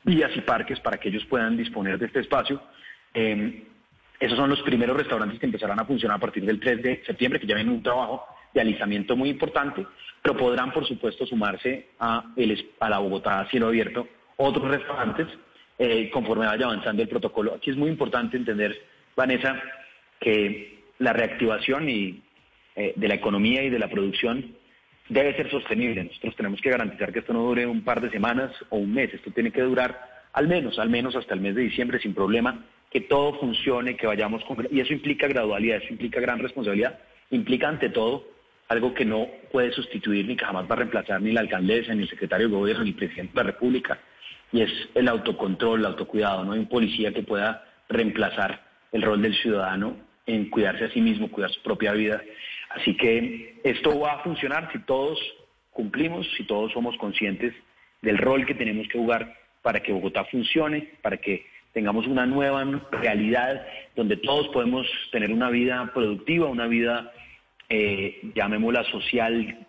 vías 0.03 0.31
y 0.35 0.41
parques 0.41 0.79
para 0.79 0.97
que 0.97 1.09
ellos 1.09 1.25
puedan 1.25 1.57
disponer 1.57 1.97
de 1.97 2.05
este 2.05 2.19
espacio. 2.19 2.61
Eh, 3.13 3.63
esos 4.19 4.37
son 4.37 4.49
los 4.49 4.61
primeros 4.61 4.95
restaurantes 4.95 5.39
que 5.39 5.45
empezarán 5.47 5.79
a 5.79 5.85
funcionar 5.85 6.17
a 6.17 6.21
partir 6.21 6.45
del 6.45 6.59
3 6.59 6.81
de 6.81 7.03
septiembre, 7.05 7.39
que 7.39 7.47
ya 7.47 7.55
ven 7.55 7.69
un 7.69 7.81
trabajo 7.81 8.25
de 8.53 8.61
alisamiento 8.61 9.15
muy 9.15 9.29
importante, 9.29 9.85
pero 10.21 10.37
podrán, 10.37 10.71
por 10.71 10.87
supuesto, 10.87 11.25
sumarse 11.25 11.87
a, 11.99 12.33
el, 12.35 12.69
a 12.79 12.89
la 12.89 12.99
Bogotá 12.99 13.39
a 13.39 13.49
cielo 13.49 13.67
abierto 13.67 14.07
otros 14.37 14.69
restaurantes 14.69 15.27
eh, 15.77 16.09
conforme 16.11 16.45
vaya 16.45 16.65
avanzando 16.65 17.01
el 17.01 17.09
protocolo. 17.09 17.55
Aquí 17.55 17.71
es 17.71 17.77
muy 17.77 17.89
importante 17.89 18.37
entender, 18.37 18.79
Vanessa, 19.15 19.61
que 20.19 20.83
la 20.99 21.13
reactivación 21.13 21.89
y, 21.89 22.21
eh, 22.75 22.93
de 22.95 23.07
la 23.07 23.15
economía 23.15 23.63
y 23.63 23.69
de 23.69 23.79
la 23.79 23.89
producción 23.89 24.55
debe 25.09 25.35
ser 25.35 25.49
sostenible. 25.51 26.03
Nosotros 26.03 26.35
tenemos 26.35 26.61
que 26.61 26.69
garantizar 26.69 27.11
que 27.11 27.19
esto 27.19 27.33
no 27.33 27.43
dure 27.43 27.65
un 27.65 27.83
par 27.83 28.01
de 28.01 28.09
semanas 28.09 28.51
o 28.69 28.77
un 28.77 28.93
mes. 28.93 29.13
Esto 29.13 29.31
tiene 29.31 29.51
que 29.51 29.61
durar 29.61 30.13
al 30.33 30.47
menos, 30.47 30.79
al 30.79 30.89
menos 30.89 31.15
hasta 31.15 31.33
el 31.33 31.41
mes 31.41 31.55
de 31.55 31.61
diciembre 31.61 31.99
sin 31.99 32.13
problema, 32.13 32.65
que 32.89 33.01
todo 33.01 33.39
funcione, 33.39 33.95
que 33.95 34.07
vayamos 34.07 34.43
con... 34.45 34.67
Y 34.71 34.79
eso 34.79 34.93
implica 34.93 35.27
gradualidad, 35.27 35.77
eso 35.77 35.91
implica 35.91 36.19
gran 36.19 36.39
responsabilidad, 36.39 36.99
implica 37.31 37.67
ante 37.67 37.89
todo 37.89 38.32
algo 38.73 38.93
que 38.93 39.05
no 39.05 39.27
puede 39.51 39.71
sustituir 39.71 40.27
ni 40.27 40.35
que 40.35 40.45
jamás 40.45 40.69
va 40.69 40.73
a 40.73 40.77
reemplazar 40.77 41.21
ni 41.21 41.31
la 41.31 41.41
alcaldesa, 41.41 41.93
ni 41.93 42.03
el 42.03 42.09
secretario 42.09 42.47
de 42.47 42.55
gobierno, 42.55 42.83
ni 42.83 42.89
el 42.89 42.95
presidente 42.95 43.33
de 43.33 43.43
la 43.43 43.51
República, 43.51 43.99
y 44.51 44.61
es 44.61 44.71
el 44.93 45.07
autocontrol, 45.07 45.79
el 45.79 45.85
autocuidado. 45.85 46.43
No 46.43 46.53
hay 46.53 46.59
un 46.59 46.67
policía 46.67 47.13
que 47.13 47.23
pueda 47.23 47.63
reemplazar 47.89 48.63
el 48.91 49.01
rol 49.01 49.21
del 49.21 49.35
ciudadano 49.35 49.97
en 50.25 50.49
cuidarse 50.49 50.85
a 50.85 50.91
sí 50.91 51.01
mismo, 51.01 51.29
cuidar 51.29 51.51
su 51.51 51.61
propia 51.61 51.93
vida. 51.93 52.21
Así 52.69 52.95
que 52.95 53.59
esto 53.63 53.99
va 53.99 54.13
a 54.13 54.23
funcionar 54.23 54.69
si 54.71 54.79
todos 54.79 55.19
cumplimos, 55.71 56.27
si 56.37 56.43
todos 56.43 56.71
somos 56.71 56.95
conscientes 56.97 57.53
del 58.01 58.17
rol 58.17 58.45
que 58.45 58.53
tenemos 58.53 58.87
que 58.87 58.97
jugar 58.97 59.35
para 59.61 59.81
que 59.81 59.91
Bogotá 59.91 60.25
funcione, 60.25 60.89
para 61.01 61.17
que 61.17 61.45
tengamos 61.73 62.05
una 62.05 62.25
nueva 62.25 62.63
realidad 62.91 63.65
donde 63.95 64.17
todos 64.17 64.47
podemos 64.49 64.87
tener 65.11 65.31
una 65.31 65.49
vida 65.49 65.91
productiva, 65.93 66.47
una 66.47 66.67
vida, 66.67 67.11
eh, 67.69 68.31
llamémosla 68.35 68.83
social, 68.85 69.67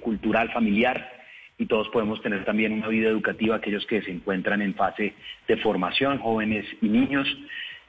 cultural, 0.00 0.52
familiar, 0.52 1.18
y 1.58 1.66
todos 1.66 1.88
podemos 1.88 2.22
tener 2.22 2.44
también 2.44 2.72
una 2.72 2.88
vida 2.88 3.08
educativa, 3.08 3.56
aquellos 3.56 3.84
que 3.86 4.00
se 4.02 4.12
encuentran 4.12 4.62
en 4.62 4.74
fase 4.74 5.14
de 5.48 5.56
formación, 5.56 6.18
jóvenes 6.18 6.64
y 6.80 6.88
niños, 6.88 7.26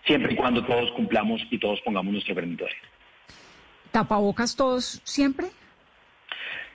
siempre 0.06 0.34
y 0.34 0.36
cuando 0.36 0.66
todos 0.66 0.92
cumplamos 0.92 1.42
y 1.52 1.60
todos 1.60 1.80
pongamos 1.82 2.12
nuestro 2.12 2.34
granito 2.34 2.66
¿Tapabocas 3.92 4.56
todos 4.56 5.02
siempre? 5.04 5.48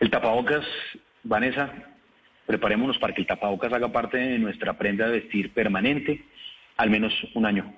El 0.01 0.11
tapabocas, 0.11 0.65
Vanessa, 1.23 1.73
preparémonos 2.47 2.99
para 2.99 3.15
que 3.15 3.23
el 3.23 3.27
tapabocas 3.27 3.73
haga 3.73 3.89
parte 3.89 4.19
de 4.19 4.39
nuestra 4.39 4.75
prenda 4.75 5.07
de 5.07 5.21
vestir 5.21 5.53
permanente, 5.53 6.25
al 6.77 6.91
menos 6.91 7.13
un 7.35 7.47
año 7.47 7.73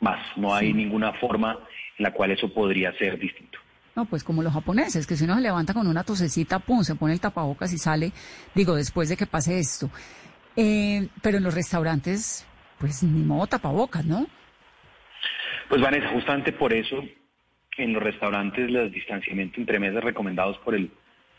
más. 0.00 0.18
No 0.36 0.54
hay 0.54 0.72
ninguna 0.72 1.12
forma 1.14 1.58
en 1.98 2.02
la 2.02 2.12
cual 2.12 2.30
eso 2.30 2.52
podría 2.52 2.92
ser 2.98 3.18
distinto. 3.18 3.58
No, 3.96 4.04
pues 4.04 4.22
como 4.22 4.42
los 4.42 4.52
japoneses, 4.52 5.06
que 5.06 5.16
si 5.16 5.24
uno 5.24 5.36
se 5.36 5.40
levanta 5.40 5.72
con 5.72 5.86
una 5.86 6.04
tosecita, 6.04 6.58
pum, 6.58 6.82
se 6.82 6.96
pone 6.96 7.14
el 7.14 7.20
tapabocas 7.20 7.72
y 7.72 7.78
sale, 7.78 8.12
digo, 8.54 8.76
después 8.76 9.08
de 9.08 9.16
que 9.16 9.24
pase 9.24 9.58
esto. 9.58 9.88
Eh, 10.54 11.08
pero 11.22 11.38
en 11.38 11.44
los 11.44 11.54
restaurantes, 11.54 12.46
pues 12.78 13.02
ni 13.02 13.24
modo 13.24 13.46
tapabocas, 13.46 14.04
¿no? 14.04 14.26
Pues 15.70 15.80
Vanessa, 15.80 16.10
justamente 16.10 16.52
por 16.52 16.74
eso 16.74 17.02
en 17.78 17.94
los 17.94 18.02
restaurantes 18.02 18.70
los 18.70 18.92
distanciamientos 18.92 19.58
entre 19.58 19.78
mesas 19.78 20.04
recomendados 20.04 20.58
por 20.58 20.74
el 20.74 20.90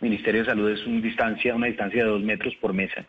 Ministerio 0.01 0.41
de 0.41 0.47
Salud 0.47 0.71
es 0.71 0.83
una 0.87 1.01
distancia, 1.01 1.53
una 1.53 1.67
distancia 1.67 2.03
de 2.03 2.09
dos 2.09 2.23
metros 2.23 2.55
por 2.55 2.73
mesa. 2.73 3.05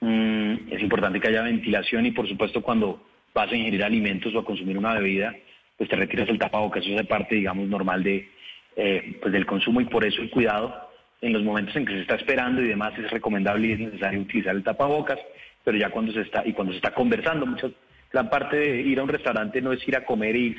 Mm, 0.00 0.72
es 0.72 0.82
importante 0.82 1.20
que 1.20 1.28
haya 1.28 1.42
ventilación 1.42 2.04
y 2.04 2.10
por 2.10 2.28
supuesto 2.28 2.62
cuando 2.62 3.00
vas 3.32 3.50
a 3.50 3.56
ingerir 3.56 3.84
alimentos 3.84 4.34
o 4.34 4.40
a 4.40 4.44
consumir 4.44 4.76
una 4.76 4.94
bebida, 4.94 5.34
pues 5.76 5.88
te 5.88 5.94
retiras 5.94 6.28
el 6.28 6.38
tapabocas, 6.38 6.84
eso 6.84 6.98
es 6.98 7.06
parte, 7.06 7.36
digamos, 7.36 7.68
normal 7.68 8.02
de, 8.02 8.28
eh, 8.76 9.18
pues 9.20 9.32
del 9.32 9.46
consumo 9.46 9.80
y 9.80 9.86
por 9.86 10.04
eso 10.04 10.20
el 10.22 10.30
cuidado 10.30 10.90
en 11.20 11.32
los 11.32 11.42
momentos 11.42 11.74
en 11.76 11.86
que 11.86 11.94
se 11.94 12.02
está 12.02 12.16
esperando 12.16 12.62
y 12.62 12.68
demás 12.68 12.92
es 12.98 13.10
recomendable 13.10 13.68
y 13.68 13.72
es 13.72 13.80
necesario 13.80 14.20
utilizar 14.20 14.54
el 14.54 14.62
tapabocas, 14.62 15.18
pero 15.64 15.78
ya 15.78 15.90
cuando 15.90 16.12
se 16.12 16.20
está 16.20 16.46
y 16.46 16.52
cuando 16.52 16.72
se 16.72 16.78
está 16.78 16.92
conversando, 16.92 17.46
muchas 17.46 17.72
la 18.12 18.30
parte 18.30 18.56
de 18.56 18.80
ir 18.82 18.98
a 19.00 19.02
un 19.02 19.08
restaurante 19.08 19.60
no 19.60 19.72
es 19.72 19.86
ir 19.86 19.96
a 19.96 20.04
comer 20.04 20.36
y 20.36 20.56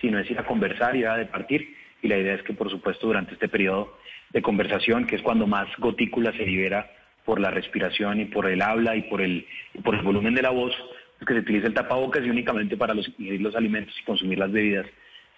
sino 0.00 0.18
es 0.18 0.30
ir 0.30 0.38
a 0.38 0.46
conversar 0.46 0.96
y 0.96 1.04
a 1.04 1.14
departir 1.14 1.76
y 2.02 2.08
la 2.08 2.18
idea 2.18 2.34
es 2.34 2.42
que 2.42 2.54
por 2.54 2.70
supuesto 2.70 3.06
durante 3.06 3.34
este 3.34 3.48
periodo 3.48 3.96
de 4.30 4.42
conversación, 4.42 5.06
que 5.06 5.16
es 5.16 5.22
cuando 5.22 5.46
más 5.46 5.68
gotícula 5.78 6.32
se 6.32 6.46
libera 6.46 6.90
por 7.24 7.38
la 7.38 7.50
respiración 7.50 8.20
y 8.20 8.24
por 8.24 8.46
el 8.46 8.62
habla 8.62 8.96
y 8.96 9.02
por 9.02 9.20
el 9.20 9.46
por 9.84 9.94
el 9.94 10.02
volumen 10.02 10.34
de 10.34 10.42
la 10.42 10.50
voz, 10.50 10.74
pues 11.18 11.28
que 11.28 11.34
se 11.34 11.40
utilice 11.40 11.66
el 11.66 11.74
tapabocas 11.74 12.24
y 12.24 12.30
únicamente 12.30 12.76
para 12.76 12.94
los, 12.94 13.08
ingerir 13.18 13.42
los 13.42 13.54
alimentos 13.54 13.94
y 14.00 14.04
consumir 14.04 14.38
las 14.38 14.50
bebidas 14.50 14.86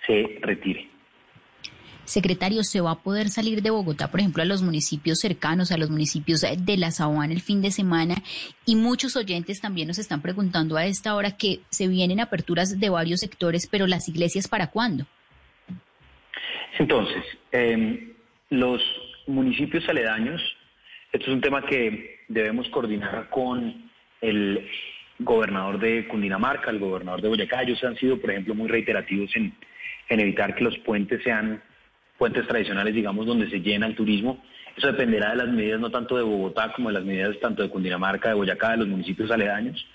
se 0.07 0.39
retire. 0.41 0.94
Secretario, 2.05 2.63
¿se 2.63 2.81
va 2.81 2.93
a 2.93 2.99
poder 3.03 3.29
salir 3.29 3.63
de 3.63 3.71
Bogotá, 3.71 4.11
por 4.11 4.21
ejemplo, 4.21 4.43
a 4.43 4.47
los 4.47 4.63
municipios 4.63 5.19
cercanos, 5.21 5.73
a 5.73 5.79
los 5.79 5.91
municipios 5.91 6.43
de 6.43 6.77
la 6.77 6.91
Sabana 6.91 7.33
el 7.33 7.41
fin 7.41 7.63
de 7.63 7.71
semana? 7.71 8.17
Y 8.67 8.77
muchos 8.77 9.17
oyentes 9.17 9.61
también 9.61 9.89
nos 9.89 9.99
están 9.99 10.21
preguntando 10.21 10.77
a 10.77 10.87
esta 10.87 11.15
hora 11.15 11.37
que 11.37 11.61
se 11.71 11.89
vienen 11.89 12.21
aperturas 12.21 12.79
de 12.79 12.89
varios 12.89 13.21
sectores, 13.21 13.67
pero 13.67 13.87
las 13.87 14.09
iglesias 14.09 14.49
para 14.49 14.71
cuándo? 14.71 15.07
Entonces, 16.79 17.25
em, 17.53 18.13
los 18.51 18.83
municipios 19.27 19.89
aledaños, 19.89 20.41
esto 21.13 21.27
es 21.27 21.33
un 21.33 21.41
tema 21.41 21.65
que 21.65 22.25
debemos 22.29 22.69
coordinar 22.69 23.29
con 23.31 23.91
el 24.21 24.69
gobernador 25.19 25.79
de 25.79 26.09
Cundinamarca, 26.09 26.71
el 26.71 26.79
gobernador 26.79 27.23
de 27.23 27.29
Boyacá. 27.29 27.63
Ellos 27.63 27.83
han 27.85 27.97
sido, 27.97 28.21
por 28.21 28.31
ejemplo, 28.31 28.55
muy 28.55 28.69
reiterativos 28.69 29.35
en, 29.37 29.55
en 30.09 30.21
evitar 30.21 30.55
que 30.55 30.65
los 30.65 30.77
puentes 30.79 31.23
sean 31.23 31.63
puentes 32.25 32.49
tradicionales, 32.49 32.95
digamos, 32.95 33.27
donde 33.27 33.51
se 33.51 33.61
llena 33.61 33.87
el 33.87 33.95
turismo. 33.95 34.43
Eso 34.75 34.87
dependerá 34.87 35.33
de 35.33 35.37
las 35.37 35.49
medidas 35.49 35.79
no 35.79 35.91
tanto 35.91 36.17
de 36.17 36.23
Bogotá 36.23 36.73
como 36.73 36.89
de 36.89 36.95
las 36.95 37.05
medidas 37.05 37.39
tanto 37.39 37.63
de 37.63 37.69
Cundinamarca, 37.69 38.31
de 38.31 38.35
Boyacá, 38.35 38.71
de 38.71 38.79
los 38.79 38.89
municipios 38.89 39.31
aledaños. 39.31 39.87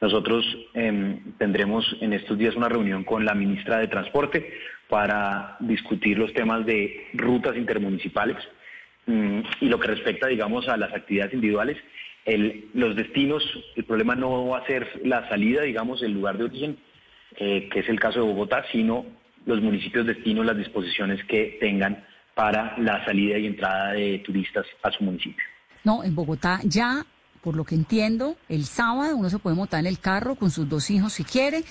Nosotros 0.00 0.46
em, 0.72 1.34
tendremos 1.36 1.84
en 2.00 2.14
estos 2.14 2.38
días 2.38 2.56
una 2.56 2.70
reunión 2.70 3.04
con 3.04 3.26
la 3.26 3.34
ministra 3.34 3.80
de 3.80 3.88
Transporte 3.88 4.50
para 4.88 5.58
discutir 5.60 6.16
los 6.16 6.32
temas 6.32 6.64
de 6.64 7.08
rutas 7.12 7.54
intermunicipales 7.54 8.38
mm, 9.04 9.40
y 9.60 9.68
lo 9.68 9.78
que 9.78 9.88
respecta, 9.88 10.26
digamos, 10.26 10.66
a 10.70 10.78
las 10.78 10.94
actividades 10.94 11.34
individuales. 11.34 11.76
El, 12.24 12.70
los 12.72 12.96
destinos, 12.96 13.44
el 13.76 13.84
problema 13.84 14.14
no 14.14 14.48
va 14.48 14.60
a 14.60 14.66
ser 14.66 15.02
la 15.04 15.28
salida, 15.28 15.60
digamos, 15.60 16.02
el 16.02 16.12
lugar 16.12 16.38
de 16.38 16.44
origen, 16.44 16.78
eh, 17.36 17.68
que 17.70 17.80
es 17.80 17.88
el 17.90 18.00
caso 18.00 18.20
de 18.20 18.32
Bogotá, 18.32 18.64
sino 18.72 19.04
los 19.46 19.60
municipios 19.60 20.06
destino 20.06 20.42
las 20.42 20.56
disposiciones 20.56 21.24
que 21.26 21.58
tengan 21.60 22.04
para 22.34 22.76
la 22.78 23.04
salida 23.04 23.38
y 23.38 23.46
entrada 23.46 23.92
de 23.92 24.18
turistas 24.18 24.66
a 24.82 24.90
su 24.90 25.04
municipio. 25.04 25.44
No, 25.84 26.02
en 26.02 26.14
Bogotá 26.14 26.60
ya, 26.64 27.06
por 27.42 27.54
lo 27.56 27.64
que 27.64 27.74
entiendo, 27.74 28.36
el 28.48 28.64
sábado 28.64 29.16
uno 29.16 29.30
se 29.30 29.38
puede 29.38 29.56
montar 29.56 29.80
en 29.80 29.86
el 29.86 29.98
carro 29.98 30.34
con 30.34 30.50
sus 30.50 30.68
dos 30.68 30.90
hijos 30.90 31.12
si 31.12 31.24
quiere, 31.24 31.64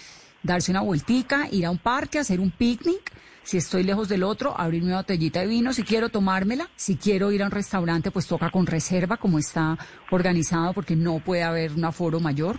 darse 0.44 0.72
una 0.72 0.82
vueltica, 0.82 1.48
ir 1.52 1.66
a 1.66 1.72
un 1.72 1.80
parque, 1.80 2.20
hacer 2.20 2.40
un 2.40 2.52
picnic. 2.52 3.12
Si 3.44 3.58
estoy 3.58 3.84
lejos 3.84 4.08
del 4.08 4.24
otro, 4.24 4.58
abrir 4.58 4.84
una 4.84 4.98
botellita 4.98 5.42
de 5.42 5.48
vino, 5.48 5.74
si 5.74 5.84
quiero 5.84 6.08
tomármela, 6.08 6.70
si 6.78 6.96
quiero 6.96 7.30
ir 7.32 7.44
a 7.44 7.46
un 7.46 7.52
restaurante, 7.52 8.10
pues 8.10 8.26
toca 8.26 8.50
con 8.50 8.66
reserva, 8.66 9.18
como 9.18 9.38
está 9.38 9.78
organizado, 10.12 10.72
porque 10.72 10.96
no 10.96 11.20
puede 11.20 11.44
haber 11.44 11.74
un 11.74 11.84
aforo 11.84 12.22
mayor. 12.22 12.58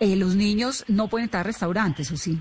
Eh, 0.00 0.16
los 0.16 0.34
niños 0.34 0.84
no 0.88 1.06
pueden 1.06 1.26
estar 1.26 1.42
en 1.42 1.52
restaurantes, 1.52 2.10
¿o 2.10 2.16
sí? 2.16 2.40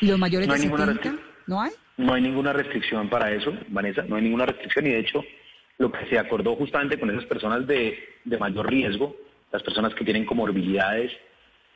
¿Y 0.00 0.06
los 0.06 0.18
mayores 0.18 0.48
no 0.48 0.54
hay 0.54 0.60
de 0.60 0.68
70? 0.68 1.22
¿No 1.46 1.60
hay? 1.60 1.72
No 1.96 2.14
hay 2.14 2.22
ninguna 2.22 2.52
restricción 2.52 3.08
para 3.08 3.32
eso, 3.32 3.52
Vanessa, 3.68 4.02
no 4.08 4.16
hay 4.16 4.22
ninguna 4.22 4.46
restricción 4.46 4.86
y 4.86 4.90
de 4.90 5.00
hecho 5.00 5.22
lo 5.78 5.92
que 5.92 6.06
se 6.06 6.18
acordó 6.18 6.56
justamente 6.56 6.98
con 6.98 7.10
esas 7.10 7.24
personas 7.24 7.66
de, 7.66 7.98
mayor 8.38 8.70
riesgo, 8.70 9.16
las 9.52 9.62
personas 9.62 9.94
que 9.94 10.04
tienen 10.04 10.24
comorbilidades 10.24 11.12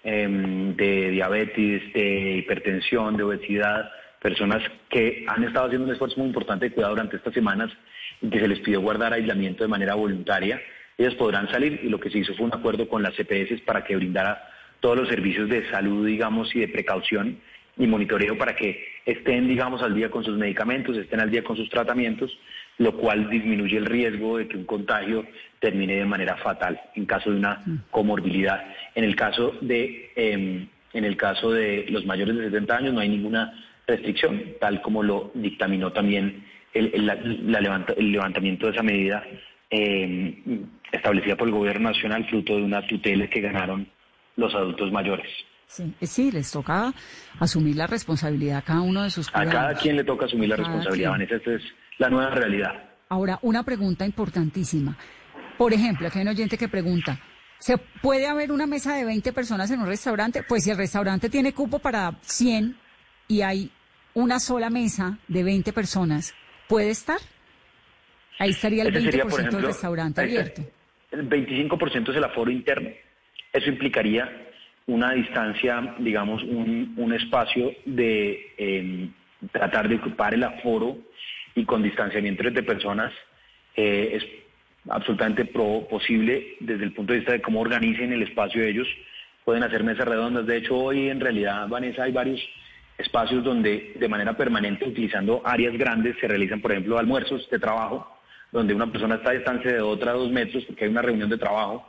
em, 0.02 0.74
de 0.76 1.10
diabetes, 1.10 1.92
de 1.92 2.36
hipertensión, 2.38 3.16
de 3.16 3.24
obesidad, 3.24 3.90
personas 4.20 4.62
que 4.88 5.24
han 5.26 5.44
estado 5.44 5.66
haciendo 5.66 5.86
un 5.86 5.92
esfuerzo 5.92 6.18
muy 6.18 6.28
importante 6.28 6.66
de 6.66 6.74
cuidado 6.74 6.94
durante 6.94 7.16
estas 7.16 7.34
semanas 7.34 7.70
y 8.22 8.30
que 8.30 8.40
se 8.40 8.48
les 8.48 8.60
pidió 8.60 8.80
guardar 8.80 9.12
aislamiento 9.12 9.64
de 9.64 9.68
manera 9.68 9.94
voluntaria, 9.94 10.60
ellas 10.96 11.14
podrán 11.14 11.50
salir 11.50 11.80
y 11.82 11.88
lo 11.88 12.00
que 12.00 12.10
se 12.10 12.18
hizo 12.18 12.34
fue 12.34 12.46
un 12.46 12.54
acuerdo 12.54 12.88
con 12.88 13.02
las 13.02 13.14
CPS 13.14 13.60
para 13.66 13.84
que 13.84 13.96
brindara 13.96 14.48
todos 14.80 14.96
los 14.96 15.08
servicios 15.08 15.48
de 15.48 15.68
salud, 15.70 16.06
digamos, 16.06 16.54
y 16.54 16.60
de 16.60 16.68
precaución 16.68 17.38
y 17.76 17.86
monitoreo 17.86 18.38
para 18.38 18.54
que 18.54 18.84
estén, 19.04 19.48
digamos, 19.48 19.82
al 19.82 19.94
día 19.94 20.10
con 20.10 20.24
sus 20.24 20.36
medicamentos, 20.36 20.96
estén 20.96 21.20
al 21.20 21.30
día 21.30 21.42
con 21.42 21.56
sus 21.56 21.68
tratamientos, 21.68 22.36
lo 22.78 22.96
cual 22.96 23.28
disminuye 23.30 23.76
el 23.76 23.86
riesgo 23.86 24.38
de 24.38 24.48
que 24.48 24.56
un 24.56 24.64
contagio 24.64 25.24
termine 25.60 25.96
de 25.96 26.04
manera 26.04 26.36
fatal 26.36 26.80
en 26.94 27.06
caso 27.06 27.30
de 27.30 27.38
una 27.38 27.62
comorbilidad. 27.90 28.64
En 28.94 29.04
el 29.04 29.16
caso 29.16 29.54
de, 29.60 30.12
em, 30.16 30.66
en 30.92 31.04
el 31.04 31.16
caso 31.16 31.52
de 31.52 31.86
los 31.88 32.04
mayores 32.06 32.36
de 32.36 32.44
70 32.44 32.76
años 32.76 32.94
no 32.94 33.00
hay 33.00 33.08
ninguna 33.08 33.64
restricción, 33.86 34.42
tal 34.60 34.80
como 34.80 35.02
lo 35.02 35.30
dictaminó 35.34 35.92
también 35.92 36.44
el, 36.72 36.90
el 36.94 38.12
levantamiento 38.12 38.66
de 38.66 38.72
esa 38.72 38.82
medida 38.82 39.24
em, 39.70 40.66
establecida 40.90 41.36
por 41.36 41.48
el 41.48 41.54
Gobierno 41.54 41.90
Nacional, 41.90 42.26
fruto 42.28 42.56
de 42.56 42.62
una 42.62 42.86
tutela 42.86 43.28
que 43.28 43.40
ganaron 43.40 43.86
los 44.36 44.54
adultos 44.54 44.90
mayores. 44.90 45.28
Sí, 45.74 45.92
eh, 46.00 46.06
sí, 46.06 46.30
les 46.30 46.52
toca 46.52 46.94
asumir 47.40 47.74
la 47.74 47.88
responsabilidad 47.88 48.58
a 48.58 48.62
cada 48.62 48.80
uno 48.80 49.02
de 49.02 49.10
sus 49.10 49.28
cuidados. 49.28 49.54
A 49.54 49.58
cada 49.58 49.74
quien 49.74 49.96
le 49.96 50.04
toca 50.04 50.26
asumir 50.26 50.48
la 50.48 50.54
responsabilidad, 50.54 51.10
Vanessa, 51.10 51.34
esta 51.34 51.52
es 51.52 51.62
la 51.98 52.10
nueva 52.10 52.30
realidad. 52.30 52.90
Ahora, 53.08 53.40
una 53.42 53.64
pregunta 53.64 54.06
importantísima. 54.06 54.96
Por 55.58 55.72
ejemplo, 55.72 56.06
aquí 56.06 56.18
hay 56.18 56.22
un 56.22 56.28
oyente 56.28 56.56
que 56.56 56.68
pregunta, 56.68 57.18
¿se 57.58 57.76
puede 57.76 58.28
haber 58.28 58.52
una 58.52 58.68
mesa 58.68 58.94
de 58.94 59.04
20 59.04 59.32
personas 59.32 59.68
en 59.72 59.80
un 59.80 59.86
restaurante? 59.86 60.44
Pues 60.44 60.62
si 60.62 60.70
el 60.70 60.76
restaurante 60.76 61.28
tiene 61.28 61.52
cupo 61.52 61.80
para 61.80 62.20
100 62.22 62.76
y 63.26 63.42
hay 63.42 63.72
una 64.14 64.38
sola 64.38 64.70
mesa 64.70 65.18
de 65.26 65.42
20 65.42 65.72
personas, 65.72 66.34
¿puede 66.68 66.90
estar? 66.90 67.18
Ahí 68.38 68.50
estaría 68.50 68.84
el 68.84 68.94
20% 68.94 69.50
del 69.50 69.62
restaurante 69.62 70.20
abierto. 70.20 70.62
El 71.10 71.28
25% 71.28 72.10
es 72.10 72.16
el 72.16 72.22
aforo 72.22 72.52
interno. 72.52 72.90
Eso 73.52 73.68
implicaría 73.70 74.43
una 74.86 75.12
distancia, 75.12 75.94
digamos, 75.98 76.42
un, 76.42 77.12
espacio 77.14 77.72
de 77.84 78.52
em, 78.58 79.12
tratar 79.52 79.88
de 79.88 79.96
ocupar 79.96 80.34
el 80.34 80.42
aforo 80.42 80.98
y 81.54 81.64
con 81.64 81.82
distanciamiento 81.82 82.46
entre 82.46 82.62
personas 82.62 83.12
eh, 83.76 84.10
es 84.16 84.24
absolutamente 84.90 85.44
posible 85.46 86.56
desde 86.60 86.84
el 86.84 86.92
punto 86.92 87.12
de 87.12 87.20
vista 87.20 87.32
de 87.32 87.40
cómo 87.40 87.60
organicen 87.60 88.12
el 88.12 88.22
espacio 88.22 88.62
de 88.62 88.70
ellos. 88.70 88.88
Pueden 89.44 89.62
hacer 89.62 89.84
mesas 89.84 90.06
redondas. 90.06 90.46
De 90.46 90.56
hecho, 90.56 90.76
hoy 90.76 91.08
en 91.08 91.20
realidad, 91.20 91.68
Vanessa, 91.68 92.04
hay 92.04 92.12
varios 92.12 92.40
espacios 92.98 93.42
donde 93.42 93.94
de 93.98 94.08
manera 94.08 94.36
permanente, 94.36 94.86
utilizando 94.86 95.42
áreas 95.44 95.76
grandes, 95.76 96.16
se 96.20 96.28
realizan, 96.28 96.60
por 96.60 96.72
ejemplo, 96.72 96.98
almuerzos 96.98 97.48
de 97.50 97.58
trabajo, 97.58 98.18
donde 98.52 98.74
una 98.74 98.90
persona 98.90 99.16
está 99.16 99.30
a 99.30 99.34
distancia 99.34 99.72
de 99.72 99.80
otra 99.80 100.12
dos 100.12 100.30
metros 100.30 100.64
porque 100.64 100.84
hay 100.84 100.90
una 100.90 101.02
reunión 101.02 101.28
de 101.28 101.38
trabajo. 101.38 101.88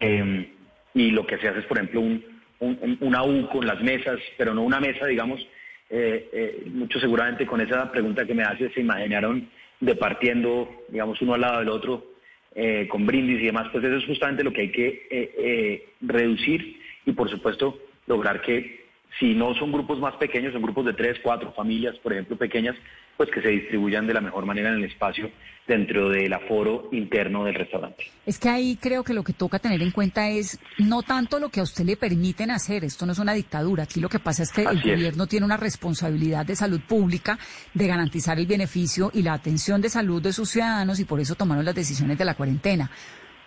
Em, 0.00 0.46
y 0.94 1.10
lo 1.10 1.26
que 1.26 1.38
se 1.38 1.48
hace 1.48 1.60
es, 1.60 1.66
por 1.66 1.78
ejemplo, 1.78 2.00
un, 2.00 2.24
un, 2.60 2.98
una 3.00 3.22
U 3.22 3.48
con 3.48 3.66
las 3.66 3.80
mesas, 3.82 4.18
pero 4.36 4.54
no 4.54 4.62
una 4.62 4.80
mesa, 4.80 5.06
digamos, 5.06 5.40
eh, 5.88 6.28
eh, 6.32 6.62
muchos 6.72 7.00
seguramente 7.00 7.46
con 7.46 7.60
esa 7.60 7.90
pregunta 7.90 8.24
que 8.24 8.34
me 8.34 8.44
hace 8.44 8.70
se 8.70 8.80
imaginaron 8.80 9.48
departiendo, 9.80 10.84
digamos, 10.88 11.20
uno 11.20 11.34
al 11.34 11.40
lado 11.40 11.58
del 11.58 11.68
otro, 11.68 12.06
eh, 12.54 12.86
con 12.88 13.06
brindis 13.06 13.40
y 13.40 13.46
demás, 13.46 13.68
pues 13.72 13.84
eso 13.84 13.96
es 13.96 14.04
justamente 14.04 14.44
lo 14.44 14.52
que 14.52 14.60
hay 14.62 14.72
que 14.72 15.88
reducir 16.00 16.80
y, 17.06 17.12
por 17.12 17.30
supuesto, 17.30 17.78
lograr 18.06 18.42
que 18.42 18.79
si 19.18 19.34
no 19.34 19.54
son 19.54 19.72
grupos 19.72 19.98
más 19.98 20.14
pequeños, 20.16 20.52
son 20.52 20.62
grupos 20.62 20.86
de 20.86 20.94
tres, 20.94 21.18
cuatro 21.22 21.52
familias, 21.52 21.96
por 21.98 22.12
ejemplo, 22.12 22.36
pequeñas, 22.36 22.76
pues 23.16 23.30
que 23.30 23.42
se 23.42 23.48
distribuyan 23.48 24.06
de 24.06 24.14
la 24.14 24.22
mejor 24.22 24.46
manera 24.46 24.70
en 24.70 24.76
el 24.76 24.84
espacio 24.84 25.30
dentro 25.66 26.08
del 26.08 26.32
aforo 26.32 26.88
interno 26.90 27.44
del 27.44 27.54
restaurante. 27.54 28.04
Es 28.24 28.38
que 28.38 28.48
ahí 28.48 28.78
creo 28.80 29.04
que 29.04 29.12
lo 29.12 29.22
que 29.22 29.34
toca 29.34 29.58
tener 29.58 29.82
en 29.82 29.90
cuenta 29.90 30.28
es 30.28 30.58
no 30.78 31.02
tanto 31.02 31.38
lo 31.38 31.50
que 31.50 31.60
a 31.60 31.62
usted 31.62 31.84
le 31.84 31.96
permiten 31.96 32.50
hacer, 32.50 32.82
esto 32.82 33.04
no 33.04 33.12
es 33.12 33.18
una 33.18 33.34
dictadura, 33.34 33.84
aquí 33.84 34.00
lo 34.00 34.08
que 34.08 34.18
pasa 34.18 34.42
es 34.42 34.52
que 34.52 34.62
el 34.62 34.80
gobierno 34.80 35.26
tiene 35.26 35.44
una 35.46 35.58
responsabilidad 35.58 36.46
de 36.46 36.56
salud 36.56 36.80
pública 36.80 37.38
de 37.74 37.86
garantizar 37.86 38.38
el 38.38 38.46
beneficio 38.46 39.10
y 39.12 39.22
la 39.22 39.34
atención 39.34 39.80
de 39.80 39.90
salud 39.90 40.22
de 40.22 40.32
sus 40.32 40.50
ciudadanos 40.50 40.98
y 40.98 41.04
por 41.04 41.20
eso 41.20 41.34
tomaron 41.34 41.64
las 41.64 41.74
decisiones 41.74 42.16
de 42.18 42.24
la 42.24 42.34
cuarentena. 42.34 42.90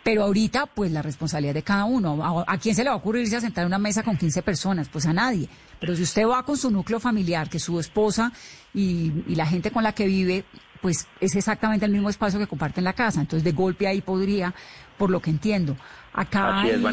Pero 0.04 0.24
ahorita, 0.24 0.66
pues 0.66 0.92
la 0.92 1.02
responsabilidad 1.02 1.54
de 1.54 1.64
cada 1.64 1.86
uno. 1.86 2.44
¿A, 2.46 2.58
quién 2.58 2.76
se 2.76 2.84
le 2.84 2.90
va 2.90 2.96
a 2.96 2.98
ocurrir 2.98 3.24
irse 3.24 3.38
a 3.38 3.42
sentar 3.42 3.64
en 3.64 3.68
una 3.68 3.80
mesa 3.80 4.04
con 4.04 4.18
15 4.18 4.42
personas? 4.42 4.90
Pues 4.90 5.06
a 5.06 5.14
nadie. 5.14 5.48
Pero 5.80 5.96
si 5.96 6.04
usted 6.04 6.28
va 6.28 6.44
con 6.44 6.58
su 6.58 6.70
núcleo 6.70 7.00
familiar, 7.00 7.50
que 7.50 7.58
su 7.58 7.80
esposa 7.80 8.32
y, 8.74 9.12
la 9.34 9.46
gente 9.46 9.72
con 9.72 9.82
la 9.82 9.94
que 9.94 10.06
vive, 10.06 10.44
pues 10.82 11.08
es 11.22 11.36
exactamente 11.36 11.86
el 11.86 11.92
mismo 11.94 12.10
espacio 12.10 12.38
que 12.38 12.48
comparte 12.48 12.82
en 12.82 12.84
la 12.84 12.94
casa. 12.94 13.22
Entonces, 13.22 13.46
de 13.46 13.54
golpe 13.54 13.88
ahí 13.88 14.02
podría, 14.02 14.54
por 14.98 15.10
lo 15.10 15.22
que 15.22 15.30
entiendo. 15.30 15.78
Acá 16.12 16.60
hay, 16.60 16.84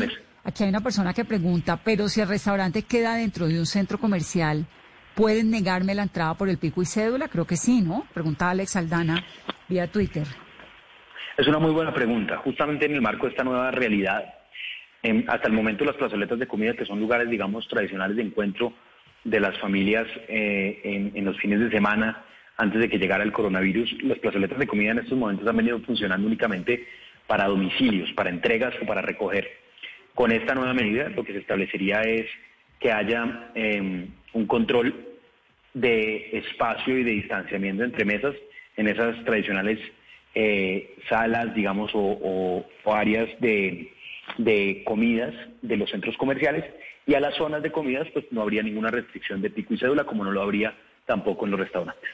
aquí 0.44 0.62
hay 0.62 0.68
una 0.68 0.80
persona 0.80 1.12
que 1.12 1.24
pregunta, 1.24 1.80
pero 1.82 2.08
si 2.08 2.20
el 2.20 2.28
restaurante 2.28 2.82
queda 2.82 3.16
dentro 3.16 3.48
de 3.48 3.58
un 3.58 3.66
centro 3.66 3.98
comercial, 3.98 4.66
¿pueden 5.16 5.50
negarme 5.50 5.96
la 5.96 6.04
entrada 6.04 6.34
por 6.34 6.48
el 6.48 6.58
pico 6.58 6.80
y 6.80 6.86
cédula? 6.86 7.26
Creo 7.26 7.44
que 7.44 7.56
sí, 7.56 7.80
¿no? 7.80 8.06
Preguntaba 8.14 8.52
Alex 8.52 8.76
Aldana 8.76 9.24
vía 9.68 9.90
Twitter. 9.90 10.28
Es 11.36 11.46
una 11.46 11.58
muy 11.58 11.72
buena 11.72 11.94
pregunta. 11.94 12.36
Justamente 12.38 12.86
en 12.86 12.94
el 12.94 13.00
marco 13.00 13.26
de 13.26 13.30
esta 13.30 13.44
nueva 13.44 13.70
realidad, 13.70 14.34
hasta 15.28 15.48
el 15.48 15.54
momento 15.54 15.84
las 15.84 15.96
plazoletas 15.96 16.38
de 16.38 16.46
comida, 16.46 16.74
que 16.74 16.84
son 16.84 17.00
lugares, 17.00 17.30
digamos, 17.30 17.66
tradicionales 17.68 18.16
de 18.16 18.22
encuentro 18.22 18.72
de 19.24 19.40
las 19.40 19.58
familias 19.58 20.06
eh, 20.28 21.10
en, 21.14 21.24
los 21.24 21.38
fines 21.38 21.60
de 21.60 21.70
semana, 21.70 22.24
antes 22.56 22.80
de 22.80 22.88
que 22.88 22.98
llegara 22.98 23.24
el 23.24 23.32
coronavirus, 23.32 24.02
las 24.02 24.18
plazoletas 24.18 24.58
de 24.58 24.66
comida 24.66 24.92
en 24.92 24.98
estos 24.98 25.16
momentos 25.16 25.46
han 25.46 25.56
venido 25.56 25.80
funcionando 25.80 26.26
únicamente 26.26 26.86
para 27.26 27.46
domicilios, 27.46 28.12
para 28.12 28.30
entregas 28.30 28.74
o 28.82 28.86
para 28.86 29.00
recoger. 29.00 29.48
Con 30.14 30.32
esta 30.32 30.54
nueva 30.54 30.74
medida, 30.74 31.08
lo 31.08 31.24
que 31.24 31.32
se 31.32 31.38
establecería 31.38 32.02
es 32.02 32.26
que 32.78 32.92
haya 32.92 33.50
em, 33.54 34.08
un 34.32 34.46
control 34.46 34.94
de 35.72 36.38
espacio 36.38 36.98
y 36.98 37.04
de 37.04 37.12
distanciamiento 37.12 37.84
entre 37.84 38.04
mesas 38.04 38.34
en 38.76 38.88
esas 38.88 39.22
tradicionales 39.24 39.78
eh, 40.34 40.96
salas, 41.08 41.54
digamos, 41.54 41.90
o, 41.94 42.64
áreas 42.86 43.28
de, 43.40 43.92
comidas 44.84 45.34
de 45.62 45.76
los 45.76 45.90
centros 45.90 46.16
comerciales 46.16 46.64
y 47.06 47.14
a 47.14 47.20
las 47.20 47.34
zonas 47.36 47.62
de 47.62 47.72
comidas 47.72 48.06
pues 48.12 48.26
no 48.30 48.42
habría 48.42 48.62
ninguna 48.62 48.90
restricción 48.90 49.42
de 49.42 49.50
pico 49.50 49.74
y 49.74 49.78
cédula 49.78 50.04
como 50.04 50.24
no 50.24 50.32
lo 50.32 50.42
habría 50.42 50.74
tampoco 51.06 51.44
en 51.44 51.52
los 51.52 51.60
restaurantes. 51.60 52.10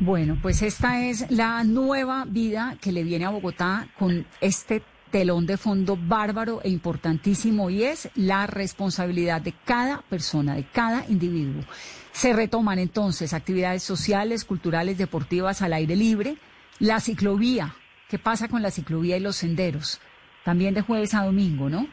Bueno, 0.00 0.36
pues 0.42 0.62
esta 0.62 1.06
es 1.06 1.30
la 1.30 1.62
nueva 1.62 2.24
vida 2.26 2.76
que 2.80 2.90
le 2.90 3.04
viene 3.04 3.24
a 3.24 3.30
Bogotá 3.30 3.88
con 3.96 4.26
este 4.40 4.82
telón 5.10 5.46
de 5.46 5.56
fondo 5.56 5.96
bárbaro 5.96 6.60
e 6.64 6.68
importantísimo 6.68 7.70
y 7.70 7.84
es 7.84 8.10
la 8.16 8.48
responsabilidad 8.48 9.40
de 9.40 9.54
cada 9.64 10.02
persona, 10.02 10.56
de 10.56 10.64
cada 10.64 11.04
individuo. 11.08 11.62
Se 12.10 12.32
retoman 12.32 12.80
entonces 12.80 13.32
actividades 13.32 13.84
sociales, 13.84 14.44
culturales, 14.44 14.98
deportivas 14.98 15.62
al 15.62 15.72
aire 15.72 15.94
libre, 15.94 16.36
la 16.80 17.00
ciclovía, 17.00 17.74
¿qué 18.08 18.18
pasa 18.18 18.48
con 18.48 18.62
la 18.62 18.70
ciclovía 18.70 19.16
y 19.16 19.20
los 19.20 19.36
senderos? 19.36 20.00
También 20.44 20.74
de 20.74 20.82
jueves 20.82 21.14
a 21.14 21.24
domingo, 21.24 21.68
¿no? 21.68 21.86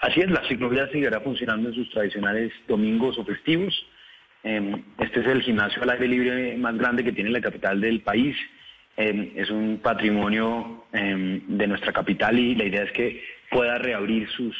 Así 0.00 0.20
es, 0.20 0.30
la 0.30 0.46
ciclovía 0.46 0.88
seguirá 0.88 1.20
funcionando 1.20 1.68
en 1.68 1.74
sus 1.74 1.90
tradicionales 1.90 2.52
domingos 2.68 3.18
o 3.18 3.24
festivos. 3.24 3.74
Em, 4.44 4.84
este 4.98 5.20
es 5.20 5.26
el 5.26 5.42
gimnasio 5.42 5.82
al 5.82 5.90
aire 5.90 6.06
libre 6.08 6.56
más 6.56 6.76
grande 6.76 7.02
que 7.02 7.12
tiene 7.12 7.30
la 7.30 7.40
capital 7.40 7.80
del 7.80 8.00
país. 8.02 8.36
Em, 8.96 9.32
es 9.34 9.50
un 9.50 9.80
patrimonio 9.82 10.86
em, 10.92 11.40
de 11.46 11.66
nuestra 11.66 11.92
capital 11.92 12.38
y 12.38 12.54
la 12.54 12.64
idea 12.64 12.84
es 12.84 12.92
que 12.92 13.22
pueda 13.50 13.78
reabrir 13.78 14.28
sus 14.30 14.56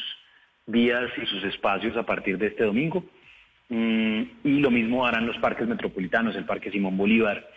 vías 0.65 1.09
y 1.21 1.25
sus 1.25 1.43
espacios 1.43 1.95
a 1.97 2.03
partir 2.03 2.37
de 2.37 2.47
este 2.47 2.65
domingo. 2.65 3.05
Mm, 3.69 4.21
y 4.43 4.59
lo 4.59 4.71
mismo 4.71 5.05
harán 5.05 5.27
los 5.27 5.37
parques 5.37 5.67
metropolitanos, 5.67 6.35
el 6.35 6.45
Parque 6.45 6.71
Simón 6.71 6.97
Bolívar, 6.97 7.47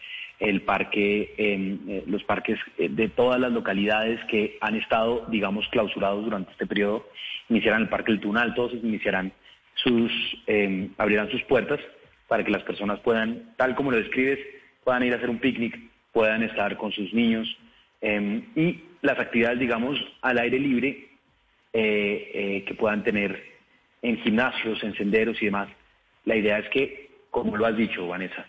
el 0.42 0.62
parque, 0.62 1.34
eh, 1.38 2.02
los 2.06 2.24
parques 2.24 2.58
eh, 2.76 2.88
de 2.90 3.08
todas 3.08 3.40
las 3.40 3.52
localidades 3.52 4.18
que 4.24 4.58
han 4.60 4.74
estado, 4.74 5.24
digamos, 5.28 5.68
clausurados 5.68 6.24
durante 6.24 6.50
este 6.50 6.66
periodo, 6.66 7.08
iniciarán 7.48 7.82
el 7.82 7.88
Parque 7.88 8.10
del 8.10 8.20
Tunal, 8.20 8.52
todos 8.54 8.74
iniciarán 8.74 9.32
sus, 9.74 10.10
em, 10.48 10.90
abrirán 10.98 11.30
sus 11.30 11.42
puertas 11.44 11.78
para 12.26 12.42
que 12.42 12.50
las 12.50 12.64
personas 12.64 12.98
puedan, 13.00 13.54
tal 13.56 13.76
como 13.76 13.92
lo 13.92 13.98
describes, 13.98 14.40
puedan 14.82 15.04
ir 15.04 15.12
a 15.12 15.16
hacer 15.16 15.30
un 15.30 15.38
picnic, 15.38 15.78
puedan 16.12 16.42
estar 16.42 16.76
con 16.76 16.90
sus 16.90 17.14
niños 17.14 17.56
em, 18.00 18.42
y 18.56 18.82
las 19.00 19.18
actividades, 19.20 19.60
digamos, 19.60 19.96
al 20.22 20.38
aire 20.38 20.58
libre 20.58 21.08
eh, 21.72 22.64
que 22.66 22.74
puedan 22.74 23.04
tener 23.04 23.40
en 24.02 24.18
gimnasios, 24.18 24.82
en 24.82 24.94
senderos 24.94 25.40
y 25.40 25.46
demás. 25.46 25.68
La 26.24 26.34
idea 26.34 26.58
es 26.58 26.68
que, 26.70 27.10
como 27.30 27.56
lo 27.56 27.64
has 27.64 27.76
dicho, 27.76 28.08
Vanessa, 28.08 28.44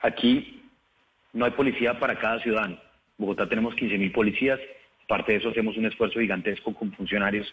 aquí 0.00 0.62
no 1.36 1.44
hay 1.44 1.50
policía 1.50 1.98
para 2.00 2.18
cada 2.18 2.40
ciudadano. 2.40 2.74
En 3.18 3.24
Bogotá 3.26 3.46
tenemos 3.46 3.74
15.000 3.74 4.12
policías, 4.12 4.58
parte 5.06 5.32
de 5.32 5.38
eso 5.38 5.50
hacemos 5.50 5.76
un 5.76 5.84
esfuerzo 5.84 6.18
gigantesco 6.18 6.74
con 6.74 6.92
funcionarios 6.92 7.52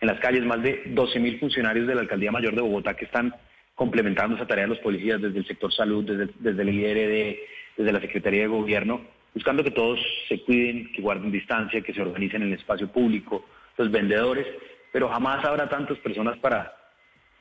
en 0.00 0.08
las 0.08 0.20
calles, 0.20 0.44
más 0.44 0.62
de 0.62 0.84
12.000 0.94 1.40
funcionarios 1.40 1.86
de 1.86 1.94
la 1.94 2.02
Alcaldía 2.02 2.30
Mayor 2.30 2.54
de 2.54 2.62
Bogotá 2.62 2.94
que 2.94 3.06
están 3.06 3.34
complementando 3.74 4.36
esa 4.36 4.46
tarea 4.46 4.64
de 4.64 4.70
los 4.70 4.78
policías 4.78 5.20
desde 5.20 5.38
el 5.38 5.46
sector 5.46 5.72
salud, 5.72 6.04
desde, 6.04 6.32
desde 6.38 6.62
el 6.62 6.68
IRD, 6.68 7.38
desde 7.76 7.92
la 7.92 8.00
Secretaría 8.00 8.42
de 8.42 8.46
Gobierno, 8.46 9.00
buscando 9.34 9.64
que 9.64 9.72
todos 9.72 9.98
se 10.28 10.40
cuiden, 10.42 10.92
que 10.92 11.02
guarden 11.02 11.32
distancia, 11.32 11.80
que 11.80 11.92
se 11.92 12.02
organicen 12.02 12.42
en 12.42 12.48
el 12.48 12.58
espacio 12.58 12.86
público, 12.88 13.44
los 13.76 13.90
vendedores, 13.90 14.46
pero 14.92 15.08
jamás 15.08 15.44
habrá 15.44 15.68
tantas 15.68 15.98
personas 15.98 16.38
para 16.38 16.72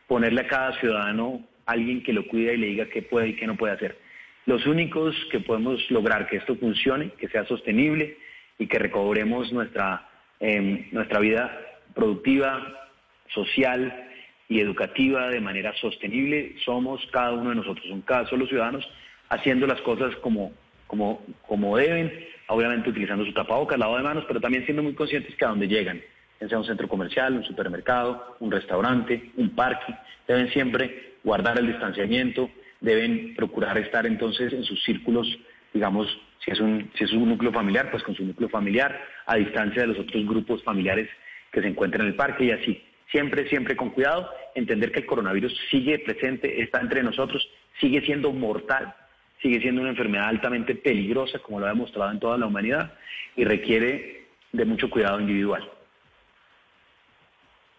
ponerle 0.08 0.41
a 0.41 0.48
cada 0.48 0.80
ciudadano 0.80 1.46
alguien 1.68 2.02
que 2.02 2.14
lo 2.14 2.28
cuida 2.28 2.54
y 2.54 2.58
le 2.58 2.68
diga 2.68 2.86
qué 2.88 3.04
puede 3.04 3.30
y 3.30 3.36
qué 3.36 3.46
no 3.46 3.56
puede 3.56 3.74
hacer. 3.74 4.03
Los 4.46 4.66
únicos 4.66 5.16
que 5.32 5.39
podemos 5.39 5.80
lograr 5.89 6.28
que 6.28 6.38
esto 6.38 6.56
funcione, 6.56 7.12
que 7.12 7.30
sea 7.30 7.46
sostenible 7.46 8.18
y 8.60 8.68
que 8.68 8.80
recobremos 8.80 9.52
nuestra, 9.54 10.08
em, 10.39 10.88
nuestra 10.91 11.20
vida 11.20 11.60
productiva, 11.94 12.89
social 13.34 14.10
y 14.50 14.60
educativa 14.60 15.30
de 15.30 15.39
manera 15.39 15.74
sostenible, 15.78 16.56
somos 16.66 17.02
cada 17.12 17.32
uno 17.32 17.52
de 17.52 17.56
nosotros, 17.56 17.86
son 17.88 18.02
cada 18.02 18.28
solo 18.28 18.46
ciudadanos 18.48 18.88
haciendo 19.30 19.66
las 19.66 19.82
cosas 19.82 20.16
como, 20.18 20.52
como, 20.88 21.26
como 21.48 21.78
deben, 21.78 22.12
obviamente 22.48 22.89
utilizando 22.89 23.26
su 23.26 23.34
tapabocas, 23.34 23.80
lavado 23.80 23.98
de 23.98 24.04
manos, 24.04 24.26
pero 24.28 24.41
también 24.41 24.66
siendo 24.66 24.84
muy 24.84 24.94
conscientes 24.94 25.36
que 25.36 25.46
a 25.46 25.50
donde 25.50 25.68
llegan, 25.68 26.02
sea 26.48 26.58
un 26.58 26.66
centro 26.66 26.88
comercial, 26.88 27.34
un 27.34 27.44
supermercado, 27.44 28.36
un 28.39 28.52
restaurante, 28.52 29.32
un 29.38 29.50
parque, 29.52 29.96
deben 30.28 30.50
siempre 30.52 31.14
guardar 31.24 31.58
el 31.58 31.68
distanciamiento, 31.68 32.50
deben 32.84 33.34
procurar 33.36 33.78
estar 33.78 34.06
entonces 34.06 34.52
en 34.54 34.64
sus 34.64 34.84
círculos, 34.84 35.26
digamos, 35.74 36.06
si 36.44 36.52
es 36.52 36.60
un, 36.60 36.92
si 36.96 37.06
es 37.06 37.14
un 37.14 37.30
núcleo 37.30 37.52
familiar, 37.52 37.90
pues 37.90 38.04
con 38.04 38.14
su 38.14 38.26
núcleo 38.26 38.50
familiar, 38.50 39.02
a 39.26 39.38
distancia 39.38 39.84
de 39.84 39.88
los 39.88 40.00
otros 40.00 40.26
grupos 40.26 40.62
familiares 40.64 41.10
que 41.52 41.62
se 41.62 41.68
encuentran 41.68 42.02
en 42.02 42.10
el 42.10 42.16
parque 42.16 42.44
y 42.44 42.52
así. 42.52 42.84
Siempre, 43.10 43.48
siempre 43.48 43.78
con 43.78 43.92
cuidado, 43.92 44.30
entender 44.54 44.92
que 44.92 45.00
el 45.00 45.06
coronavirus 45.06 45.56
sigue 45.72 46.00
presente, 46.00 46.62
está 46.62 46.82
entre 46.82 47.04
nosotros, 47.04 47.48
sigue 47.80 48.02
siendo 48.02 48.34
mortal, 48.34 48.94
sigue 49.42 49.62
siendo 49.62 49.82
una 49.82 49.92
enfermedad 49.92 50.28
altamente 50.28 50.76
peligrosa, 50.76 51.40
como 51.40 51.62
lo 51.62 51.68
ha 51.68 51.70
demostrado 51.70 52.12
en 52.12 52.20
toda 52.20 52.38
la 52.38 52.48
humanidad, 52.48 52.94
y 53.38 53.46
requiere 53.46 54.26
de 54.52 54.66
mucho 54.66 54.90
cuidado 54.90 55.22
individual 55.22 55.70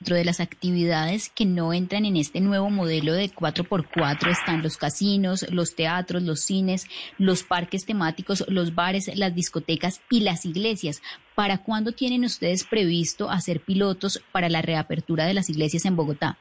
dentro 0.05 0.17
de 0.17 0.25
las 0.27 0.41
actividades 0.41 1.31
que 1.31 1.47
no 1.47 1.73
entran 1.73 2.05
en 2.05 2.19
este 2.19 2.43
nuevo 2.43 2.69
modelo 2.69 3.15
de 3.15 3.31
4x4 3.31 4.29
están 4.29 4.63
los 4.63 4.77
casinos, 4.77 5.51
los 5.51 5.75
teatros, 5.77 6.23
los 6.23 6.41
cines, 6.41 6.87
los 7.17 7.43
parques 7.43 7.87
temáticos, 7.87 8.45
los 8.49 8.75
bares, 8.75 9.11
las 9.17 9.35
discotecas 9.35 10.03
y 10.11 10.21
las 10.21 10.45
iglesias. 10.45 11.01
¿Para 11.35 11.57
cuándo 11.57 11.93
tienen 11.93 12.23
ustedes 12.25 12.65
previsto 12.65 13.31
hacer 13.31 13.61
pilotos 13.61 14.23
para 14.31 14.51
la 14.51 14.61
reapertura 14.61 15.25
de 15.25 15.33
las 15.33 15.49
iglesias 15.49 15.87
en 15.87 15.97
Bogotá? 15.97 16.37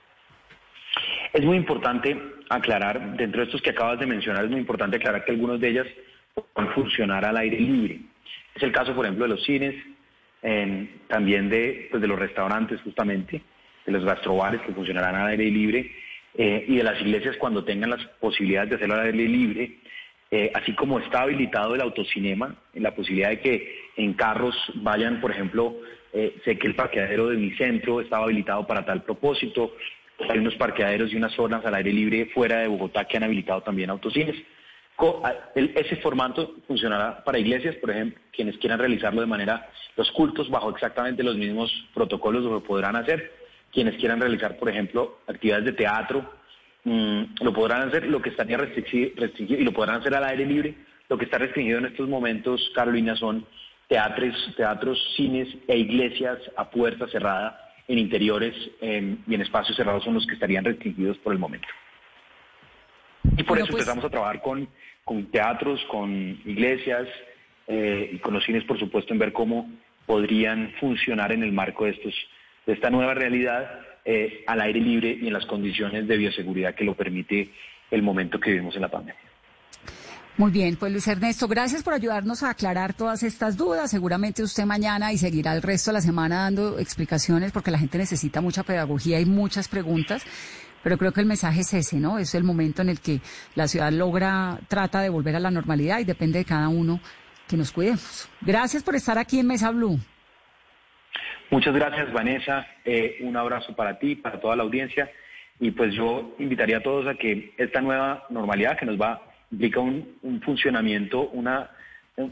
Es 1.31 1.45
muy 1.45 1.55
importante 1.55 2.21
aclarar, 2.49 3.15
dentro 3.15 3.39
de 3.39 3.45
estos 3.45 3.61
que 3.61 3.69
acabas 3.69 3.97
de 3.97 4.05
mencionar, 4.07 4.43
es 4.43 4.51
muy 4.51 4.59
importante 4.59 4.97
aclarar 4.97 5.23
que 5.23 5.31
algunas 5.31 5.61
de 5.61 5.69
ellas 5.69 5.87
pueden 6.33 6.69
funcionar 6.73 7.23
al 7.23 7.37
aire 7.37 7.61
libre. 7.61 8.01
Es 8.55 8.61
el 8.61 8.73
caso, 8.73 8.93
por 8.93 9.05
ejemplo, 9.05 9.23
de 9.23 9.35
los 9.35 9.43
cines, 9.45 9.73
también 11.07 11.47
de, 11.47 11.87
pues, 11.89 12.01
de 12.01 12.09
los 12.09 12.19
restaurantes 12.19 12.81
justamente, 12.81 13.41
de 13.85 13.91
los 13.91 14.05
gastrobares 14.05 14.61
que 14.61 14.73
funcionarán 14.73 15.15
al 15.15 15.27
aire 15.31 15.45
libre 15.45 15.91
eh, 16.35 16.65
y 16.67 16.77
de 16.77 16.83
las 16.83 16.99
iglesias 16.99 17.37
cuando 17.37 17.63
tengan 17.63 17.91
las 17.91 18.03
posibilidades 18.19 18.71
de 18.71 18.75
hacerlo 18.77 18.95
al 18.95 19.05
aire 19.05 19.27
libre, 19.27 19.77
eh, 20.31 20.51
así 20.55 20.73
como 20.73 20.99
está 20.99 21.21
habilitado 21.21 21.75
el 21.75 21.81
autocinema, 21.81 22.55
en 22.73 22.83
la 22.83 22.95
posibilidad 22.95 23.29
de 23.29 23.39
que 23.39 23.75
en 23.97 24.13
carros 24.13 24.55
vayan, 24.75 25.21
por 25.21 25.29
ejemplo, 25.31 25.75
eh, 26.11 26.35
sé 26.43 26.57
que 26.57 26.67
el 26.67 26.75
parqueadero 26.75 27.29
de 27.29 27.37
mi 27.37 27.51
centro 27.51 28.01
estaba 28.01 28.23
habilitado 28.23 28.65
para 28.65 28.83
tal 28.83 29.03
propósito, 29.03 29.75
hay 30.27 30.39
unos 30.39 30.55
parqueaderos 30.55 31.11
y 31.11 31.17
unas 31.17 31.33
zonas 31.33 31.63
al 31.65 31.75
aire 31.75 31.93
libre 31.93 32.25
fuera 32.33 32.59
de 32.59 32.67
Bogotá 32.67 33.05
que 33.05 33.17
han 33.17 33.23
habilitado 33.23 33.61
también 33.61 33.89
autocines. 33.89 34.35
Ese 35.55 35.95
formato 35.97 36.55
funcionará 36.67 37.23
para 37.23 37.39
iglesias, 37.39 37.75
por 37.75 37.91
ejemplo, 37.91 38.19
quienes 38.31 38.57
quieran 38.57 38.79
realizarlo 38.79 39.21
de 39.21 39.27
manera, 39.27 39.69
los 39.97 40.11
cultos 40.11 40.49
bajo 40.49 40.69
exactamente 40.69 41.23
los 41.23 41.35
mismos 41.35 41.71
protocolos 41.93 42.43
lo 42.43 42.63
podrán 42.63 42.95
hacer 42.95 43.42
quienes 43.73 43.95
quieran 43.95 44.21
realizar, 44.21 44.57
por 44.57 44.69
ejemplo, 44.69 45.19
actividades 45.27 45.65
de 45.65 45.73
teatro, 45.73 46.31
mm, 46.83 47.23
lo 47.41 47.53
podrán 47.53 47.89
hacer, 47.89 48.05
lo 48.05 48.21
que 48.21 48.29
estaría 48.29 48.57
restringido, 48.57 49.59
y 49.59 49.63
lo 49.63 49.73
podrán 49.73 49.99
hacer 49.99 50.13
al 50.13 50.23
aire 50.25 50.45
libre. 50.45 50.75
Lo 51.09 51.17
que 51.17 51.25
está 51.25 51.37
restringido 51.39 51.79
en 51.79 51.87
estos 51.87 52.07
momentos, 52.07 52.71
Carolina, 52.75 53.15
son 53.15 53.45
teatros, 53.87 54.35
teatros, 54.55 54.97
cines 55.15 55.47
e 55.67 55.77
iglesias 55.77 56.39
a 56.55 56.69
puerta 56.69 57.07
cerrada 57.07 57.59
en 57.87 57.99
interiores 57.99 58.55
em, 58.79 59.17
y 59.27 59.35
en 59.35 59.41
espacios 59.41 59.75
cerrados 59.75 60.03
son 60.03 60.13
los 60.13 60.25
que 60.25 60.35
estarían 60.35 60.63
restringidos 60.63 61.17
por 61.17 61.33
el 61.33 61.39
momento. 61.39 61.67
Y 63.37 63.43
por 63.43 63.57
eso 63.57 63.67
pues 63.67 63.81
empezamos 63.81 64.05
a 64.05 64.09
trabajar 64.09 64.41
con, 64.41 64.67
con 65.03 65.25
teatros, 65.25 65.83
con 65.89 66.11
iglesias 66.45 67.07
eh, 67.67 68.11
y 68.13 68.19
con 68.19 68.33
los 68.33 68.43
cines, 68.45 68.63
por 68.65 68.79
supuesto, 68.79 69.13
en 69.13 69.19
ver 69.19 69.33
cómo 69.33 69.69
podrían 70.05 70.73
funcionar 70.79 71.31
en 71.31 71.43
el 71.43 71.51
marco 71.51 71.85
de 71.85 71.91
estos 71.91 72.13
de 72.65 72.73
esta 72.73 72.89
nueva 72.89 73.13
realidad 73.13 73.79
eh, 74.05 74.43
al 74.47 74.61
aire 74.61 74.79
libre 74.79 75.17
y 75.21 75.27
en 75.27 75.33
las 75.33 75.45
condiciones 75.45 76.07
de 76.07 76.17
bioseguridad 76.17 76.75
que 76.75 76.83
lo 76.83 76.95
permite 76.95 77.49
el 77.91 78.01
momento 78.01 78.39
que 78.39 78.51
vivimos 78.51 78.75
en 78.75 78.81
la 78.81 78.89
pandemia. 78.89 79.21
Muy 80.35 80.49
bien, 80.49 80.77
pues 80.77 80.91
Luis 80.91 81.07
Ernesto, 81.07 81.47
gracias 81.47 81.83
por 81.83 81.93
ayudarnos 81.93 82.41
a 82.41 82.49
aclarar 82.49 82.93
todas 82.93 83.21
estas 83.21 83.55
dudas. 83.55 83.91
Seguramente 83.91 84.41
usted 84.41 84.65
mañana 84.65 85.13
y 85.13 85.17
seguirá 85.19 85.53
el 85.53 85.61
resto 85.61 85.91
de 85.91 85.93
la 85.93 86.01
semana 86.01 86.37
dando 86.37 86.79
explicaciones 86.79 87.51
porque 87.51 87.69
la 87.69 87.77
gente 87.77 87.99
necesita 87.99 88.41
mucha 88.41 88.63
pedagogía 88.63 89.19
y 89.19 89.25
muchas 89.25 89.67
preguntas. 89.67 90.23
Pero 90.81 90.97
creo 90.97 91.13
que 91.13 91.21
el 91.21 91.27
mensaje 91.27 91.61
es 91.61 91.73
ese, 91.75 91.97
¿no? 91.97 92.17
Es 92.17 92.33
el 92.33 92.43
momento 92.43 92.81
en 92.81 92.89
el 92.89 92.99
que 92.99 93.21
la 93.53 93.67
ciudad 93.67 93.91
logra, 93.91 94.59
trata 94.67 95.01
de 95.01 95.09
volver 95.09 95.35
a 95.35 95.39
la 95.39 95.51
normalidad 95.51 95.99
y 95.99 96.03
depende 96.03 96.39
de 96.39 96.45
cada 96.45 96.67
uno 96.67 96.99
que 97.47 97.55
nos 97.55 97.71
cuidemos. 97.71 98.27
Gracias 98.41 98.81
por 98.81 98.95
estar 98.95 99.19
aquí 99.19 99.39
en 99.39 99.47
Mesa 99.47 99.69
Blue. 99.69 99.99
Muchas 101.53 101.75
gracias, 101.75 102.11
Vanessa. 102.11 102.65
Eh, 102.83 103.19
un 103.21 103.37
abrazo 103.37 103.75
para 103.75 103.99
ti, 103.99 104.15
para 104.15 104.39
toda 104.39 104.55
la 104.55 104.63
audiencia. 104.63 105.11
Y 105.59 105.69
pues 105.69 105.93
yo 105.93 106.33
invitaría 106.39 106.77
a 106.77 106.81
todos 106.81 107.05
a 107.05 107.13
que 107.13 107.53
esta 107.59 107.79
nueva 107.79 108.25
normalidad 108.31 108.75
que 108.75 108.87
nos 108.87 108.99
va 108.99 109.21
implica 109.51 109.79
un, 109.79 110.17
un 110.23 110.41
funcionamiento, 110.41 111.29
una 111.29 111.69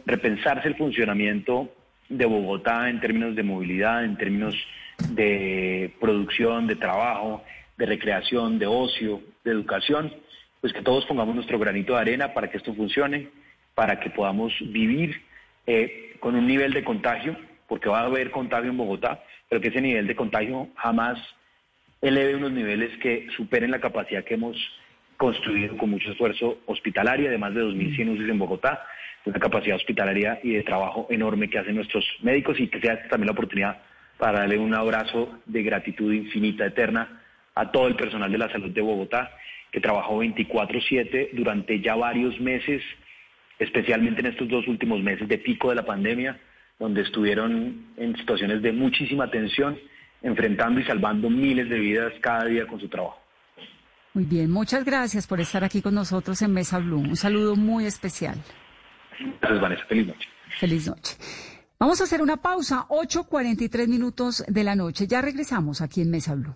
repensarse 0.07 0.67
el 0.67 0.75
funcionamiento 0.75 1.71
de 2.09 2.25
Bogotá 2.25 2.89
en 2.89 2.99
términos 2.99 3.35
de 3.35 3.43
movilidad, 3.43 4.03
en 4.03 4.17
términos 4.17 4.55
de 5.09 5.93
producción, 5.99 6.65
de 6.65 6.77
trabajo, 6.77 7.43
de 7.77 7.85
recreación, 7.85 8.57
de 8.57 8.65
ocio, 8.65 9.21
de 9.43 9.51
educación, 9.51 10.11
pues 10.61 10.73
que 10.73 10.81
todos 10.81 11.05
pongamos 11.05 11.35
nuestro 11.35 11.59
granito 11.59 11.93
de 11.93 11.99
arena 11.99 12.33
para 12.33 12.49
que 12.49 12.57
esto 12.57 12.73
funcione, 12.73 13.29
para 13.75 13.99
que 13.99 14.09
podamos 14.09 14.51
vivir 14.61 15.21
eh, 15.67 16.15
con 16.19 16.33
un 16.33 16.47
nivel 16.47 16.73
de 16.73 16.83
contagio 16.83 17.37
porque 17.71 17.87
va 17.87 18.01
a 18.01 18.05
haber 18.07 18.31
contagio 18.31 18.69
en 18.69 18.75
Bogotá, 18.75 19.23
pero 19.47 19.61
que 19.61 19.69
ese 19.69 19.79
nivel 19.79 20.05
de 20.05 20.13
contagio 20.13 20.67
jamás 20.75 21.17
eleve 22.01 22.35
unos 22.35 22.51
niveles 22.51 22.91
que 22.97 23.27
superen 23.37 23.71
la 23.71 23.79
capacidad 23.79 24.25
que 24.25 24.33
hemos 24.33 24.57
construido 25.15 25.77
con 25.77 25.89
mucho 25.89 26.11
esfuerzo 26.11 26.59
hospitalaria 26.65 27.31
de 27.31 27.37
más 27.37 27.53
de 27.53 27.63
2.100 27.63 28.09
UCI 28.09 28.29
en 28.29 28.39
Bogotá, 28.39 28.85
una 29.23 29.39
capacidad 29.39 29.77
hospitalaria 29.77 30.41
y 30.43 30.51
de 30.51 30.63
trabajo 30.63 31.07
enorme 31.09 31.49
que 31.49 31.59
hacen 31.59 31.75
nuestros 31.75 32.05
médicos 32.21 32.59
y 32.59 32.67
que 32.67 32.81
sea 32.81 33.07
también 33.07 33.27
la 33.27 33.31
oportunidad 33.31 33.77
para 34.17 34.39
darle 34.39 34.57
un 34.57 34.75
abrazo 34.75 35.39
de 35.45 35.63
gratitud 35.63 36.11
infinita, 36.11 36.65
eterna 36.65 37.21
a 37.55 37.71
todo 37.71 37.87
el 37.87 37.95
personal 37.95 38.29
de 38.29 38.37
la 38.37 38.51
salud 38.51 38.71
de 38.71 38.81
Bogotá, 38.81 39.31
que 39.71 39.79
trabajó 39.79 40.17
24/7 40.17 41.29
durante 41.31 41.79
ya 41.79 41.95
varios 41.95 42.37
meses, 42.41 42.83
especialmente 43.59 44.19
en 44.19 44.25
estos 44.25 44.49
dos 44.49 44.67
últimos 44.67 45.01
meses 45.01 45.25
de 45.29 45.37
pico 45.37 45.69
de 45.69 45.75
la 45.75 45.85
pandemia, 45.85 46.37
donde 46.81 47.03
estuvieron 47.03 47.93
en 47.95 48.17
situaciones 48.17 48.63
de 48.63 48.71
muchísima 48.71 49.29
tensión, 49.29 49.77
enfrentando 50.23 50.79
y 50.79 50.83
salvando 50.83 51.29
miles 51.29 51.69
de 51.69 51.77
vidas 51.77 52.11
cada 52.21 52.45
día 52.45 52.65
con 52.65 52.79
su 52.79 52.89
trabajo. 52.89 53.19
Muy 54.15 54.25
bien, 54.25 54.49
muchas 54.49 54.83
gracias 54.83 55.27
por 55.27 55.39
estar 55.39 55.63
aquí 55.63 55.83
con 55.83 55.93
nosotros 55.93 56.41
en 56.41 56.51
Mesa 56.51 56.79
Blue. 56.79 56.97
Un 56.97 57.15
saludo 57.15 57.55
muy 57.55 57.85
especial. 57.85 58.35
Gracias, 59.39 59.61
Vanessa. 59.61 59.85
Feliz 59.87 60.07
noche. 60.07 60.27
Feliz 60.59 60.87
noche. 60.87 61.15
Vamos 61.77 62.01
a 62.01 62.05
hacer 62.05 62.19
una 62.19 62.37
pausa, 62.37 62.87
8.43 62.89 63.87
minutos 63.87 64.43
de 64.47 64.63
la 64.63 64.75
noche. 64.75 65.05
Ya 65.05 65.21
regresamos 65.21 65.81
aquí 65.81 66.01
en 66.01 66.09
Mesa 66.09 66.33
Blue. 66.33 66.55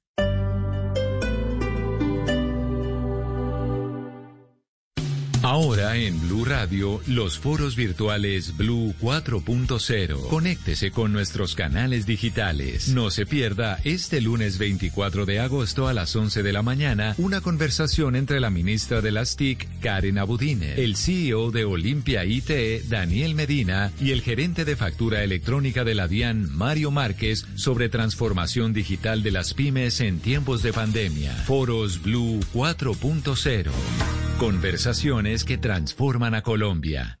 Ahora 5.51 5.97
en 5.97 6.17
Blue 6.21 6.45
Radio, 6.45 7.01
los 7.07 7.37
foros 7.37 7.75
virtuales 7.75 8.55
Blue 8.55 8.95
4.0. 9.01 10.29
Conéctese 10.29 10.91
con 10.91 11.11
nuestros 11.11 11.55
canales 11.55 12.05
digitales. 12.05 12.87
No 12.87 13.09
se 13.09 13.25
pierda 13.25 13.77
este 13.83 14.21
lunes 14.21 14.57
24 14.57 15.25
de 15.25 15.41
agosto 15.41 15.89
a 15.89 15.93
las 15.93 16.15
11 16.15 16.41
de 16.41 16.53
la 16.53 16.61
mañana 16.61 17.15
una 17.17 17.41
conversación 17.41 18.15
entre 18.15 18.39
la 18.39 18.49
ministra 18.49 19.01
de 19.01 19.11
las 19.11 19.35
TIC, 19.35 19.67
Karen 19.81 20.19
Abudine, 20.19 20.75
el 20.75 20.95
CEO 20.95 21.51
de 21.51 21.65
Olimpia 21.65 22.23
IT, 22.23 22.85
Daniel 22.87 23.35
Medina, 23.35 23.91
y 23.99 24.11
el 24.11 24.21
gerente 24.21 24.63
de 24.63 24.77
factura 24.77 25.21
electrónica 25.21 25.83
de 25.83 25.95
la 25.95 26.07
DIAN, 26.07 26.49
Mario 26.55 26.91
Márquez, 26.91 27.45
sobre 27.55 27.89
transformación 27.89 28.71
digital 28.71 29.21
de 29.21 29.31
las 29.31 29.53
pymes 29.53 29.99
en 29.99 30.21
tiempos 30.21 30.63
de 30.63 30.71
pandemia. 30.71 31.33
Foros 31.43 32.01
Blue 32.01 32.39
4.0. 32.53 34.20
Conversaciones 34.41 35.43
que 35.43 35.59
transforman 35.59 36.33
a 36.33 36.41
Colombia. 36.41 37.20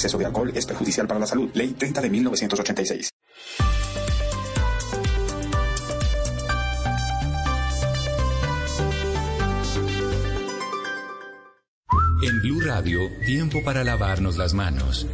exceso 0.01 0.17
de 0.17 0.25
alcohol 0.25 0.51
es 0.55 0.65
perjudicial 0.65 1.07
para 1.07 1.19
la 1.19 1.27
salud. 1.27 1.49
Ley 1.53 1.75
30 1.77 2.01
de 2.01 2.09
1986. 2.09 3.09
En 12.23 12.41
Blue 12.41 12.61
Radio, 12.61 12.99
tiempo 13.25 13.63
para 13.63 13.83
lavarnos 13.83 14.37
las 14.37 14.53
manos. 14.53 15.07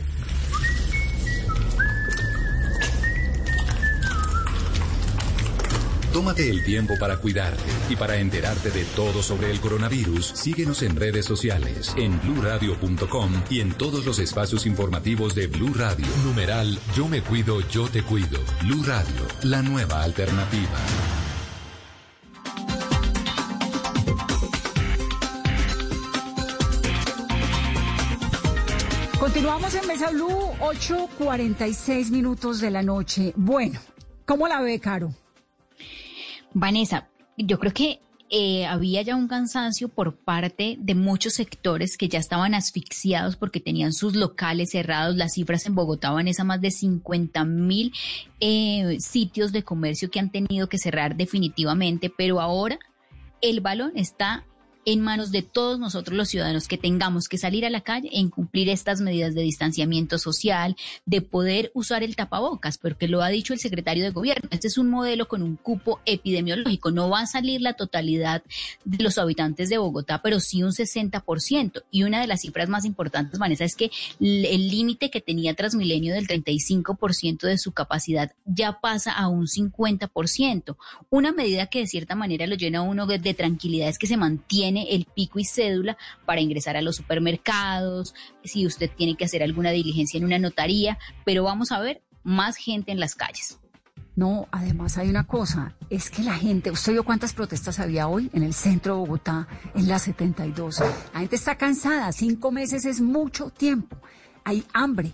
Tómate 6.18 6.50
el 6.50 6.64
tiempo 6.64 6.96
para 7.00 7.18
cuidarte 7.18 7.64
y 7.92 7.96
para 7.96 8.18
enterarte 8.18 8.72
de 8.72 8.86
todo 8.96 9.22
sobre 9.22 9.52
el 9.52 9.62
coronavirus. 9.62 10.26
Síguenos 10.34 10.82
en 10.82 10.96
redes 10.96 11.28
sociales, 11.28 11.94
en 11.96 12.20
bluradio.com 12.20 13.32
y 13.52 13.60
en 13.60 13.72
todos 13.74 14.04
los 14.04 14.18
espacios 14.18 14.66
informativos 14.66 15.36
de 15.36 15.46
Blue 15.46 15.76
Radio. 15.76 16.08
Numeral 16.26 16.80
Yo 16.96 17.08
me 17.08 17.22
cuido, 17.22 17.62
yo 17.70 17.88
te 17.88 18.02
cuido. 18.02 18.40
Blue 18.64 18.84
Radio, 18.84 19.28
la 19.44 19.62
nueva 19.62 20.02
alternativa. 20.02 20.80
Continuamos 29.20 29.76
en 29.76 29.88
Mesa 29.88 30.10
Blue, 30.10 30.50
8.46 30.62 32.10
minutos 32.10 32.60
de 32.60 32.72
la 32.72 32.82
noche. 32.82 33.34
Bueno, 33.36 33.80
¿cómo 34.26 34.48
la 34.48 34.62
ve, 34.62 34.80
Caro? 34.80 35.14
Vanessa, 36.54 37.10
yo 37.38 37.60
creo 37.60 37.74
que 37.74 38.00
eh, 38.30 38.66
había 38.66 39.02
ya 39.04 39.16
un 39.16 39.30
cansancio 39.30 39.88
por 39.88 40.18
parte 40.18 40.76
de 40.80 40.96
muchos 40.96 41.34
sectores 41.34 41.96
que 41.98 42.10
ya 42.10 42.20
estaban 42.20 42.54
asfixiados 42.56 43.38
porque 43.38 43.62
tenían 43.62 43.94
sus 43.94 44.16
locales 44.16 44.72
cerrados. 44.72 45.16
Las 45.16 45.34
cifras 45.34 45.66
en 45.66 45.76
Bogotá 45.76 46.12
van 46.12 46.28
a 46.28 46.44
más 46.44 46.60
de 46.60 46.72
50 46.72 47.46
mil 47.46 47.94
eh, 48.42 48.98
sitios 49.00 49.54
de 49.54 49.64
comercio 49.64 50.12
que 50.12 50.20
han 50.20 50.30
tenido 50.30 50.68
que 50.68 50.78
cerrar 50.78 51.16
definitivamente, 51.16 52.10
pero 52.10 52.42
ahora 52.42 52.78
el 53.42 53.62
balón 53.62 53.94
está 53.96 54.46
en 54.88 55.02
manos 55.02 55.32
de 55.32 55.42
todos 55.42 55.78
nosotros 55.80 56.16
los 56.16 56.30
ciudadanos 56.30 56.70
que 56.70 56.78
tengamos 56.78 57.28
que 57.28 57.38
salir 57.38 57.66
a 57.66 57.70
la 57.70 57.82
calle 57.82 58.08
en 58.14 58.30
cumplir 58.30 58.70
estas 58.70 59.02
medidas 59.02 59.36
de 59.36 59.42
distanciamiento 59.42 60.18
social, 60.18 60.78
de 61.06 61.22
poder 61.22 61.72
usar 61.74 62.04
el 62.04 62.16
tapabocas, 62.16 62.78
porque 62.78 63.10
lo 63.10 63.22
ha 63.22 63.28
dicho 63.28 63.52
el 63.52 63.60
secretario 63.60 64.06
de 64.06 64.12
gobierno. 64.12 64.48
Este 64.50 64.70
es 64.70 64.78
un 64.78 64.90
modelo 64.90 65.28
con 65.28 65.44
un 65.44 65.58
cupo 65.58 66.00
epidemiológico. 66.06 66.90
No 66.92 67.10
va 67.10 67.20
a 67.20 67.28
salir 67.28 67.60
la 67.60 67.74
totalidad 67.74 68.44
de 68.86 69.04
los 69.04 69.18
habitantes 69.18 69.68
de 69.68 69.78
Bogotá, 69.78 70.22
pero 70.22 70.40
sí 70.40 70.64
un 70.64 70.72
60%. 70.72 71.84
Y 71.92 72.04
una 72.04 72.22
de 72.22 72.28
las 72.28 72.40
cifras 72.40 72.70
más 72.70 72.86
importantes, 72.86 73.38
Vanessa, 73.38 73.66
es 73.66 73.76
que 73.76 73.92
el 74.22 74.70
límite 74.70 75.10
que 75.10 75.20
tenía 75.20 75.54
Transmilenio 75.54 76.14
del 76.14 76.30
35% 76.30 77.42
de 77.42 77.58
su 77.58 77.74
capacidad 77.74 78.32
ya 78.46 78.80
pasa 78.80 79.12
a 79.12 79.28
un 79.28 79.48
50%. 79.48 80.78
Una 81.10 81.34
medida 81.34 81.66
que 81.66 81.80
de 81.80 81.88
cierta 81.88 82.16
manera 82.16 82.48
lo 82.48 82.56
llena 82.56 82.80
a 82.80 82.84
uno 82.84 83.06
de, 83.06 83.20
de 83.20 83.34
tranquilidad 83.34 83.90
es 83.90 83.98
que 83.98 84.08
se 84.08 84.16
mantiene 84.16 84.77
el 84.84 85.06
pico 85.06 85.40
y 85.40 85.46
cédula 85.46 85.98
para 86.26 86.42
ingresar 86.42 86.78
a 86.78 86.82
los 86.82 86.96
supermercados, 86.96 88.14
si 88.44 88.66
usted 88.66 88.90
tiene 88.96 89.16
que 89.16 89.26
hacer 89.26 89.44
alguna 89.44 89.72
diligencia 89.72 90.18
en 90.18 90.26
una 90.26 90.40
notaría, 90.40 90.98
pero 91.26 91.44
vamos 91.44 91.72
a 91.72 91.80
ver 91.80 92.02
más 92.24 92.58
gente 92.58 92.92
en 92.92 93.00
las 93.00 93.16
calles. 93.16 93.60
No, 94.18 94.48
además 94.52 94.98
hay 94.98 95.10
una 95.10 95.28
cosa, 95.28 95.76
es 95.92 96.10
que 96.10 96.24
la 96.24 96.34
gente, 96.34 96.72
¿usted 96.72 96.92
vio 96.92 97.04
cuántas 97.04 97.34
protestas 97.34 97.80
había 97.80 98.08
hoy 98.08 98.32
en 98.34 98.42
el 98.42 98.56
centro 98.56 98.96
de 98.96 99.00
Bogotá, 99.02 99.48
en 99.76 99.88
la 99.88 100.00
72? 100.00 100.80
La 101.14 101.20
gente 101.20 101.36
está 101.36 101.56
cansada, 101.56 102.12
cinco 102.12 102.52
meses 102.52 102.86
es 102.86 103.00
mucho 103.00 103.52
tiempo, 103.52 103.96
hay 104.44 104.66
hambre, 104.74 105.14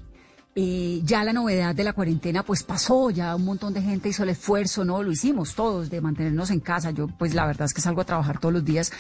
eh, 0.56 1.02
ya 1.04 1.24
la 1.24 1.34
novedad 1.34 1.74
de 1.74 1.84
la 1.84 1.94
cuarentena 1.94 2.44
pues 2.44 2.62
pasó, 2.62 3.10
ya 3.10 3.36
un 3.36 3.46
montón 3.46 3.74
de 3.74 3.82
gente 3.82 4.10
hizo 4.10 4.24
el 4.24 4.30
esfuerzo, 4.30 4.86
¿no? 4.86 5.02
Lo 5.02 5.12
hicimos 5.12 5.56
todos 5.56 5.90
de 5.90 6.00
mantenernos 6.00 6.52
en 6.52 6.60
casa. 6.60 6.92
Yo 6.92 7.08
pues 7.08 7.34
la 7.34 7.46
verdad 7.48 7.66
es 7.66 7.74
que 7.74 7.82
salgo 7.82 8.02
a 8.02 8.06
trabajar 8.06 8.40
todos 8.40 8.54
los 8.54 8.64
días, 8.64 8.92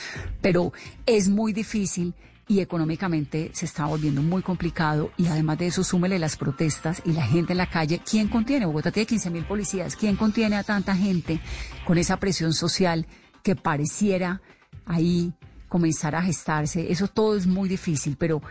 pero 0.41 0.73
es 1.05 1.29
muy 1.29 1.53
difícil 1.53 2.15
y 2.47 2.59
económicamente 2.59 3.51
se 3.53 3.65
está 3.65 3.85
volviendo 3.85 4.21
muy 4.21 4.41
complicado 4.41 5.11
y 5.15 5.27
además 5.27 5.59
de 5.59 5.67
eso 5.67 5.83
súmele 5.83 6.19
las 6.19 6.37
protestas 6.37 7.01
y 7.05 7.13
la 7.13 7.23
gente 7.23 7.53
en 7.53 7.57
la 7.57 7.69
calle. 7.69 8.01
¿Quién 8.03 8.27
contiene? 8.27 8.65
Bogotá 8.65 8.91
tiene 8.91 9.05
15 9.05 9.29
mil 9.29 9.45
policías. 9.45 9.95
¿Quién 9.95 10.15
contiene 10.15 10.55
a 10.55 10.63
tanta 10.63 10.95
gente 10.95 11.39
con 11.85 11.97
esa 11.97 12.17
presión 12.17 12.53
social 12.53 13.05
que 13.43 13.55
pareciera 13.55 14.41
ahí 14.85 15.33
comenzar 15.69 16.15
a 16.15 16.23
gestarse? 16.23 16.91
Eso 16.91 17.07
todo 17.07 17.37
es 17.37 17.47
muy 17.47 17.69
difícil, 17.69 18.17
pero 18.17 18.41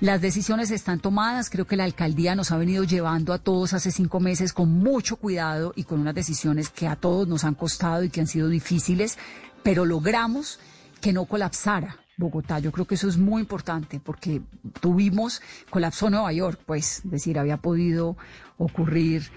las 0.00 0.20
decisiones 0.20 0.70
están 0.70 0.98
tomadas. 1.00 1.50
Creo 1.50 1.66
que 1.66 1.76
la 1.76 1.84
alcaldía 1.84 2.34
nos 2.34 2.50
ha 2.50 2.56
venido 2.56 2.84
llevando 2.84 3.32
a 3.32 3.38
todos 3.38 3.74
hace 3.74 3.90
cinco 3.90 4.18
meses 4.18 4.52
con 4.52 4.70
mucho 4.70 5.16
cuidado 5.16 5.72
y 5.76 5.84
con 5.84 6.00
unas 6.00 6.14
decisiones 6.14 6.70
que 6.70 6.88
a 6.88 6.96
todos 6.96 7.28
nos 7.28 7.44
han 7.44 7.54
costado 7.54 8.02
y 8.02 8.10
que 8.10 8.20
han 8.20 8.26
sido 8.26 8.48
difíciles, 8.48 9.18
pero 9.62 9.84
logramos 9.84 10.58
que 11.00 11.12
no 11.12 11.26
colapsara. 11.26 11.96
Bogotá. 12.16 12.58
Yo 12.58 12.70
creo 12.70 12.86
que 12.86 12.96
eso 12.96 13.08
es 13.08 13.16
muy 13.16 13.40
importante 13.40 13.98
porque 13.98 14.42
tuvimos, 14.80 15.40
colapsó 15.70 16.10
Nueva 16.10 16.30
York, 16.34 16.60
pues, 16.66 17.00
es 17.02 17.10
decir, 17.10 17.38
había 17.38 17.56
podido 17.56 18.14
ocurrir 18.58 19.30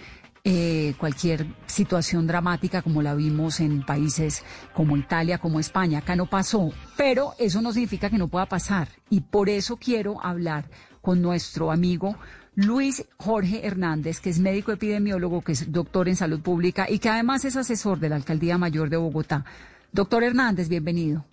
eh, 0.46 0.94
cualquier 0.98 1.46
situación 1.68 2.28
dramática 2.28 2.82
como 2.82 3.02
la 3.02 3.16
vimos 3.16 3.62
en 3.62 3.82
países 3.86 4.44
como 4.74 4.98
Italia, 4.98 5.38
como 5.38 5.60
España. 5.60 6.00
Acá 6.00 6.18
no 6.18 6.26
pasó, 6.26 6.72
pero 6.98 7.32
eso 7.40 7.62
no 7.62 7.72
significa 7.72 8.10
que 8.10 8.18
no 8.18 8.28
pueda 8.28 8.46
pasar. 8.46 8.90
Y 9.10 9.22
por 9.22 9.48
eso 9.48 9.78
quiero 9.78 10.22
hablar 10.22 10.66
con 11.02 11.22
nuestro 11.22 11.72
amigo 11.72 12.18
Luis 12.56 13.08
Jorge 13.18 13.66
Hernández, 13.66 14.20
que 14.20 14.30
es 14.30 14.40
médico 14.40 14.74
epidemiólogo, 14.74 15.42
que 15.42 15.54
es 15.54 15.72
doctor 15.72 16.10
en 16.10 16.18
salud 16.18 16.42
pública 16.42 16.88
y 16.90 17.00
que 17.00 17.08
además 17.08 17.46
es 17.46 17.56
asesor 17.56 18.00
de 18.00 18.10
la 18.10 18.18
Alcaldía 18.18 18.58
Mayor 18.58 18.90
de 18.90 18.98
Bogotá. 18.98 19.46
Doctor 19.94 20.24
Hernández, 20.24 20.68
bienvenido. 20.68 21.24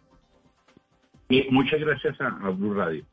muchas 1.50 1.80
gracias 1.80 2.16
a, 2.20 2.50
Blue 2.50 2.74
Radio. 2.74 3.04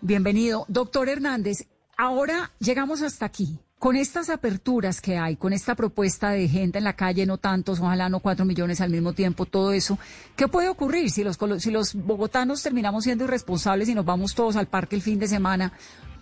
Bienvenido. 0.00 0.64
Doctor 0.68 1.10
Hernández, 1.10 1.68
ahora 1.98 2.50
llegamos 2.58 3.02
hasta 3.02 3.26
aquí 3.26 3.58
con 3.80 3.96
estas 3.96 4.28
aperturas 4.28 5.00
que 5.00 5.16
hay, 5.16 5.36
con 5.36 5.54
esta 5.54 5.74
propuesta 5.74 6.32
de 6.32 6.46
gente 6.48 6.76
en 6.76 6.84
la 6.84 6.96
calle, 6.96 7.24
no 7.24 7.38
tantos, 7.38 7.80
ojalá 7.80 8.10
no 8.10 8.20
cuatro 8.20 8.44
millones 8.44 8.82
al 8.82 8.90
mismo 8.90 9.14
tiempo, 9.14 9.46
todo 9.46 9.72
eso, 9.72 9.98
¿qué 10.36 10.48
puede 10.48 10.68
ocurrir 10.68 11.08
si 11.08 11.24
los, 11.24 11.38
si 11.56 11.70
los 11.70 11.94
bogotanos 11.94 12.62
terminamos 12.62 13.04
siendo 13.04 13.24
irresponsables 13.24 13.88
y 13.88 13.94
nos 13.94 14.04
vamos 14.04 14.34
todos 14.34 14.56
al 14.56 14.66
parque 14.66 14.96
el 14.96 15.02
fin 15.02 15.18
de 15.18 15.28
semana 15.28 15.72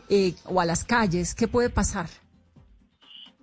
eh, 0.08 0.34
o 0.44 0.60
a 0.60 0.64
las 0.64 0.84
calles? 0.84 1.34
¿Qué 1.34 1.48
puede 1.48 1.68
pasar? 1.68 2.06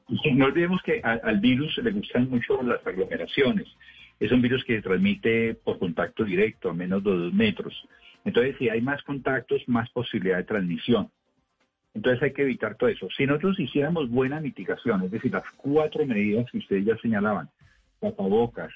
No 0.08 0.46
olvidemos 0.46 0.82
que 0.86 1.02
al 1.04 1.40
virus 1.42 1.78
le 1.84 1.92
gustan 1.92 2.30
mucho 2.30 2.64
las 2.64 2.88
aglomeraciones. 2.88 3.68
Es 4.18 4.32
un 4.32 4.42
virus 4.42 4.64
que 4.64 4.78
se 4.78 4.82
transmite 4.82 5.56
por 5.56 5.78
contacto 5.78 6.24
directo, 6.24 6.70
a 6.70 6.74
menos 6.74 7.04
de 7.04 7.12
dos 7.12 7.34
metros. 7.34 7.74
Entonces, 8.24 8.56
si 8.60 8.70
hay 8.70 8.80
más 8.80 9.04
contactos, 9.04 9.62
más 9.68 9.90
posibilidad 9.90 10.38
de 10.38 10.46
transmisión. 10.46 11.12
Entonces 11.96 12.22
hay 12.22 12.34
que 12.34 12.42
evitar 12.42 12.76
todo 12.76 12.90
eso. 12.90 13.08
Si 13.16 13.26
nosotros 13.26 13.58
hiciéramos 13.58 14.10
buena 14.10 14.42
mitigación, 14.42 15.02
es 15.04 15.12
decir, 15.12 15.32
las 15.32 15.50
cuatro 15.56 16.06
medidas 16.06 16.52
que 16.52 16.58
ustedes 16.58 16.86
ya 16.86 16.98
señalaban, 16.98 17.50
tapabocas, 18.02 18.72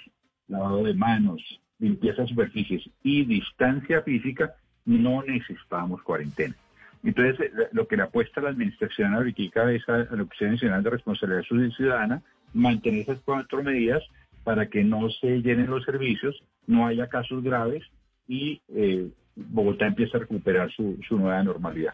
lavado 0.48 0.84
de 0.84 0.94
manos, 0.94 1.42
limpieza 1.80 2.22
de 2.22 2.30
superficies 2.30 2.90
y 3.04 3.26
distancia 3.26 4.02
física, 4.04 4.56
no 4.86 5.22
necesitábamos 5.24 6.02
cuarentena. 6.02 6.56
Entonces, 7.04 7.40
eh, 7.42 7.52
lo 7.74 7.88
que 7.88 7.98
le 7.98 8.04
apuesta 8.04 8.40
la 8.40 8.50
administración 8.50 9.14
ahorita 9.14 9.72
es 9.74 9.88
a 9.90 9.98
la 9.98 10.24
Oficina 10.24 10.52
Nacional 10.52 10.84
de 10.84 10.90
Responsabilidad 10.90 11.44
Ciudadana 11.76 12.22
mantener 12.54 13.02
esas 13.02 13.20
cuatro 13.20 13.62
medidas 13.62 14.02
para 14.46 14.68
que 14.68 14.84
no 14.84 15.10
se 15.10 15.42
llenen 15.42 15.70
los 15.70 15.84
servicios, 15.84 16.42
no 16.68 16.88
haya 16.88 17.08
casos 17.08 17.44
graves 17.44 17.84
y 18.30 18.62
eh, 18.70 19.10
Bogotá 19.36 19.88
empiece 19.88 20.16
a 20.16 20.22
recuperar 20.22 20.72
su 20.72 20.98
nueva 21.12 21.44
normalidad. 21.44 21.94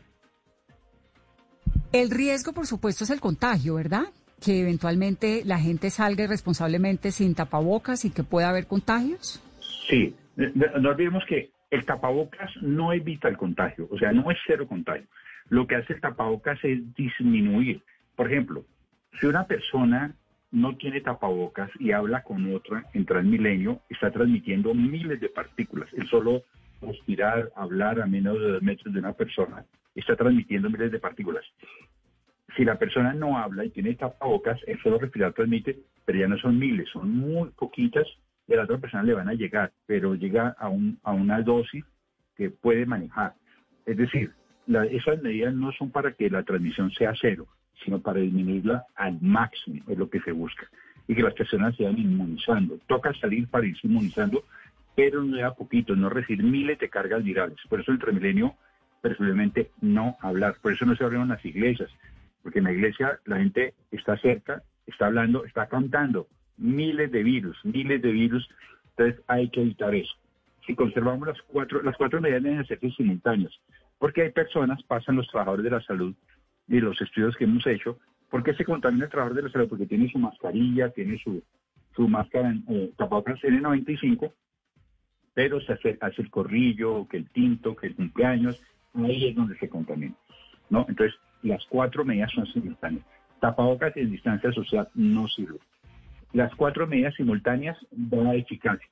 El 1.92 2.10
riesgo, 2.10 2.54
por 2.54 2.68
supuesto, 2.68 3.04
es 3.04 3.10
el 3.10 3.20
contagio, 3.20 3.76
¿verdad? 3.76 4.04
Que 4.42 4.62
eventualmente 4.62 5.44
la 5.46 5.60
gente 5.60 5.90
salga 5.90 6.26
irresponsablemente 6.26 7.12
sin 7.12 7.36
tapabocas 7.36 8.06
y 8.06 8.10
que 8.10 8.24
pueda 8.24 8.50
haber 8.50 8.68
contagios. 8.68 9.42
Sí, 9.88 10.14
no 10.36 10.90
olvidemos 10.90 11.24
que 11.28 11.52
el 11.72 11.86
tapabocas 11.86 12.52
no 12.62 12.94
evita 12.94 13.28
el 13.28 13.38
contagio, 13.38 13.88
o 13.92 13.98
sea, 13.98 14.12
no 14.12 14.30
es 14.32 14.38
cero 14.46 14.68
contagio. 14.68 15.08
Lo 15.50 15.68
que 15.68 15.76
hace 15.76 15.94
el 15.94 16.02
tapabocas 16.02 16.60
es 16.64 16.80
disminuir. 16.96 17.82
Por 18.16 18.32
ejemplo, 18.32 18.66
si 19.20 19.28
una 19.28 19.46
persona 19.46 20.16
no 20.52 20.76
tiene 20.76 21.02
tapabocas 21.02 21.70
y 21.80 21.92
habla 21.92 22.24
con 22.24 22.54
otra 22.54 22.86
en 22.94 23.06
Transmilenio, 23.06 23.82
está 23.90 24.12
transmitiendo 24.12 24.74
miles 24.74 25.20
de 25.20 25.30
partículas. 25.30 25.90
El 25.94 26.08
solo 26.08 26.44
respirar, 26.82 27.52
hablar 27.56 28.02
a 28.02 28.06
menos 28.06 28.40
de 28.40 28.52
dos 28.54 28.62
metros 28.62 28.94
de 28.94 29.00
una 29.00 29.14
persona, 29.14 29.66
está 30.00 30.16
transmitiendo 30.16 30.70
miles 30.70 30.92
de 30.92 31.00
partículas. 31.00 31.46
Si 32.56 32.64
la 32.64 32.78
persona 32.78 33.14
no 33.14 33.38
habla 33.38 33.66
y 33.66 33.70
tiene 33.70 33.96
tapabocas, 33.96 34.60
el 34.68 34.82
solo 34.82 35.00
respirar 35.00 35.34
transmite, 35.34 35.80
pero 36.06 36.20
ya 36.20 36.28
no 36.28 36.38
son 36.38 36.58
miles, 36.58 36.90
son 36.90 37.10
muy 37.10 37.50
poquitas 37.50 38.08
y 38.48 38.54
a 38.54 38.58
la 38.58 38.64
otra 38.64 38.78
persona 38.78 39.04
le 39.04 39.14
van 39.14 39.30
a 39.30 39.34
llegar, 39.34 39.72
pero 39.86 40.16
llega 40.16 40.56
a, 40.58 40.70
un, 40.70 41.00
a 41.04 41.12
una 41.12 41.42
dosis 41.42 41.84
que 42.36 42.50
puede 42.50 42.86
manejar. 42.86 43.34
Es 43.86 43.98
decir, 43.98 44.32
esas 44.92 45.22
medidas 45.22 45.54
no 45.54 45.72
son 45.74 45.92
para 45.92 46.12
que 46.14 46.30
la 46.30 46.44
transmisión 46.44 46.92
sea 46.92 47.14
cero, 47.20 47.48
sino 47.84 48.02
para 48.02 48.20
disminuirla 48.20 48.86
al 48.96 49.20
máximo, 49.22 49.84
es 49.88 49.98
lo 49.98 50.10
que 50.10 50.22
se 50.22 50.32
busca. 50.32 50.68
Y 51.08 51.16
que 51.16 51.24
las 51.24 51.34
personas 51.34 51.76
se 51.76 51.84
vayan 51.84 52.00
inmunizando. 52.00 52.80
Toca 52.88 53.14
salir 53.14 53.48
para 53.48 53.66
irse 53.66 53.88
inmunizando, 53.88 54.44
pero 54.96 55.24
no 55.24 55.38
da 55.38 55.54
poquito, 55.54 55.96
no 55.96 56.10
recibir 56.10 56.44
miles 56.44 56.80
de 56.80 56.90
cargas 56.90 57.24
virales. 57.24 57.58
Por 57.70 57.82
eso 57.82 57.92
entre 57.92 58.12
milenio, 58.12 58.56
preferiblemente 59.06 59.70
no 59.82 60.18
hablar. 60.20 60.56
Por 60.64 60.74
eso 60.74 60.84
no 60.84 60.96
se 60.96 61.04
abren 61.04 61.28
las 61.28 61.46
iglesias, 61.46 61.92
porque 62.42 62.58
en 62.58 62.66
la 62.66 62.72
iglesia 62.72 63.20
la 63.26 63.38
gente 63.38 63.76
está 63.92 64.18
cerca, 64.18 64.64
está 64.88 65.06
hablando, 65.06 65.46
está 65.46 65.68
cantando, 65.68 66.28
miles 66.58 67.12
de 67.12 67.22
virus, 67.22 67.56
miles 67.64 68.02
de 68.02 68.12
virus, 68.12 68.50
entonces 68.90 69.22
hay 69.28 69.50
que 69.50 69.62
evitar 69.62 69.94
eso. 69.94 70.12
Si 70.66 70.74
conservamos 70.74 71.28
las 71.28 71.40
cuatro, 71.44 71.84
las 71.84 71.96
cuatro 71.98 72.20
medidas 72.20 72.42
deben 72.42 72.66
ser 72.66 72.80
simultáneas, 72.98 73.54
porque 74.00 74.24
hay 74.24 74.32
personas, 74.32 74.82
pasan 74.82 75.18
los 75.18 75.28
trabajadores 75.28 75.66
de 75.66 75.70
la 75.70 75.82
salud 75.82 76.16
y 76.68 76.80
los 76.80 77.00
estudios 77.00 77.36
que 77.38 77.44
hemos 77.44 77.68
hecho, 77.68 78.00
¿por 78.32 78.42
qué 78.42 78.56
se 78.56 78.66
contamina 78.66 79.06
el 79.06 79.12
trabajador 79.12 79.36
de 79.36 79.44
la 79.44 79.52
salud? 79.52 79.70
Porque 79.70 79.86
tiene 79.86 80.10
su 80.10 80.18
mascarilla, 80.18 80.90
tiene 80.90 81.20
su, 81.20 81.44
su 81.96 82.08
máscara 82.08 82.56
eh, 82.70 82.92
tapabocas 82.98 83.40
N95, 83.42 84.34
pero 85.36 85.62
se 85.62 85.74
hace, 85.74 85.96
hace 86.02 86.24
el 86.24 86.32
corrillo, 86.32 87.08
que 87.08 87.18
el 87.18 87.30
tinto, 87.30 87.76
que 87.76 87.88
el 87.88 87.96
cumpleaños, 87.96 88.60
ahí 89.04 89.28
es 89.28 89.36
donde 89.36 89.58
se 89.58 89.70
contamina. 89.70 90.16
¿no? 90.70 90.86
Entonces, 90.88 91.18
las 91.44 91.64
cuatro 91.68 92.06
medidas 92.06 92.32
son 92.32 92.46
simultáneas. 92.48 93.06
Tapabocas 93.40 93.96
en 93.98 94.12
distancia 94.12 94.52
social 94.52 94.90
no 94.96 95.28
sirve. 95.28 95.60
Las 96.34 96.54
cuatro 96.56 96.88
medidas 96.88 97.16
simultáneas 97.16 97.78
dan 97.92 98.28
eficacia, 98.36 98.90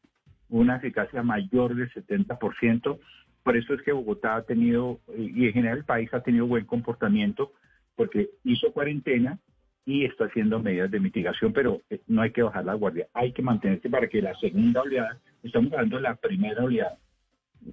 una 0.49 0.77
eficacia 0.77 1.23
mayor 1.23 1.75
del 1.75 1.91
70%. 1.91 2.99
Por 3.43 3.57
eso 3.57 3.73
es 3.73 3.81
que 3.81 3.91
Bogotá 3.91 4.35
ha 4.35 4.43
tenido, 4.43 4.99
y 5.17 5.47
en 5.47 5.53
general 5.53 5.79
el 5.79 5.83
país 5.83 6.13
ha 6.13 6.21
tenido 6.21 6.47
buen 6.47 6.65
comportamiento, 6.65 7.51
porque 7.95 8.29
hizo 8.43 8.71
cuarentena 8.71 9.39
y 9.85 10.05
está 10.05 10.25
haciendo 10.25 10.59
medidas 10.59 10.89
de 10.91 10.99
mitigación, 10.99 11.51
pero 11.51 11.81
eh, 11.89 11.99
no 12.07 12.21
hay 12.21 12.31
que 12.31 12.43
bajar 12.43 12.63
la 12.63 12.73
guardia, 12.73 13.07
hay 13.13 13.33
que 13.33 13.41
mantenerse 13.41 13.89
para 13.89 14.07
que 14.07 14.21
la 14.21 14.33
segunda 14.35 14.81
oleada, 14.81 15.19
estamos 15.43 15.73
hablando 15.73 15.97
de 15.97 16.03
la 16.03 16.15
primera 16.15 16.63
oleada, 16.63 16.97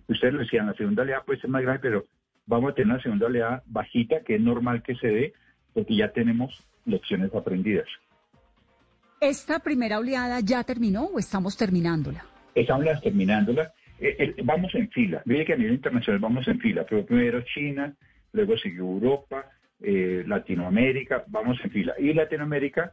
ustedes 0.09 0.35
lo 0.35 0.41
decían, 0.41 0.67
la 0.67 0.75
segunda 0.75 1.03
oleada 1.03 1.23
puede 1.23 1.41
ser 1.41 1.51
más 1.51 1.63
grave, 1.63 1.79
pero 1.81 2.07
vamos 2.51 2.73
a 2.73 2.75
tener 2.75 2.93
una 2.93 3.03
segunda 3.03 3.27
oleada 3.27 3.63
bajita, 3.67 4.21
que 4.25 4.35
es 4.35 4.41
normal 4.41 4.83
que 4.83 4.97
se 4.97 5.07
dé, 5.07 5.33
porque 5.73 5.97
ya 5.97 6.13
tenemos 6.13 6.63
lecciones 6.85 7.33
aprendidas. 7.35 7.87
¿Esta 9.21 9.61
primera 9.61 9.99
oleada 9.99 10.41
ya 10.41 10.65
terminó 10.65 11.05
o 11.05 11.19
estamos 11.19 11.57
terminándola? 11.57 12.25
Estamos 12.55 13.01
terminándola. 13.03 13.73
Eh, 14.01 14.17
eh, 14.19 14.35
vamos 14.43 14.75
en 14.75 14.91
fila. 14.91 15.23
Mire 15.27 15.45
que 15.45 15.53
a 15.53 15.57
nivel 15.57 15.75
internacional 15.75 16.21
vamos 16.21 16.49
en 16.49 16.59
fila. 16.59 16.85
Pero 16.89 17.07
primero 17.07 17.41
China, 17.43 17.95
luego 18.33 18.57
sigue 18.57 18.79
Europa, 18.79 19.47
eh, 19.81 20.25
Latinoamérica, 20.27 21.25
vamos 21.29 21.59
en 21.63 21.71
fila. 21.71 21.95
Y 21.99 22.13
Latinoamérica 22.15 22.93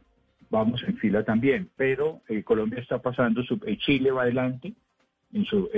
vamos 0.50 0.82
en 0.86 0.96
fila 0.98 1.24
también. 1.24 1.68
Pero 1.76 2.20
Colombia 2.44 2.80
está 2.80 3.00
pasando, 3.00 3.42
su, 3.42 3.58
Chile 3.78 4.12
va 4.12 4.22
adelante. 4.22 4.72
En 5.32 5.44
su, 5.44 5.68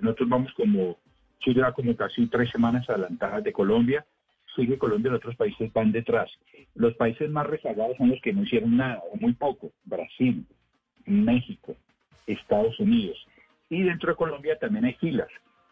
nosotros 0.00 0.28
vamos 0.28 0.52
como, 0.54 0.98
Chile 1.44 1.62
va 1.62 1.72
como 1.72 1.94
casi 1.94 2.26
tres 2.26 2.50
semanas 2.50 2.88
adelantadas 2.88 3.44
de 3.44 3.52
Colombia 3.52 4.04
sigue 4.54 4.78
Colombia 4.78 5.12
y 5.12 5.14
otros 5.14 5.36
países 5.36 5.72
van 5.72 5.92
detrás. 5.92 6.30
Los 6.74 6.94
países 6.94 7.30
más 7.30 7.46
rezagados 7.46 7.96
son 7.96 8.10
los 8.10 8.20
que 8.20 8.32
no 8.32 8.42
hicieron 8.42 8.76
nada 8.76 9.02
o 9.12 9.16
muy 9.16 9.32
poco. 9.32 9.72
Brasil, 9.84 10.46
México, 11.06 11.76
Estados 12.26 12.78
Unidos. 12.80 13.16
Y 13.68 13.82
dentro 13.82 14.10
de 14.10 14.16
Colombia 14.16 14.58
también 14.58 14.84
hay 14.84 14.94
filas, 14.94 15.28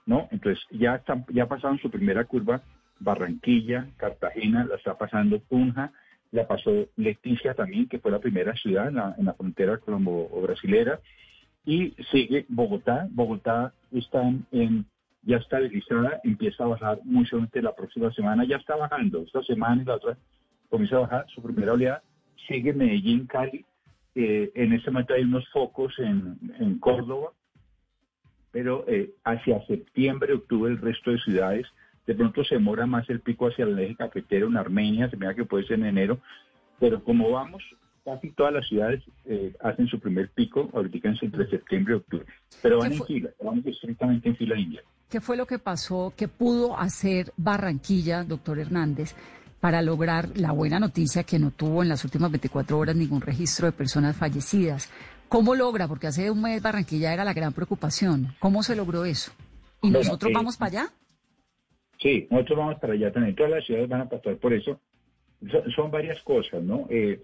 ¿no? 0.06 0.28
Entonces 0.30 0.64
ya, 0.70 0.96
están, 0.96 1.24
ya 1.28 1.46
pasaron 1.46 1.78
su 1.78 1.90
primera 1.90 2.24
curva 2.24 2.62
Barranquilla, 2.98 3.88
Cartagena, 3.96 4.64
la 4.64 4.76
está 4.76 4.96
pasando 4.96 5.40
Punja, 5.40 5.92
la 6.30 6.46
pasó 6.46 6.86
Leticia 6.96 7.54
también, 7.54 7.88
que 7.88 7.98
fue 7.98 8.10
la 8.10 8.20
primera 8.20 8.54
ciudad 8.54 8.88
en 8.88 8.94
la, 8.94 9.14
en 9.18 9.34
frontera 9.34 9.78
colombo-brasilera. 9.78 11.00
Y 11.64 11.90
sigue 12.10 12.44
Bogotá. 12.48 13.06
Bogotá 13.10 13.72
está 13.92 14.22
en 14.50 14.86
ya 15.22 15.36
está 15.36 15.60
deslizada, 15.60 16.20
empieza 16.24 16.64
a 16.64 16.68
bajar 16.68 16.98
muy 17.04 17.24
solamente 17.26 17.62
la 17.62 17.74
próxima 17.74 18.12
semana, 18.12 18.44
ya 18.44 18.56
está 18.56 18.76
bajando, 18.76 19.22
esta 19.22 19.42
semana 19.42 19.82
y 19.82 19.84
la 19.84 19.94
otra 19.94 20.18
comienza 20.68 20.96
a 20.96 21.00
bajar 21.00 21.26
su 21.34 21.42
primera 21.42 21.72
oleada, 21.72 22.02
sigue 22.48 22.72
Medellín, 22.72 23.26
Cali, 23.26 23.64
eh, 24.14 24.50
en 24.54 24.72
este 24.72 24.90
momento 24.90 25.14
hay 25.14 25.22
unos 25.22 25.48
focos 25.50 25.94
en, 25.98 26.78
Córdoba, 26.80 27.32
pero 28.50 28.84
eh, 28.88 29.12
hacia 29.24 29.64
septiembre, 29.66 30.34
octubre 30.34 30.72
el 30.72 30.78
resto 30.78 31.10
de 31.10 31.18
ciudades, 31.18 31.66
de 32.06 32.14
pronto 32.14 32.42
se 32.44 32.56
demora 32.56 32.86
más 32.86 33.08
el 33.08 33.20
pico 33.20 33.46
hacia 33.46 33.64
el 33.64 33.78
eje 33.78 33.96
cafetero 33.96 34.48
en 34.48 34.56
Armenia, 34.56 35.08
se 35.08 35.16
mira 35.16 35.34
que 35.34 35.44
puede 35.44 35.66
ser 35.66 35.78
en 35.78 35.86
enero, 35.86 36.18
pero 36.80 37.02
como 37.04 37.30
vamos, 37.30 37.62
casi 38.04 38.30
todas 38.32 38.52
las 38.52 38.66
ciudades 38.66 39.02
eh, 39.24 39.54
hacen 39.60 39.86
su 39.86 40.00
primer 40.00 40.30
pico 40.30 40.68
ahorita 40.72 41.14
entre 41.22 41.48
septiembre 41.48 41.94
y 41.94 41.96
octubre, 41.98 42.26
pero 42.60 42.78
van 42.78 42.92
en 42.92 43.04
fila, 43.04 43.30
vamos 43.42 43.64
estrictamente 43.66 44.28
en 44.28 44.36
fila 44.36 44.58
india. 44.58 44.82
¿Qué 45.08 45.20
fue 45.20 45.36
lo 45.36 45.46
que 45.46 45.58
pasó? 45.58 46.12
¿Qué 46.16 46.28
pudo 46.28 46.78
hacer 46.78 47.32
Barranquilla, 47.36 48.24
doctor 48.24 48.58
Hernández, 48.58 49.14
para 49.60 49.82
lograr 49.82 50.30
la 50.36 50.52
buena 50.52 50.80
noticia 50.80 51.22
que 51.22 51.38
no 51.38 51.50
tuvo 51.50 51.82
en 51.82 51.90
las 51.90 52.04
últimas 52.04 52.30
24 52.30 52.78
horas 52.78 52.96
ningún 52.96 53.20
registro 53.20 53.66
de 53.66 53.72
personas 53.72 54.16
fallecidas? 54.16 54.90
¿Cómo 55.28 55.54
logra? 55.54 55.86
Porque 55.86 56.06
hace 56.06 56.30
un 56.30 56.42
mes 56.42 56.62
Barranquilla 56.62 57.12
era 57.12 57.24
la 57.24 57.32
gran 57.32 57.52
preocupación. 57.52 58.34
¿Cómo 58.38 58.62
se 58.62 58.76
logró 58.76 59.04
eso? 59.04 59.32
¿Y 59.82 59.90
nosotros 59.90 60.30
eh, 60.30 60.34
vamos 60.34 60.56
para 60.56 60.68
allá? 60.70 60.92
Sí, 62.00 62.26
nosotros 62.30 62.58
vamos 62.58 62.78
para 62.80 62.92
allá 62.94 63.12
también. 63.12 63.34
Todas 63.34 63.52
las 63.52 63.64
ciudades 63.64 63.88
van 63.88 64.00
a 64.02 64.08
pasar 64.08 64.36
por 64.36 64.52
eso. 64.52 64.80
Son, 65.74 65.90
varias 65.90 66.22
cosas, 66.22 66.62
¿no? 66.62 66.86
Eh, 66.88 67.20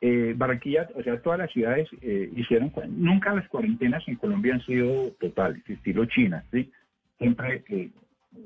eh, 0.00 0.34
Barranquilla, 0.36 0.88
o 0.94 1.02
sea, 1.02 1.20
todas 1.20 1.38
las 1.38 1.50
ciudades 1.50 1.88
hicieron, 2.36 2.72
nunca 2.90 3.34
las 3.34 3.48
cuarentenas 3.48 4.06
en 4.06 4.16
Colombia 4.16 4.54
han 4.54 4.64
sido 4.64 5.10
totales, 5.20 5.62
estilo 5.68 6.04
China, 6.06 6.44
¿sí? 6.52 6.70
siempre, 7.20 7.62
eh, 7.68 7.90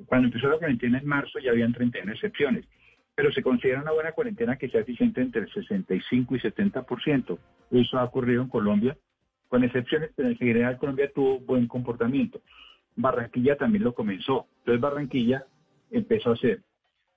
cuando 0.06 0.26
empezó 0.26 0.48
la 0.48 0.58
cuarentena 0.58 0.98
en 0.98 1.06
marzo 1.06 1.38
ya 1.38 1.52
habían 1.52 1.72
31 1.72 2.12
excepciones, 2.12 2.66
pero 3.14 3.32
se 3.32 3.42
considera 3.42 3.80
una 3.80 3.92
buena 3.92 4.12
cuarentena 4.12 4.56
que 4.56 4.68
sea 4.68 4.80
eficiente 4.80 5.20
entre 5.20 5.42
el 5.42 5.52
65 5.52 6.36
y 6.36 6.40
70%. 6.40 7.38
Eso 7.70 7.98
ha 7.98 8.04
ocurrido 8.04 8.42
en 8.42 8.48
Colombia, 8.48 8.96
con 9.48 9.62
excepciones, 9.62 10.10
pero 10.16 10.28
en 10.28 10.36
general 10.36 10.78
Colombia 10.78 11.10
tuvo 11.14 11.38
buen 11.38 11.68
comportamiento. 11.68 12.40
Barranquilla 12.96 13.56
también 13.56 13.84
lo 13.84 13.94
comenzó. 13.94 14.48
Entonces 14.58 14.80
Barranquilla 14.80 15.44
empezó 15.92 16.30
a 16.30 16.34
hacer 16.34 16.62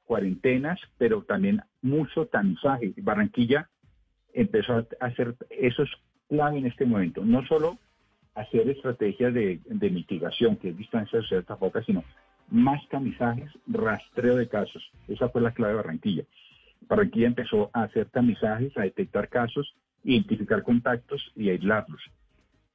cuarentenas, 0.06 0.80
pero 1.00 1.24
también 1.24 1.62
mucho 1.82 2.28
tamizaje. 2.28 2.94
Barranquilla 2.98 3.70
empezó 4.38 4.74
a 4.74 4.86
hacer, 5.02 5.36
eso 5.50 5.84
es 5.84 5.90
clave 6.30 6.60
en 6.60 6.68
este 6.68 6.86
momento, 6.86 7.26
no 7.26 7.46
solo 7.48 7.78
hacer 8.36 8.70
estrategias 8.70 9.34
de, 9.34 9.60
mitigación, 9.92 10.58
que 10.58 10.70
es 10.70 10.78
distancia 10.78 11.20
de 11.20 11.28
cierta 11.28 11.56
poca, 11.56 11.84
sino 11.84 12.04
más 12.50 12.88
tamizajes, 12.90 13.52
rastreo 13.66 14.36
de 14.36 14.48
casos. 14.48 14.84
Esa 15.08 15.30
fue 15.30 15.42
la 15.42 15.54
clave 15.54 15.74
de 15.74 15.78
Barranquilla. 15.78 16.24
Barranquilla 16.82 17.28
empezó 17.28 17.72
a 17.74 17.84
hacer 17.84 18.10
tamizajes, 18.10 18.78
a 18.78 18.84
detectar 18.84 19.28
casos, 19.28 19.76
identificar 20.04 20.62
contactos 20.62 21.32
y 21.36 21.50
aislarlos. 21.50 22.02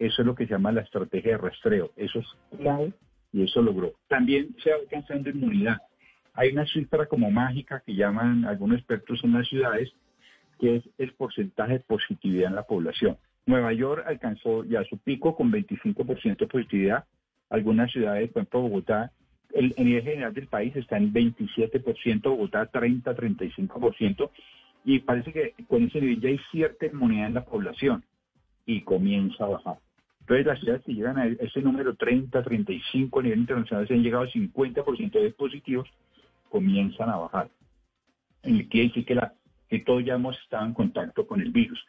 Eso 0.01 0.23
es 0.23 0.27
lo 0.27 0.35
que 0.35 0.47
se 0.47 0.53
llama 0.53 0.73
la 0.73 0.81
estrategia 0.81 1.33
de 1.33 1.39
rastreo. 1.39 1.93
Eso 1.97 2.19
es 2.19 2.27
clave 2.59 2.93
y 3.33 3.45
eso 3.45 3.63
logró. 3.63 3.93
También 4.09 4.57
se 4.63 4.71
va 4.71 4.77
alcanzando 4.79 5.31
inmunidad. 5.31 5.79
Hay 6.35 6.51
una 6.51 6.67
cifra 6.67 7.07
como 7.07 7.31
mágica 7.31 7.83
que 7.87 7.95
llaman 7.95 8.47
algunos 8.47 8.79
expertos 8.79 9.21
en 9.23 9.35
las 9.35 9.47
ciudades, 9.47 9.93
que 10.63 10.77
es 10.77 10.85
el 10.97 11.13
porcentaje 11.15 11.73
de 11.73 11.81
positividad 11.81 12.51
en 12.51 12.55
la 12.55 12.63
población. 12.63 13.19
Nueva 13.47 13.73
York 13.73 14.05
alcanzó 14.07 14.63
ya 14.63 14.85
su 14.85 14.97
pico 14.97 15.35
con 15.35 15.51
25% 15.51 16.37
de 16.37 16.47
positividad. 16.47 17.05
Algunas 17.51 17.91
ciudades, 17.91 18.31
por 18.31 18.43
ejemplo 18.43 18.61
Bogotá, 18.61 19.11
el, 19.53 19.75
nivel 19.77 20.05
general 20.05 20.33
del 20.33 20.47
país 20.47 20.77
está 20.77 20.99
en 20.99 21.13
27%, 21.13 22.23
Bogotá 22.23 22.67
30, 22.67 23.13
35%, 23.13 24.31
y 24.85 25.01
parece 25.01 25.33
que 25.33 25.55
con 25.67 25.83
ese 25.83 26.01
nivel 26.01 26.21
ya 26.21 26.29
hay 26.29 26.39
cierta 26.53 26.87
inmunidad 26.87 27.27
en 27.27 27.35
la 27.35 27.45
población 27.45 28.05
y 28.65 28.83
comienza 28.83 29.43
a 29.43 29.49
bajar. 29.49 29.79
Entonces 30.21 30.47
las 30.47 30.61
ciudades 30.61 30.85
que 30.85 30.95
llegan 30.95 31.19
a 31.19 31.27
ese 31.27 31.61
número 31.61 31.97
30, 31.97 32.41
35 32.41 33.19
a 33.19 33.23
nivel 33.25 33.41
internacional 33.41 33.89
se 33.89 33.95
han 33.95 34.05
llegado 34.05 34.23
al 34.23 34.31
50% 34.31 35.11
de 35.11 35.31
positivos, 35.33 35.89
comienzan 36.49 37.11
a 37.11 37.17
bajar. 37.17 37.51
Y 38.45 38.65
quiere 38.67 38.89
decir 38.89 39.05
que, 39.05 39.17
la, 39.17 39.35
que 39.73 39.79
todos 39.79 40.05
ya 40.05 40.17
hemos 40.17 40.39
estado 40.39 40.67
en 40.67 40.75
contacto 40.75 41.27
con 41.27 41.41
el 41.41 41.51
virus. 41.51 41.83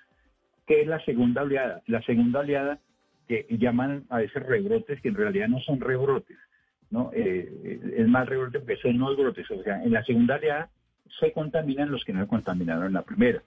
¿Qué 0.66 0.84
es 0.84 0.88
la 0.88 1.04
segunda 1.04 1.42
oleada? 1.42 1.82
La 1.88 2.02
segunda 2.04 2.40
oleada 2.40 2.80
que 3.28 3.46
llaman 3.50 4.06
a 4.10 4.20
veces 4.20 4.42
rebrotes, 4.42 5.02
que 5.02 5.10
en 5.10 5.16
realidad 5.16 5.50
no 5.50 5.60
son 5.60 5.82
rebrotes, 5.82 6.38
¿no? 6.92 7.12
Eh, 7.14 7.82
es 7.98 8.08
más 8.08 8.26
rebrote 8.26 8.60
porque 8.60 8.78
son 8.78 8.98
no 8.98 9.14
brotes. 9.18 9.52
O 9.52 9.62
sea, 9.64 9.84
en 9.84 9.92
la 9.92 10.02
segunda 10.06 10.38
oleada 10.38 10.70
se 11.20 11.34
contaminan 11.34 11.92
los 11.92 12.06
que 12.06 12.14
no 12.14 12.22
se 12.22 12.30
contaminaron 12.30 12.86
en 12.86 12.94
la 12.94 13.02
primera. 13.02 13.44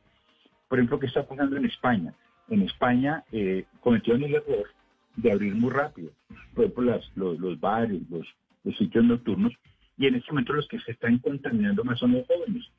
Por 0.68 0.78
ejemplo, 0.78 0.98
¿qué 0.98 1.06
está 1.06 1.26
pasando 1.26 1.56
en 1.56 1.64
España? 1.64 2.12
En 2.50 2.60
España 2.60 3.24
eh, 3.32 3.64
cometieron 3.80 4.22
el 4.22 4.34
error 4.34 4.68
de 5.16 5.32
abrir 5.32 5.54
muy 5.54 5.70
rápido. 5.70 6.10
Por 6.54 6.66
ejemplo, 6.66 7.00
los, 7.14 7.38
los 7.40 7.58
bares, 7.58 8.02
los, 8.10 8.26
los 8.64 8.76
sitios 8.76 9.02
nocturnos, 9.02 9.54
y 9.96 10.08
en 10.08 10.16
este 10.16 10.30
momento 10.30 10.52
los 10.52 10.68
que 10.68 10.78
se 10.80 10.92
están 10.92 11.20
contaminando 11.20 11.84
más 11.84 11.98
son 11.98 12.12
los 12.12 12.26
jóvenes. 12.26 12.70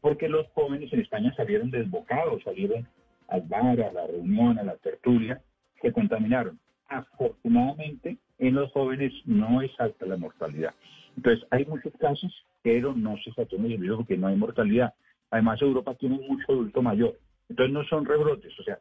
Porque 0.00 0.28
los 0.28 0.46
jóvenes 0.48 0.92
en 0.92 1.00
España 1.00 1.34
salieron 1.36 1.70
desbocados, 1.70 2.42
salieron 2.42 2.86
al 3.28 3.42
bar, 3.42 3.80
a 3.80 3.92
la 3.92 4.06
reunión, 4.06 4.58
a 4.58 4.62
la 4.62 4.76
tertulia, 4.76 5.40
se 5.80 5.92
contaminaron. 5.92 6.58
Afortunadamente, 6.88 8.18
en 8.38 8.54
los 8.54 8.70
jóvenes 8.72 9.12
no 9.24 9.62
es 9.62 9.70
alta 9.80 10.06
la 10.06 10.16
mortalidad. 10.16 10.74
Entonces, 11.16 11.46
hay 11.50 11.64
muchos 11.64 11.92
casos, 11.98 12.32
pero 12.62 12.94
no 12.94 13.16
se 13.18 13.32
satúan 13.32 13.66
el 13.66 13.78
virus 13.78 13.98
porque 13.98 14.16
no 14.16 14.28
hay 14.28 14.36
mortalidad. 14.36 14.94
Además, 15.30 15.60
Europa 15.60 15.94
tiene 15.94 16.18
mucho 16.18 16.44
adulto 16.52 16.82
mayor. 16.82 17.18
Entonces, 17.48 17.72
no 17.72 17.84
son 17.84 18.04
rebrotes. 18.04 18.58
O 18.60 18.62
sea, 18.62 18.78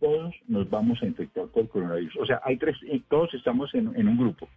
todos 0.00 0.34
nos 0.48 0.68
vamos 0.70 1.00
a 1.02 1.06
infectar 1.06 1.46
por 1.48 1.68
coronavirus. 1.68 2.16
O 2.16 2.26
sea, 2.26 2.40
hay 2.44 2.56
tres, 2.56 2.76
todos 3.08 3.32
estamos 3.34 3.72
en, 3.74 3.94
en 3.94 4.08
un 4.08 4.18
grupo. 4.18 4.48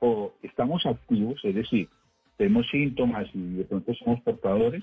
O 0.00 0.34
estamos 0.42 0.84
activos, 0.84 1.40
es 1.44 1.54
decir, 1.54 1.88
tenemos 2.36 2.68
síntomas 2.70 3.28
y 3.34 3.54
de 3.54 3.64
pronto 3.64 3.94
somos 3.94 4.20
portadores, 4.22 4.82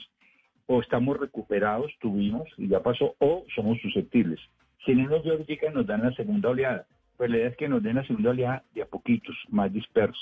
o 0.72 0.82
estamos 0.82 1.20
recuperados, 1.20 1.92
tuvimos 2.00 2.48
y 2.56 2.68
ya 2.68 2.84
pasó, 2.84 3.16
o 3.18 3.44
somos 3.56 3.82
susceptibles. 3.82 4.40
Si 4.86 4.94
no 4.94 5.10
nos 5.10 5.24
diagnostican, 5.24 5.74
nos 5.74 5.88
dan 5.88 6.04
la 6.04 6.12
segunda 6.12 6.50
oleada. 6.50 6.86
Pues 7.18 7.32
la 7.32 7.38
idea 7.38 7.48
es 7.48 7.58
que 7.58 7.68
nos 7.68 7.82
den 7.82 7.96
la 7.96 8.06
segunda 8.06 8.30
oleada 8.30 8.64
de 8.76 8.84
a 8.84 8.86
poquitos, 8.86 9.36
más 9.50 9.74
disperso, 9.74 10.20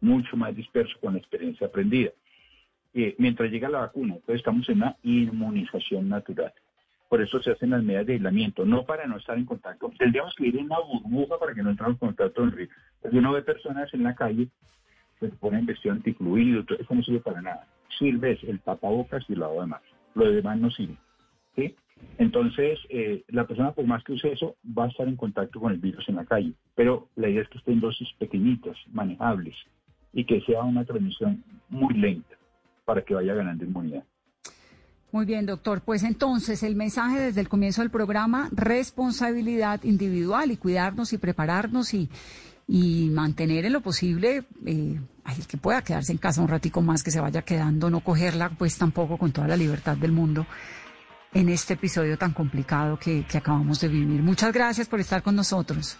mucho 0.00 0.36
más 0.36 0.54
disperso 0.56 0.98
con 1.00 1.12
la 1.12 1.20
experiencia 1.20 1.68
aprendida. 1.68 2.10
Mientras 3.18 3.52
llega 3.52 3.68
la 3.68 3.78
vacuna, 3.78 4.14
entonces 4.14 4.40
estamos 4.40 4.68
en 4.68 4.78
una 4.78 4.96
inmunización 5.04 6.08
natural. 6.08 6.52
Por 7.08 7.22
eso 7.22 7.40
se 7.40 7.52
hacen 7.52 7.70
las 7.70 7.84
medidas 7.84 8.06
de 8.06 8.14
aislamiento, 8.14 8.64
no 8.64 8.84
para 8.84 9.06
no 9.06 9.18
estar 9.18 9.38
en 9.38 9.44
contacto. 9.44 9.92
Tendríamos 9.96 10.34
que 10.34 10.42
vivir 10.42 10.58
en 10.58 10.66
una 10.66 10.80
burbuja 10.80 11.38
para 11.38 11.54
que 11.54 11.62
no 11.62 11.70
entremos 11.70 11.94
en 11.94 12.08
contacto 12.08 12.40
con 12.40 12.48
el 12.50 12.56
virus. 12.56 12.74
Porque 13.00 13.18
uno 13.18 13.32
ve 13.32 13.42
personas 13.42 13.94
en 13.94 14.02
la 14.02 14.16
calle 14.16 14.48
se 15.20 15.28
ponen 15.28 15.66
vestido 15.66 15.94
anticluido, 15.94 16.64
eso 16.68 16.94
no 16.94 17.02
sirve 17.04 17.20
para 17.20 17.40
nada 17.40 17.68
sirve 17.98 18.38
el 18.42 18.60
tapabocas 18.60 19.24
y 19.28 19.34
el 19.34 19.40
lavado 19.40 19.60
de 19.62 19.66
manos. 19.66 19.88
Lo 20.14 20.30
demás 20.30 20.58
no 20.58 20.70
sirve. 20.70 20.96
¿sí? 21.56 21.74
Entonces, 22.18 22.78
eh, 22.90 23.24
la 23.28 23.46
persona, 23.46 23.72
por 23.72 23.86
más 23.86 24.04
que 24.04 24.12
use 24.12 24.32
eso, 24.32 24.56
va 24.66 24.84
a 24.84 24.88
estar 24.88 25.08
en 25.08 25.16
contacto 25.16 25.60
con 25.60 25.72
el 25.72 25.78
virus 25.78 26.08
en 26.08 26.16
la 26.16 26.24
calle. 26.24 26.52
Pero 26.74 27.08
la 27.16 27.28
idea 27.28 27.42
es 27.42 27.48
que 27.48 27.58
esté 27.58 27.72
en 27.72 27.80
dosis 27.80 28.08
pequeñitas, 28.18 28.76
manejables, 28.92 29.56
y 30.12 30.24
que 30.24 30.40
sea 30.42 30.62
una 30.62 30.84
transmisión 30.84 31.42
muy 31.68 31.94
lenta 31.94 32.36
para 32.84 33.02
que 33.02 33.14
vaya 33.14 33.34
ganando 33.34 33.64
inmunidad. 33.64 34.04
Muy 35.10 35.26
bien, 35.26 35.46
doctor. 35.46 35.80
Pues 35.80 36.02
entonces, 36.02 36.62
el 36.62 36.74
mensaje 36.74 37.20
desde 37.20 37.40
el 37.40 37.48
comienzo 37.48 37.82
del 37.82 37.90
programa, 37.90 38.48
responsabilidad 38.52 39.82
individual 39.84 40.50
y 40.50 40.56
cuidarnos 40.56 41.12
y 41.12 41.18
prepararnos 41.18 41.94
y, 41.94 42.08
y 42.66 43.10
mantener 43.10 43.64
en 43.64 43.72
lo 43.72 43.80
posible, 43.80 44.44
eh, 44.66 45.00
el 45.32 45.46
que 45.46 45.56
pueda 45.56 45.82
quedarse 45.82 46.12
en 46.12 46.18
casa 46.18 46.42
un 46.42 46.48
ratico 46.48 46.82
más, 46.82 47.02
que 47.02 47.10
se 47.10 47.20
vaya 47.20 47.42
quedando, 47.42 47.90
no 47.90 48.00
cogerla 48.00 48.50
pues 48.50 48.76
tampoco 48.76 49.16
con 49.16 49.32
toda 49.32 49.48
la 49.48 49.56
libertad 49.56 49.96
del 49.96 50.12
mundo 50.12 50.46
en 51.32 51.48
este 51.48 51.74
episodio 51.74 52.16
tan 52.16 52.32
complicado 52.32 52.98
que, 52.98 53.24
acabamos 53.34 53.80
de 53.80 53.88
vivir. 53.88 54.22
Muchas 54.22 54.52
gracias 54.52 54.88
por 54.88 55.00
estar 55.00 55.22
con 55.22 55.34
nosotros. 55.34 55.98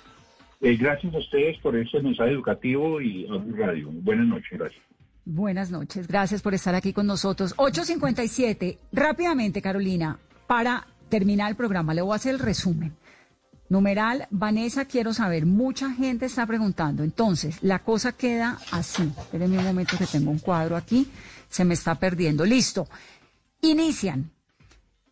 Eh, 0.60 0.76
gracias 0.76 1.12
a 1.12 1.18
ustedes 1.18 1.58
por 1.58 1.76
ese 1.76 2.00
mensaje 2.00 2.30
educativo 2.30 3.00
y 3.00 3.26
a 3.26 3.56
radio. 3.56 3.90
Buenas 3.90 4.26
noches, 4.26 4.58
gracias. 4.58 4.82
Buenas 5.26 5.70
noches, 5.70 6.06
gracias 6.06 6.42
por 6.42 6.54
estar 6.54 6.74
aquí 6.74 6.92
con 6.92 7.06
nosotros. 7.06 7.56
8.57, 7.56 8.78
rápidamente 8.92 9.60
Carolina, 9.60 10.18
para 10.46 10.86
terminar 11.08 11.50
el 11.50 11.56
programa, 11.56 11.94
le 11.94 12.02
voy 12.02 12.12
a 12.12 12.16
hacer 12.16 12.34
el 12.34 12.40
resumen. 12.40 12.94
Numeral, 13.74 14.28
Vanessa, 14.30 14.84
quiero 14.84 15.12
saber, 15.12 15.46
mucha 15.46 15.90
gente 15.90 16.26
está 16.26 16.46
preguntando. 16.46 17.02
Entonces, 17.02 17.58
la 17.60 17.80
cosa 17.80 18.12
queda 18.12 18.56
así. 18.70 19.12
Espérenme 19.18 19.58
un 19.58 19.64
momento 19.64 19.98
que 19.98 20.06
tengo 20.06 20.30
un 20.30 20.38
cuadro 20.38 20.76
aquí. 20.76 21.10
Se 21.48 21.64
me 21.64 21.74
está 21.74 21.96
perdiendo. 21.96 22.44
Listo. 22.44 22.86
Inician. 23.62 24.30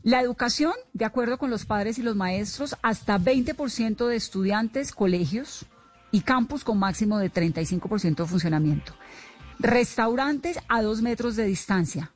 La 0.05 0.21
educación, 0.21 0.75
de 0.93 1.05
acuerdo 1.05 1.39
con 1.39 1.51
los 1.51 1.67
padres 1.67 1.99
y 1.99 2.03
los 2.03 2.15
maestros, 2.15 2.77
hasta 2.83 3.19
20% 3.19 4.07
de 4.07 4.15
estudiantes, 4.15 4.93
colegios 4.93 5.67
y 6.13 6.21
campus 6.21 6.63
con 6.63 6.79
máximo 6.79 7.19
de 7.19 7.33
35% 7.33 8.15
de 8.15 8.27
funcionamiento. 8.27 8.93
Restaurantes 9.59 10.61
a 10.69 10.83
dos 10.83 11.03
metros 11.03 11.35
de 11.35 11.47
distancia. 11.47 12.13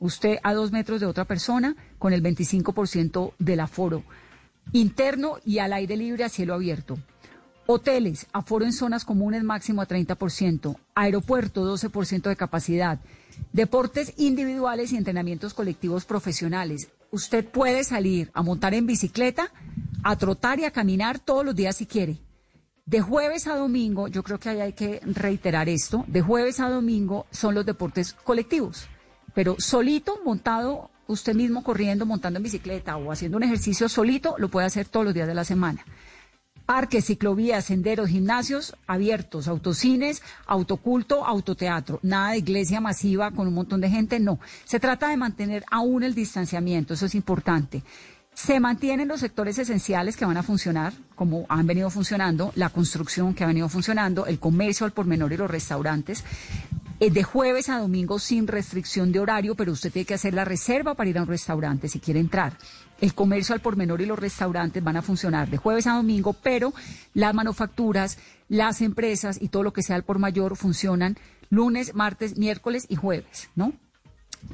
Usted 0.00 0.38
a 0.42 0.52
dos 0.52 0.72
metros 0.72 0.98
de 0.98 1.06
otra 1.06 1.26
persona 1.26 1.76
con 2.00 2.12
el 2.12 2.24
25% 2.24 3.34
del 3.38 3.60
aforo 3.60 4.02
interno 4.72 5.36
y 5.44 5.58
al 5.58 5.72
aire 5.72 5.96
libre 5.96 6.24
a 6.24 6.28
cielo 6.28 6.54
abierto. 6.54 6.98
Hoteles, 7.66 8.26
aforo 8.32 8.64
en 8.64 8.72
zonas 8.72 9.04
comunes 9.04 9.44
máximo 9.44 9.80
a 9.80 9.86
30%, 9.86 10.76
aeropuerto 10.94 11.64
12% 11.72 12.22
de 12.22 12.36
capacidad, 12.36 12.98
deportes 13.52 14.14
individuales 14.16 14.92
y 14.92 14.96
entrenamientos 14.96 15.54
colectivos 15.54 16.04
profesionales. 16.04 16.88
Usted 17.12 17.44
puede 17.44 17.84
salir 17.84 18.30
a 18.34 18.42
montar 18.42 18.74
en 18.74 18.86
bicicleta, 18.86 19.52
a 20.02 20.16
trotar 20.16 20.58
y 20.58 20.64
a 20.64 20.72
caminar 20.72 21.18
todos 21.20 21.44
los 21.44 21.54
días 21.54 21.76
si 21.76 21.86
quiere. 21.86 22.18
De 22.86 23.00
jueves 23.00 23.46
a 23.46 23.54
domingo, 23.54 24.08
yo 24.08 24.24
creo 24.24 24.40
que 24.40 24.48
ahí 24.48 24.60
hay 24.60 24.72
que 24.72 25.00
reiterar 25.04 25.68
esto, 25.68 26.04
de 26.08 26.22
jueves 26.22 26.58
a 26.58 26.68
domingo 26.68 27.26
son 27.30 27.54
los 27.54 27.64
deportes 27.64 28.14
colectivos, 28.14 28.88
pero 29.32 29.54
solito, 29.58 30.18
montado 30.24 30.90
usted 31.10 31.34
mismo 31.34 31.62
corriendo, 31.62 32.06
montando 32.06 32.38
en 32.38 32.44
bicicleta 32.44 32.96
o 32.96 33.12
haciendo 33.12 33.36
un 33.36 33.42
ejercicio 33.42 33.88
solito, 33.88 34.36
lo 34.38 34.48
puede 34.48 34.66
hacer 34.66 34.86
todos 34.86 35.04
los 35.04 35.14
días 35.14 35.28
de 35.28 35.34
la 35.34 35.44
semana. 35.44 35.84
Parques, 36.66 37.06
ciclovías, 37.06 37.64
senderos, 37.64 38.10
gimnasios 38.10 38.76
abiertos, 38.86 39.48
autocines, 39.48 40.22
autoculto, 40.46 41.26
autoteatro. 41.26 41.98
Nada 42.02 42.30
de 42.30 42.38
iglesia 42.38 42.80
masiva 42.80 43.32
con 43.32 43.48
un 43.48 43.54
montón 43.54 43.80
de 43.80 43.90
gente, 43.90 44.20
no. 44.20 44.38
Se 44.64 44.78
trata 44.78 45.08
de 45.08 45.16
mantener 45.16 45.64
aún 45.70 46.04
el 46.04 46.14
distanciamiento, 46.14 46.94
eso 46.94 47.06
es 47.06 47.16
importante. 47.16 47.82
Se 48.34 48.60
mantienen 48.60 49.08
los 49.08 49.18
sectores 49.18 49.58
esenciales 49.58 50.16
que 50.16 50.24
van 50.24 50.36
a 50.36 50.44
funcionar, 50.44 50.92
como 51.16 51.44
han 51.48 51.66
venido 51.66 51.90
funcionando, 51.90 52.52
la 52.54 52.70
construcción 52.70 53.34
que 53.34 53.42
ha 53.42 53.48
venido 53.48 53.68
funcionando, 53.68 54.26
el 54.26 54.38
comercio 54.38 54.86
al 54.86 54.92
por 54.92 55.06
menor 55.06 55.32
y 55.32 55.36
los 55.36 55.50
restaurantes. 55.50 56.24
Es 57.00 57.14
de 57.14 57.22
jueves 57.22 57.70
a 57.70 57.78
domingo 57.78 58.18
sin 58.18 58.46
restricción 58.46 59.10
de 59.10 59.20
horario, 59.20 59.54
pero 59.54 59.72
usted 59.72 59.90
tiene 59.90 60.04
que 60.04 60.12
hacer 60.12 60.34
la 60.34 60.44
reserva 60.44 60.94
para 60.94 61.08
ir 61.08 61.16
a 61.16 61.22
un 61.22 61.28
restaurante 61.28 61.88
si 61.88 61.98
quiere 61.98 62.20
entrar. 62.20 62.58
El 63.00 63.14
comercio 63.14 63.54
al 63.54 63.62
por 63.62 63.76
menor 63.76 64.02
y 64.02 64.06
los 64.06 64.18
restaurantes 64.18 64.84
van 64.84 64.98
a 64.98 65.02
funcionar 65.02 65.48
de 65.48 65.56
jueves 65.56 65.86
a 65.86 65.94
domingo, 65.94 66.34
pero 66.34 66.74
las 67.14 67.32
manufacturas, 67.32 68.18
las 68.50 68.82
empresas 68.82 69.38
y 69.40 69.48
todo 69.48 69.62
lo 69.62 69.72
que 69.72 69.82
sea 69.82 69.96
al 69.96 70.04
por 70.04 70.18
mayor 70.18 70.58
funcionan 70.58 71.16
lunes, 71.48 71.94
martes, 71.94 72.36
miércoles 72.36 72.84
y 72.90 72.96
jueves, 72.96 73.48
¿no? 73.56 73.72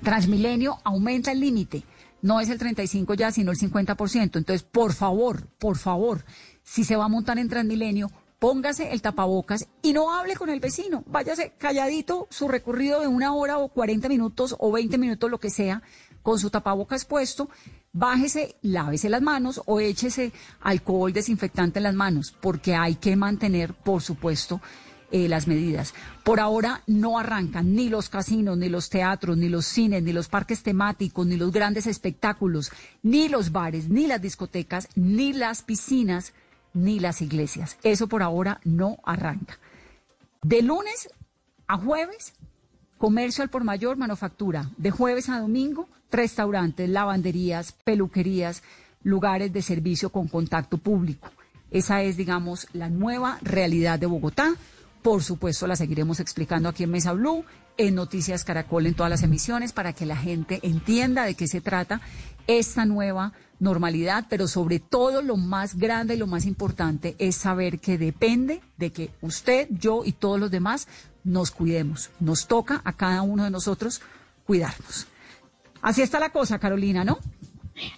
Transmilenio 0.04 0.78
aumenta 0.84 1.32
el 1.32 1.40
límite. 1.40 1.82
No 2.22 2.40
es 2.40 2.48
el 2.48 2.58
35 2.58 3.14
ya, 3.14 3.32
sino 3.32 3.50
el 3.50 3.58
50%. 3.58 4.36
Entonces, 4.36 4.62
por 4.62 4.92
favor, 4.92 5.48
por 5.58 5.78
favor, 5.78 6.24
si 6.62 6.84
se 6.84 6.94
va 6.94 7.06
a 7.06 7.08
montar 7.08 7.40
en 7.40 7.48
Transmilenio, 7.48 8.08
póngase 8.38 8.92
el 8.92 9.02
tapabocas 9.02 9.68
y 9.82 9.92
no 9.92 10.12
hable 10.12 10.36
con 10.36 10.50
el 10.50 10.60
vecino. 10.60 11.04
Váyase 11.06 11.54
calladito 11.58 12.26
su 12.30 12.48
recorrido 12.48 13.00
de 13.00 13.06
una 13.06 13.34
hora 13.34 13.58
o 13.58 13.68
40 13.68 14.08
minutos 14.08 14.54
o 14.58 14.72
20 14.72 14.98
minutos, 14.98 15.30
lo 15.30 15.40
que 15.40 15.50
sea, 15.50 15.82
con 16.22 16.38
su 16.38 16.50
tapabocas 16.50 17.04
puesto. 17.04 17.48
Bájese, 17.92 18.56
lávese 18.62 19.08
las 19.08 19.22
manos 19.22 19.62
o 19.64 19.80
échese 19.80 20.32
alcohol 20.60 21.12
desinfectante 21.12 21.78
en 21.78 21.84
las 21.84 21.94
manos, 21.94 22.34
porque 22.40 22.74
hay 22.74 22.96
que 22.96 23.16
mantener, 23.16 23.72
por 23.72 24.02
supuesto, 24.02 24.60
eh, 25.12 25.28
las 25.28 25.46
medidas. 25.46 25.94
Por 26.24 26.40
ahora 26.40 26.82
no 26.88 27.18
arrancan 27.18 27.74
ni 27.74 27.88
los 27.88 28.08
casinos, 28.08 28.58
ni 28.58 28.68
los 28.68 28.90
teatros, 28.90 29.36
ni 29.36 29.48
los 29.48 29.64
cines, 29.64 30.02
ni 30.02 30.12
los 30.12 30.28
parques 30.28 30.64
temáticos, 30.64 31.24
ni 31.26 31.36
los 31.36 31.52
grandes 31.52 31.86
espectáculos, 31.86 32.72
ni 33.02 33.28
los 33.28 33.52
bares, 33.52 33.88
ni 33.88 34.08
las 34.08 34.20
discotecas, 34.20 34.88
ni 34.96 35.32
las 35.32 35.62
piscinas, 35.62 36.34
ni 36.76 37.00
las 37.00 37.22
iglesias. 37.22 37.78
Eso 37.82 38.06
por 38.06 38.22
ahora 38.22 38.60
no 38.64 38.98
arranca. 39.04 39.58
De 40.42 40.62
lunes 40.62 41.08
a 41.66 41.78
jueves, 41.78 42.34
comercio 42.98 43.42
al 43.42 43.50
por 43.50 43.64
mayor, 43.64 43.96
manufactura. 43.96 44.70
De 44.76 44.90
jueves 44.90 45.28
a 45.28 45.40
domingo, 45.40 45.88
restaurantes, 46.10 46.88
lavanderías, 46.88 47.72
peluquerías, 47.72 48.62
lugares 49.02 49.52
de 49.52 49.62
servicio 49.62 50.10
con 50.10 50.28
contacto 50.28 50.78
público. 50.78 51.30
Esa 51.70 52.02
es, 52.02 52.16
digamos, 52.16 52.68
la 52.72 52.90
nueva 52.90 53.38
realidad 53.42 53.98
de 53.98 54.06
Bogotá. 54.06 54.54
Por 55.02 55.22
supuesto, 55.22 55.66
la 55.66 55.76
seguiremos 55.76 56.20
explicando 56.20 56.68
aquí 56.68 56.84
en 56.84 56.90
Mesa 56.90 57.12
Blue, 57.12 57.44
en 57.76 57.94
Noticias 57.94 58.44
Caracol, 58.44 58.86
en 58.86 58.94
todas 58.94 59.10
las 59.10 59.22
emisiones, 59.22 59.72
para 59.72 59.92
que 59.92 60.06
la 60.06 60.16
gente 60.16 60.60
entienda 60.62 61.24
de 61.24 61.34
qué 61.34 61.48
se 61.48 61.60
trata 61.60 62.00
esta 62.46 62.84
nueva 62.84 63.32
normalidad, 63.58 64.26
pero 64.28 64.48
sobre 64.48 64.80
todo 64.80 65.22
lo 65.22 65.36
más 65.36 65.76
grande 65.76 66.14
y 66.14 66.18
lo 66.18 66.26
más 66.26 66.44
importante 66.46 67.16
es 67.18 67.36
saber 67.36 67.78
que 67.78 67.98
depende 67.98 68.60
de 68.76 68.92
que 68.92 69.10
usted, 69.20 69.68
yo 69.70 70.02
y 70.04 70.12
todos 70.12 70.38
los 70.38 70.50
demás 70.50 70.88
nos 71.24 71.50
cuidemos. 71.50 72.10
Nos 72.20 72.46
toca 72.46 72.80
a 72.84 72.92
cada 72.92 73.22
uno 73.22 73.44
de 73.44 73.50
nosotros 73.50 74.00
cuidarnos. 74.46 75.06
Así 75.82 76.02
está 76.02 76.18
la 76.18 76.30
cosa, 76.30 76.58
Carolina, 76.58 77.04
¿no? 77.04 77.18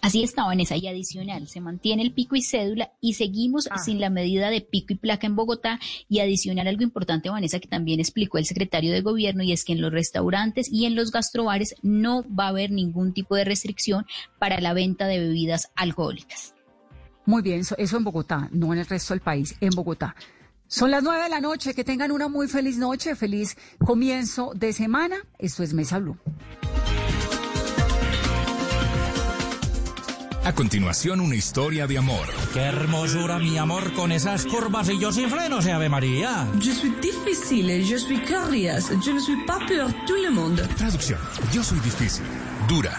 Así 0.00 0.22
está, 0.22 0.44
Vanessa, 0.44 0.76
y 0.76 0.86
adicional, 0.86 1.48
se 1.48 1.60
mantiene 1.60 2.02
el 2.02 2.12
pico 2.12 2.36
y 2.36 2.42
cédula 2.42 2.92
y 3.00 3.14
seguimos 3.14 3.68
ah. 3.70 3.78
sin 3.78 4.00
la 4.00 4.10
medida 4.10 4.50
de 4.50 4.60
pico 4.60 4.92
y 4.92 4.96
placa 4.96 5.26
en 5.26 5.36
Bogotá. 5.36 5.80
Y 6.08 6.20
adicional, 6.20 6.66
algo 6.66 6.82
importante, 6.82 7.30
Vanessa, 7.30 7.60
que 7.60 7.68
también 7.68 8.00
explicó 8.00 8.38
el 8.38 8.46
secretario 8.46 8.92
de 8.92 9.00
gobierno, 9.00 9.42
y 9.42 9.52
es 9.52 9.64
que 9.64 9.72
en 9.72 9.80
los 9.80 9.92
restaurantes 9.92 10.68
y 10.70 10.86
en 10.86 10.94
los 10.94 11.10
gastrobares 11.10 11.74
no 11.82 12.24
va 12.34 12.46
a 12.46 12.48
haber 12.48 12.70
ningún 12.70 13.12
tipo 13.12 13.36
de 13.36 13.44
restricción 13.44 14.06
para 14.38 14.60
la 14.60 14.72
venta 14.72 15.06
de 15.06 15.18
bebidas 15.18 15.70
alcohólicas. 15.74 16.54
Muy 17.26 17.42
bien, 17.42 17.60
eso, 17.60 17.76
eso 17.76 17.96
en 17.98 18.04
Bogotá, 18.04 18.48
no 18.52 18.72
en 18.72 18.78
el 18.78 18.86
resto 18.86 19.12
del 19.12 19.20
país, 19.20 19.54
en 19.60 19.70
Bogotá. 19.70 20.14
Son 20.66 20.90
las 20.90 21.02
nueve 21.02 21.22
de 21.22 21.28
la 21.30 21.40
noche, 21.40 21.74
que 21.74 21.82
tengan 21.82 22.12
una 22.12 22.28
muy 22.28 22.46
feliz 22.46 22.76
noche, 22.76 23.16
feliz 23.16 23.56
comienzo 23.78 24.52
de 24.54 24.74
semana. 24.74 25.16
Esto 25.38 25.62
es 25.62 25.72
Mesa 25.72 25.98
Blue. 25.98 26.18
A 30.48 30.54
continuación, 30.54 31.20
una 31.20 31.34
historia 31.34 31.86
de 31.86 31.98
amor. 31.98 32.26
Qué 32.54 32.60
hermosura, 32.60 33.38
mi 33.38 33.58
amor, 33.58 33.92
con 33.92 34.10
esas 34.10 34.46
curvas 34.46 34.88
y 34.88 34.98
yo 34.98 35.12
sin 35.12 35.28
frenos, 35.28 35.66
¿eh, 35.66 35.72
Ave 35.72 35.90
María. 35.90 36.48
Yo 36.58 36.74
soy 36.74 36.88
difícil, 37.02 37.84
yo 37.84 37.98
soy 37.98 38.16
curiosa, 38.16 38.94
yo 39.04 39.12
ne 39.12 39.20
suis 39.20 39.44
pas 39.44 39.58
peur, 39.68 39.92
tout 40.06 40.16
le 40.16 40.30
monde. 40.30 40.66
Traducción, 40.78 41.20
yo 41.52 41.62
soy 41.62 41.80
difícil, 41.80 42.24
dura 42.66 42.98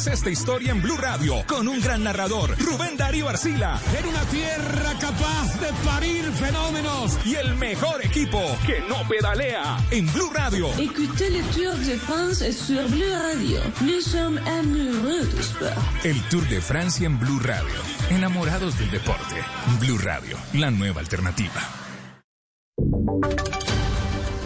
esta 0.07 0.29
historia 0.29 0.71
en 0.71 0.81
Blue 0.81 0.97
Radio 0.97 1.35
con 1.47 1.67
un 1.67 1.79
gran 1.79 2.03
narrador, 2.03 2.57
Rubén 2.57 2.97
Darío 2.97 3.29
Arcila. 3.29 3.79
En 3.97 4.07
una 4.07 4.21
tierra 4.25 4.93
capaz 4.99 5.59
de 5.59 5.67
parir 5.85 6.23
fenómenos. 6.31 7.19
Y 7.25 7.35
el 7.35 7.55
mejor 7.55 8.03
equipo 8.03 8.41
que 8.65 8.81
no 8.89 9.07
pedalea 9.07 9.77
en 9.91 10.11
Blue 10.13 10.31
Radio. 10.33 10.69
Écoutez 10.79 11.29
le 11.29 11.43
Tour 11.43 11.75
de 11.75 11.97
France 11.97 12.51
sur 12.53 12.87
Blue 12.89 13.13
Radio. 13.13 13.59
Nous 13.81 14.01
sommes 14.01 14.39
amoureux 14.47 15.25
du 15.35 15.41
sport. 15.41 15.71
El 16.03 16.19
Tour 16.29 16.43
de 16.47 16.61
Francia 16.61 17.05
en 17.05 17.19
Blue 17.19 17.39
Radio. 17.39 17.75
Enamorados 18.09 18.79
del 18.79 18.89
deporte. 18.89 19.35
Blue 19.79 19.99
Radio, 19.99 20.37
la 20.53 20.71
nueva 20.71 21.01
alternativa. 21.01 21.61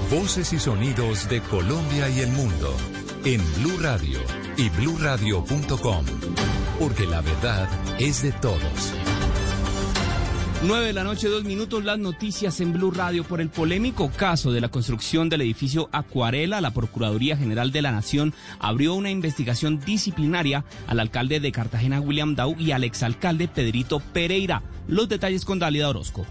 Voces 0.09 0.51
y 0.53 0.59
sonidos 0.59 1.29
de 1.29 1.39
Colombia 1.41 2.09
y 2.09 2.19
el 2.19 2.31
mundo 2.31 2.75
en 3.23 3.41
Blue 3.55 3.77
Radio 3.79 4.19
y 4.57 4.69
bluradio.com, 4.69 6.05
porque 6.79 7.05
la 7.05 7.21
verdad 7.21 7.67
es 7.99 8.21
de 8.21 8.31
todos. 8.31 8.93
9 10.63 10.87
de 10.87 10.93
la 10.93 11.03
noche, 11.03 11.27
dos 11.27 11.43
minutos, 11.43 11.83
las 11.83 11.99
noticias 11.99 12.59
en 12.59 12.73
Blue 12.73 12.89
Radio 12.89 13.23
por 13.23 13.39
el 13.39 13.49
polémico 13.49 14.09
caso 14.09 14.51
de 14.51 14.61
la 14.61 14.69
construcción 14.69 15.29
del 15.29 15.41
edificio 15.41 15.89
Acuarela. 15.91 16.59
La 16.59 16.71
Procuraduría 16.71 17.37
General 17.37 17.71
de 17.71 17.81
la 17.83 17.91
Nación 17.91 18.33
abrió 18.59 18.95
una 18.95 19.11
investigación 19.11 19.79
disciplinaria 19.79 20.65
al 20.87 20.99
alcalde 20.99 21.39
de 21.39 21.51
Cartagena, 21.51 21.99
William 21.99 22.35
Dow, 22.35 22.55
y 22.57 22.71
al 22.71 22.83
exalcalde 22.83 23.47
Pedrito 23.47 23.99
Pereira. 23.99 24.63
Los 24.87 25.07
detalles 25.07 25.45
con 25.45 25.59
Dalida 25.59 25.89
Orozco 25.89 26.25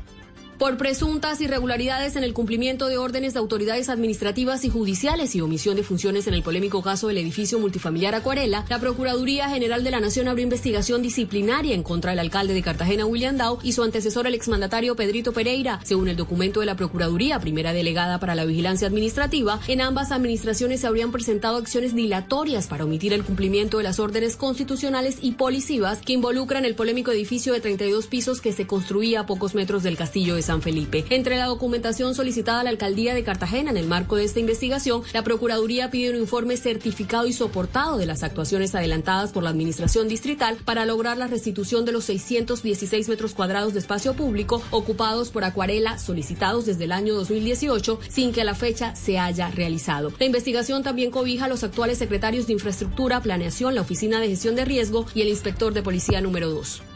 por 0.58 0.76
presuntas 0.76 1.40
irregularidades 1.40 2.16
en 2.16 2.24
el 2.24 2.32
cumplimiento 2.34 2.88
de 2.88 2.98
órdenes 2.98 3.34
de 3.34 3.40
autoridades 3.40 3.88
administrativas 3.88 4.64
y 4.64 4.70
judiciales 4.70 5.34
y 5.34 5.40
omisión 5.40 5.76
de 5.76 5.82
funciones 5.82 6.26
en 6.26 6.34
el 6.34 6.42
polémico 6.42 6.82
caso 6.82 7.08
del 7.08 7.18
edificio 7.18 7.58
multifamiliar 7.58 8.14
Acuarela, 8.14 8.64
la 8.68 8.78
Procuraduría 8.78 9.48
General 9.48 9.82
de 9.82 9.90
la 9.90 10.00
Nación 10.00 10.28
abrió 10.28 10.44
investigación 10.44 11.02
disciplinaria 11.02 11.74
en 11.74 11.82
contra 11.82 12.12
del 12.12 12.20
alcalde 12.20 12.54
de 12.54 12.62
Cartagena, 12.62 13.06
William 13.06 13.36
Dow, 13.36 13.58
y 13.62 13.72
su 13.72 13.82
antecesor, 13.82 14.26
el 14.26 14.34
exmandatario 14.34 14.96
Pedrito 14.96 15.32
Pereira. 15.32 15.80
Según 15.84 16.08
el 16.08 16.16
documento 16.16 16.60
de 16.60 16.66
la 16.66 16.76
Procuraduría, 16.76 17.40
primera 17.40 17.72
delegada 17.72 18.18
para 18.20 18.34
la 18.34 18.44
vigilancia 18.44 18.88
administrativa, 18.88 19.60
en 19.66 19.80
ambas 19.80 20.12
administraciones 20.12 20.80
se 20.80 20.86
habrían 20.86 21.12
presentado 21.12 21.56
acciones 21.56 21.94
dilatorias 21.94 22.66
para 22.66 22.84
omitir 22.84 23.12
el 23.12 23.24
cumplimiento 23.24 23.78
de 23.78 23.84
las 23.84 23.98
órdenes 23.98 24.36
constitucionales 24.36 25.18
y 25.20 25.32
policivas 25.32 26.00
que 26.00 26.12
involucran 26.12 26.64
el 26.64 26.74
polémico 26.74 27.10
edificio 27.10 27.52
de 27.52 27.60
32 27.60 28.06
pisos 28.06 28.40
que 28.40 28.52
se 28.52 28.66
construía 28.66 29.20
a 29.20 29.26
pocos 29.26 29.54
metros 29.54 29.82
del 29.82 29.96
castillo 29.96 30.34
de 30.34 30.43
San 30.44 30.62
Felipe. 30.62 31.04
Entre 31.10 31.36
la 31.36 31.46
documentación 31.46 32.14
solicitada 32.14 32.60
a 32.60 32.64
la 32.64 32.70
alcaldía 32.70 33.14
de 33.14 33.24
Cartagena 33.24 33.70
en 33.70 33.76
el 33.76 33.86
marco 33.86 34.16
de 34.16 34.24
esta 34.24 34.40
investigación, 34.40 35.02
la 35.12 35.24
Procuraduría 35.24 35.90
pide 35.90 36.10
un 36.10 36.16
informe 36.16 36.56
certificado 36.56 37.26
y 37.26 37.32
soportado 37.32 37.96
de 37.96 38.06
las 38.06 38.22
actuaciones 38.22 38.74
adelantadas 38.74 39.32
por 39.32 39.42
la 39.42 39.50
Administración 39.50 40.08
Distrital 40.08 40.58
para 40.64 40.86
lograr 40.86 41.16
la 41.16 41.26
restitución 41.26 41.84
de 41.84 41.92
los 41.92 42.04
616 42.04 43.08
metros 43.08 43.34
cuadrados 43.34 43.72
de 43.72 43.80
espacio 43.80 44.14
público 44.14 44.62
ocupados 44.70 45.30
por 45.30 45.44
Acuarela 45.44 45.98
solicitados 45.98 46.66
desde 46.66 46.84
el 46.84 46.92
año 46.92 47.14
2018 47.14 48.00
sin 48.08 48.32
que 48.32 48.44
la 48.44 48.54
fecha 48.54 48.94
se 48.94 49.18
haya 49.18 49.50
realizado. 49.50 50.12
La 50.18 50.26
investigación 50.26 50.82
también 50.82 51.10
cobija 51.10 51.46
a 51.46 51.48
los 51.48 51.64
actuales 51.64 51.98
secretarios 51.98 52.46
de 52.46 52.52
Infraestructura, 52.52 53.20
Planeación, 53.20 53.74
la 53.74 53.80
Oficina 53.80 54.20
de 54.20 54.28
Gestión 54.28 54.54
de 54.56 54.64
Riesgo 54.64 55.06
y 55.14 55.22
el 55.22 55.28
inspector 55.28 55.72
de 55.72 55.82
Policía 55.82 56.20
número 56.20 56.50
2. 56.50 56.93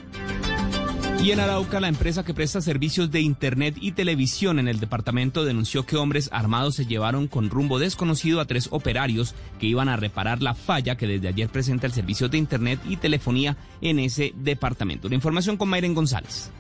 Y 1.21 1.33
en 1.33 1.41
Arauca, 1.41 1.81
la 1.81 1.89
empresa 1.89 2.25
que 2.25 2.33
presta 2.33 2.61
servicios 2.61 3.11
de 3.11 3.21
Internet 3.21 3.77
y 3.81 3.91
televisión 3.91 4.61
en 4.61 4.69
el 4.69 4.79
departamento 4.79 5.45
denunció 5.45 5.85
que 5.85 5.97
hombres 5.97 6.31
armados 6.33 6.77
se 6.77 6.87
llevaron 6.87 7.27
con 7.27 7.51
rumbo 7.51 7.81
desconocido 7.81 8.41
a 8.41 8.45
tres 8.45 8.69
operarios 8.71 9.35
que 9.59 9.67
iban 9.67 9.89
a 9.89 9.97
reparar 9.97 10.43
la 10.43 10.55
falla 10.55 10.97
que 10.97 11.09
desde 11.09 11.29
ayer 11.29 11.49
presenta 11.49 11.89
el 11.89 11.93
servicio 11.93 12.29
de 12.29 12.39
Internet 12.39 12.79
y 12.89 12.97
telefonía 12.97 13.57
en 13.81 13.99
ese 13.99 14.33
departamento. 14.37 15.09
La 15.09 15.17
información 15.17 15.57
con 15.57 15.69
Mayren 15.69 15.95
González. 15.95 16.53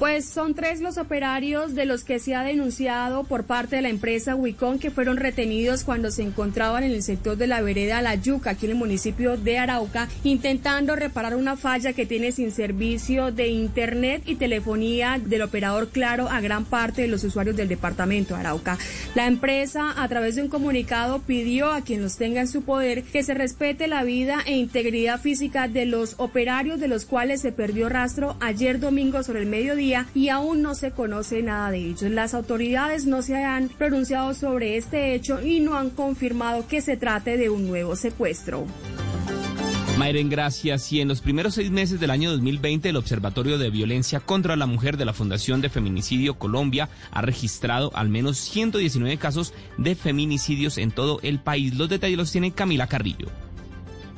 Pues 0.00 0.24
son 0.24 0.54
tres 0.54 0.80
los 0.80 0.96
operarios 0.96 1.74
de 1.74 1.84
los 1.84 2.04
que 2.04 2.20
se 2.20 2.34
ha 2.34 2.42
denunciado 2.42 3.24
por 3.24 3.44
parte 3.44 3.76
de 3.76 3.82
la 3.82 3.90
empresa 3.90 4.34
Wicon 4.34 4.78
que 4.78 4.90
fueron 4.90 5.18
retenidos 5.18 5.84
cuando 5.84 6.10
se 6.10 6.22
encontraban 6.22 6.84
en 6.84 6.92
el 6.92 7.02
sector 7.02 7.36
de 7.36 7.46
la 7.46 7.60
vereda 7.60 8.00
La 8.00 8.14
Yuca, 8.14 8.52
aquí 8.52 8.64
en 8.64 8.72
el 8.72 8.78
municipio 8.78 9.36
de 9.36 9.58
Arauca, 9.58 10.08
intentando 10.24 10.96
reparar 10.96 11.36
una 11.36 11.58
falla 11.58 11.92
que 11.92 12.06
tiene 12.06 12.32
sin 12.32 12.50
servicio 12.50 13.30
de 13.30 13.48
internet 13.48 14.22
y 14.24 14.36
telefonía 14.36 15.20
del 15.22 15.42
operador 15.42 15.90
Claro 15.90 16.30
a 16.30 16.40
gran 16.40 16.64
parte 16.64 17.02
de 17.02 17.08
los 17.08 17.22
usuarios 17.22 17.54
del 17.54 17.68
departamento 17.68 18.32
de 18.32 18.40
Arauca. 18.40 18.78
La 19.14 19.26
empresa, 19.26 19.92
a 20.02 20.08
través 20.08 20.34
de 20.34 20.42
un 20.42 20.48
comunicado, 20.48 21.18
pidió 21.18 21.72
a 21.72 21.82
quien 21.82 22.00
los 22.00 22.16
tenga 22.16 22.40
en 22.40 22.48
su 22.48 22.62
poder 22.62 23.02
que 23.02 23.22
se 23.22 23.34
respete 23.34 23.86
la 23.86 24.02
vida 24.02 24.38
e 24.46 24.56
integridad 24.56 25.20
física 25.20 25.68
de 25.68 25.84
los 25.84 26.14
operarios 26.16 26.80
de 26.80 26.88
los 26.88 27.04
cuales 27.04 27.42
se 27.42 27.52
perdió 27.52 27.90
rastro 27.90 28.38
ayer 28.40 28.80
domingo 28.80 29.22
sobre 29.22 29.40
el 29.40 29.46
mediodía 29.46 29.89
y 30.14 30.28
aún 30.28 30.62
no 30.62 30.74
se 30.74 30.90
conoce 30.90 31.42
nada 31.42 31.70
de 31.70 31.78
ellos. 31.78 32.10
Las 32.10 32.34
autoridades 32.34 33.06
no 33.06 33.22
se 33.22 33.42
han 33.42 33.68
pronunciado 33.68 34.34
sobre 34.34 34.76
este 34.76 35.14
hecho 35.14 35.42
y 35.42 35.60
no 35.60 35.76
han 35.76 35.90
confirmado 35.90 36.66
que 36.66 36.80
se 36.80 36.96
trate 36.96 37.36
de 37.36 37.50
un 37.50 37.66
nuevo 37.66 37.96
secuestro. 37.96 38.66
Mayren, 40.00 40.30
gracias. 40.30 40.90
Y 40.92 41.02
en 41.02 41.08
los 41.08 41.20
primeros 41.20 41.54
seis 41.54 41.70
meses 41.70 42.00
del 42.00 42.10
año 42.10 42.30
2020, 42.30 42.88
el 42.88 42.96
Observatorio 42.96 43.58
de 43.58 43.68
Violencia 43.68 44.20
contra 44.20 44.56
la 44.56 44.64
Mujer 44.64 44.96
de 44.96 45.04
la 45.04 45.12
Fundación 45.12 45.60
de 45.60 45.68
Feminicidio 45.68 46.38
Colombia 46.38 46.88
ha 47.10 47.20
registrado 47.20 47.90
al 47.94 48.08
menos 48.08 48.38
119 48.38 49.18
casos 49.18 49.52
de 49.76 49.94
feminicidios 49.94 50.78
en 50.78 50.90
todo 50.90 51.20
el 51.22 51.38
país. 51.38 51.74
Los 51.74 51.90
detalles 51.90 52.16
los 52.16 52.32
tiene 52.32 52.52
Camila 52.52 52.86
Carrillo. 52.86 53.28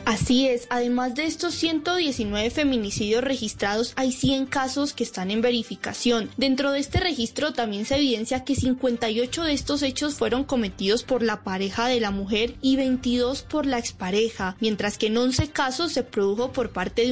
Así 0.05 0.49
es, 0.49 0.67
además 0.69 1.15
de 1.15 1.27
estos 1.27 1.55
119 1.55 2.51
feminicidios 2.51 3.23
registrados, 3.23 3.93
hay 3.95 4.11
100 4.11 4.47
casos 4.47 4.95
que 4.95 5.05
están 5.05 5.31
en 5.31 5.43
verificación. 5.43 6.29
Dentro 6.37 6.73
de 6.73 6.81
este 6.81 6.99
registro 6.99 7.53
también 7.53 7.87
se 7.87 7.97
evidencia 7.97 8.45
que 8.45 8.57
58 8.57 9.45
de 9.45 9.53
estos 9.53 9.83
hechos 9.83 10.15
fueron 10.15 10.43
cometidos 10.43 11.05
por 11.05 11.23
la 11.23 11.45
pareja 11.45 11.87
de 11.87 12.01
la 12.01 12.11
mujer 12.11 12.57
y 12.61 12.77
22 12.77 13.43
por 13.43 13.65
la 13.65 13.79
expareja, 13.79 14.57
mientras 14.61 14.99
que 14.99 15.07
en 15.07 15.19
11 15.19 15.51
casos 15.51 15.93
se 15.93 16.03
produjo 16.03 16.51
por 16.51 16.71
parte 16.71 17.03
de 17.03 17.09